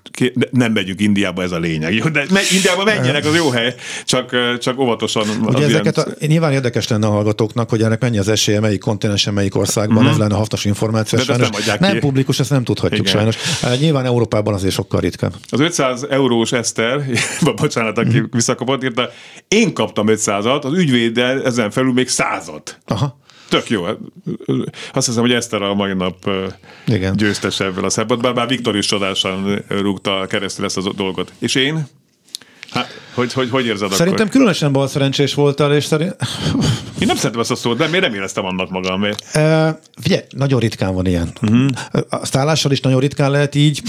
nem 0.52 0.72
megyünk 0.72 1.02
Indiába, 1.02 1.42
ez 1.44 1.52
a 1.52 1.60
lényeg. 1.60 1.94
Jó, 1.94 2.08
de 2.08 2.26
me, 2.32 2.40
Indiába 2.52 2.84
menjenek, 2.84 3.26
az 3.26 3.36
jó 3.36 3.50
hely, 3.50 3.76
csak, 4.06 4.58
csak 4.60 4.80
óvatosan. 4.80 5.24
Ugye 5.46 5.64
ezeket 5.64 5.96
ilyen... 5.96 6.18
a, 6.22 6.26
nyilván 6.26 6.52
érdekes 6.52 6.88
lenne 6.88 7.08
a 7.08 7.10
hallgatóknak, 7.10 7.70
hogy 7.70 7.82
ennek 7.82 8.02
mennyi 8.02 8.18
az 8.18 8.28
esélye, 8.28 8.60
melyik 8.60 8.80
kontinensen, 8.80 9.34
melyik 9.34 9.56
országban, 9.56 10.04
mm-hmm. 10.04 10.12
ez 10.12 10.18
lenne 10.18 10.36
haftas 10.36 10.66
információ. 10.66 11.18
De 11.18 11.24
sajnos 11.24 11.50
nem, 11.66 11.78
nem 11.80 12.00
publikus, 12.00 12.40
ezt 12.40 12.50
nem 12.50 12.64
tudhatjuk 12.64 13.08
Igen. 13.08 13.12
sajnos. 13.12 13.38
Nyilván 13.80 14.06
Európában 14.06 14.54
azért 14.54 14.74
sokkal 14.74 15.00
ritkább. 15.00 15.34
Az 15.50 15.60
500 15.60 16.06
eurós 16.10 16.52
Eszter, 16.52 17.06
bocsánat, 17.56 17.98
aki 17.98 18.10
mm-hmm. 18.10 18.26
Visszakapott, 18.64 18.84
írta, 18.84 19.10
én 19.48 19.74
kaptam 19.74 20.06
500-at, 20.10 20.64
az 20.64 20.74
ügyvéddel 20.74 21.44
ezen 21.44 21.72
felül 21.72 21.94
még 21.94 22.08
100-at. 22.10 22.72
Aha. 22.86 23.22
Tök 23.50 23.70
jó. 23.70 23.84
Azt 24.94 25.08
hiszem, 25.08 25.22
hogy 25.22 25.32
Eszter 25.32 25.62
a 25.62 25.74
mai 25.74 25.94
nap 25.94 26.30
Igen. 26.88 27.16
győztes 27.16 27.60
ebből 27.60 27.86
a 27.86 27.90
szempontból, 27.90 28.34
bár 28.34 28.48
Viktor 28.48 28.76
is 28.76 28.86
csodásan 28.86 29.64
rúgta 29.68 30.26
keresztül 30.30 30.66
ezt 30.66 30.78
a 30.78 30.94
dolgot. 30.96 31.32
És 31.40 31.56
én? 31.56 31.88
Hát, 32.74 33.02
hogy, 33.14 33.34
hogy, 33.34 33.50
hogy 33.50 33.66
érzed 33.66 33.92
Szerintem 33.92 34.14
akkor? 34.14 34.30
különösen 34.30 34.72
bal 34.72 34.88
szerencsés 34.88 35.34
voltál, 35.34 35.76
és 35.76 35.86
szerint... 35.86 36.16
Én 37.00 37.08
nem 37.08 37.16
szeretem 37.16 37.40
ezt 37.40 37.52
a 37.52 37.56
szót, 37.56 37.78
de 37.78 37.88
miért 37.88 38.06
nem 38.06 38.14
éreztem 38.14 38.46
annak 38.46 38.70
magam? 38.70 39.02
Uh, 39.02 39.10
figyelj, 40.02 40.22
nagyon 40.30 40.60
ritkán 40.60 40.94
van 40.94 41.06
ilyen. 41.06 41.32
Uh-huh. 41.42 41.68
A 42.10 42.26
szállással 42.26 42.72
is 42.72 42.82
nagyon 42.82 43.00
ritkán 43.00 43.32
lehet 43.32 43.56
így 43.56 43.82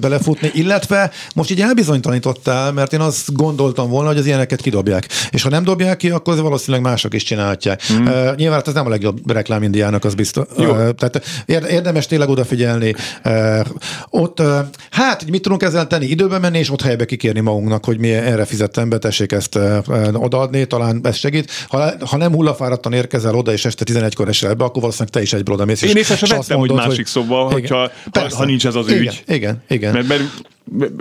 belefutni, 0.00 0.50
illetve 0.54 1.10
most 1.34 1.50
így 1.50 1.60
elbizonytalanítottál, 1.60 2.72
mert 2.72 2.92
én 2.92 3.00
azt 3.00 3.32
gondoltam 3.32 3.88
volna, 3.88 4.08
hogy 4.08 4.18
az 4.18 4.26
ilyeneket 4.26 4.60
kidobják. 4.60 5.08
És 5.30 5.42
ha 5.42 5.48
nem 5.48 5.64
dobják 5.64 5.96
ki, 5.96 6.10
akkor 6.10 6.40
valószínűleg 6.40 6.82
mások 6.82 7.14
is 7.14 7.22
csinálják. 7.22 7.82
Uh-huh. 7.90 8.06
Uh, 8.06 8.34
nyilván 8.36 8.58
hát 8.58 8.68
ez 8.68 8.74
nem 8.74 8.86
a 8.86 8.88
legjobb 8.88 9.32
reklám 9.32 9.62
Indiának, 9.62 10.04
az 10.04 10.14
biztos. 10.14 10.46
Uh, 10.56 10.90
tehát 10.90 11.44
érdemes 11.46 12.06
tényleg 12.06 12.28
odafigyelni. 12.28 12.94
Uh, 13.24 13.66
ott, 14.10 14.42
hát, 14.90 15.30
mit 15.30 15.42
tudunk 15.42 15.62
ezzel 15.62 15.86
tenni? 15.86 16.06
Időben 16.06 16.40
menni, 16.40 16.58
és 16.58 16.70
ott 16.70 16.82
helybe 16.82 17.04
kikérni 17.04 17.40
magunknak, 17.40 17.84
hogy 17.84 17.98
mi 17.98 18.08
erre 18.32 18.44
fizettem 18.44 18.88
be, 18.88 18.98
tessék 18.98 19.32
ezt 19.32 19.54
uh, 19.54 20.22
odaadni, 20.22 20.64
talán 20.64 21.00
ez 21.02 21.16
segít. 21.16 21.50
Ha, 21.68 21.92
ha 22.06 22.16
nem 22.16 22.32
hullafáradtan 22.32 22.92
érkezel 22.92 23.34
oda, 23.34 23.52
és 23.52 23.64
este 23.64 23.84
11-kor 23.88 24.28
esel 24.28 24.54
be, 24.54 24.64
akkor 24.64 24.80
valószínűleg 24.80 25.12
te 25.12 25.22
is 25.22 25.32
egyből 25.32 25.54
oda 25.54 25.64
mész. 25.64 25.82
Én 25.82 25.96
észre 25.96 26.16
sem 26.16 26.38
vettem, 26.38 26.58
hogy 26.58 26.72
másik 26.72 27.08
hogy... 27.12 27.52
hogyha, 27.52 27.90
ha, 28.12 28.26
ha 28.36 28.44
nincs 28.44 28.66
ez 28.66 28.74
az 28.74 28.88
igen, 28.88 29.00
ügy. 29.00 29.22
Igen, 29.26 29.62
igen. 29.68 29.92
Mert, 29.92 30.06
mert 30.08 30.22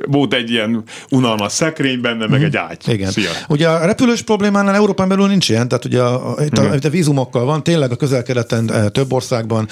volt 0.07 0.33
egy 0.33 0.49
ilyen 0.49 0.83
unalmas 1.09 1.51
szekrény 1.51 2.01
benne, 2.01 2.27
meg 2.27 2.43
egy 2.43 2.55
ágy. 2.55 2.77
Igen. 2.87 3.11
Szia. 3.11 3.29
Ugye 3.47 3.67
a 3.67 3.85
repülős 3.85 4.21
problémánál 4.21 4.75
Európán 4.75 5.07
belül 5.07 5.27
nincs 5.27 5.49
ilyen, 5.49 5.67
tehát 5.67 5.85
ugye 5.85 6.01
a, 6.01 6.35
itt, 6.45 6.57
a, 6.57 6.75
itt 6.75 6.85
a 6.85 6.89
vízumokkal 6.89 7.45
van, 7.45 7.63
tényleg 7.63 7.91
a 7.91 7.95
közel-keleten 7.95 8.91
több 8.91 9.13
országban 9.13 9.67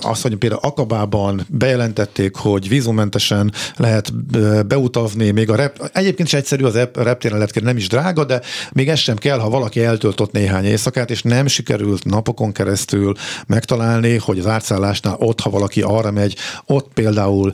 azt, 0.00 0.22
hogy 0.22 0.36
például 0.36 0.60
Akabában 0.62 1.46
bejelentették, 1.48 2.36
hogy 2.36 2.68
vízumentesen 2.68 3.52
lehet 3.76 4.12
beutazni, 4.66 5.30
még 5.30 5.50
a 5.50 5.56
rep, 5.56 5.90
egyébként 5.92 6.28
is 6.28 6.34
egyszerű 6.34 6.64
az 6.64 6.88
reptéren 6.94 7.38
lehet 7.38 7.62
nem 7.62 7.76
is 7.76 7.88
drága, 7.88 8.24
de 8.24 8.40
még 8.72 8.88
ez 8.88 8.98
sem 8.98 9.16
kell, 9.16 9.38
ha 9.38 9.48
valaki 9.48 9.84
eltöltött 9.84 10.32
néhány 10.32 10.64
éjszakát, 10.64 11.10
és 11.10 11.22
nem 11.22 11.46
sikerült 11.46 12.04
napokon 12.04 12.52
keresztül 12.52 13.12
megtalálni, 13.46 14.16
hogy 14.16 14.38
az 14.38 14.46
átszállásnál 14.46 15.16
ott, 15.18 15.40
ha 15.40 15.50
valaki 15.50 15.82
arra 15.82 16.10
megy, 16.10 16.36
ott 16.66 16.90
például 16.94 17.52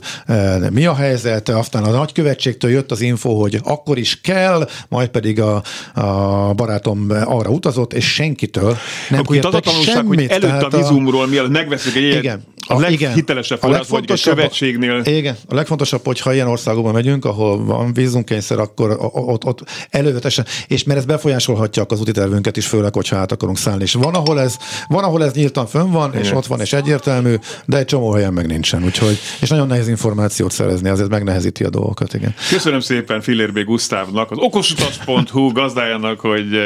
mi 0.71 0.85
a 0.85 0.95
helyzet, 0.95 1.49
aztán 1.61 1.83
a 1.83 1.89
nagykövetségtől 1.89 2.71
jött 2.71 2.91
az 2.91 3.01
info, 3.01 3.39
hogy 3.39 3.59
akkor 3.63 3.97
is 3.97 4.21
kell, 4.21 4.69
majd 4.89 5.09
pedig 5.09 5.41
a, 5.41 5.63
a 5.93 6.53
barátom 6.53 7.07
arra 7.25 7.49
utazott, 7.49 7.93
és 7.93 8.13
senkitől 8.13 8.77
nem 9.09 9.19
akkor 9.19 9.35
itt 9.35 9.45
az 9.45 9.53
a 9.53 9.59
tanulság, 9.59 9.95
semmit, 9.95 10.31
hogy 10.31 10.43
előtt 10.43 10.61
a 10.61 10.77
vizumról, 10.77 11.27
mielőtt 11.27 11.51
megveszünk 11.51 11.95
egy 11.95 12.03
igen, 12.03 12.43
a, 12.67 12.73
a 12.73 12.79
leghitelesebb 12.79 13.59
forrás, 13.59 13.87
vagy 13.87 14.11
egy 14.11 14.21
követségnél. 14.21 15.01
Igen, 15.05 15.35
a 15.47 15.55
legfontosabb, 15.55 16.05
hogy 16.05 16.19
ha 16.19 16.33
ilyen 16.33 16.47
országokba 16.47 16.91
megyünk, 16.91 17.25
ahol 17.25 17.65
van 17.65 17.93
vízumkényszer, 17.93 18.59
akkor 18.59 18.97
ott, 19.11 19.45
ott 19.45 19.63
előzetesen, 19.89 20.45
és 20.67 20.83
mert 20.83 20.99
ez 20.99 21.05
befolyásolhatja 21.05 21.85
az 21.87 21.99
úti 21.99 22.11
tervünket 22.11 22.57
is, 22.57 22.67
főleg, 22.67 22.93
hogyha 22.93 23.15
át 23.15 23.31
akarunk 23.31 23.57
szállni. 23.57 23.83
És 23.83 23.93
van, 23.93 24.13
ahol 24.13 24.39
ez, 24.39 24.57
van, 24.87 25.03
ahol 25.03 25.23
ez 25.23 25.33
nyíltan 25.33 25.67
fönn 25.67 25.91
van, 25.91 26.09
igen. 26.09 26.21
és 26.21 26.31
ott 26.31 26.45
van, 26.45 26.59
és 26.59 26.73
egyértelmű, 26.73 27.35
de 27.65 27.77
egy 27.77 27.85
csomó 27.85 28.11
helyen 28.11 28.33
meg 28.33 28.47
nincsen. 28.47 28.83
Úgyhogy, 28.83 29.19
és 29.41 29.49
nagyon 29.49 29.67
nehéz 29.67 29.87
információt 29.87 30.51
szerezni, 30.51 30.89
azért 30.89 31.09
megnehezíti 31.51 31.63
a 31.63 31.69
dolgokat. 31.69 32.13
Igen. 32.13 32.33
Köszönöm 32.49 32.79
szépen 32.79 33.21
Fillérbé 33.21 33.61
Gusztávnak, 33.61 34.31
az 34.31 34.37
okosutas.hu 34.37 35.51
gazdájának, 35.51 36.19
hogy, 36.19 36.57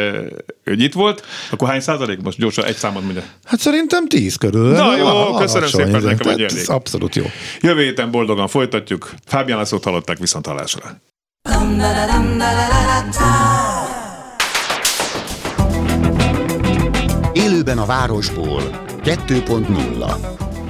hogy 0.66 0.82
itt 0.82 0.94
volt. 0.94 1.26
Akkor 1.52 1.68
hány 1.68 1.80
százalék? 1.80 2.22
Most 2.22 2.38
gyorsan 2.38 2.66
egy 2.66 2.76
számot 2.76 3.04
mondja. 3.04 3.24
Hát 3.44 3.60
szerintem 3.60 4.08
tíz 4.08 4.36
körül. 4.36 4.72
Na 4.72 4.98
jó, 4.98 5.06
a, 5.06 5.38
köszönöm 5.38 5.70
szépen, 5.70 6.04
nekem 6.04 6.32
egy 6.32 6.42
elég. 6.42 6.70
Abszolút 6.70 7.16
jó. 7.16 7.24
Jövő 7.62 7.82
héten 7.82 8.12
boldogan 8.12 8.48
folytatjuk. 8.48 9.14
Fábián 9.26 9.58
Lászlót 9.58 9.84
hallották 9.84 10.18
viszont 10.18 10.46
hallásra. 10.46 11.00
Élőben 17.34 17.78
a 17.78 17.86
városból 17.86 18.62
2.0 19.04 20.45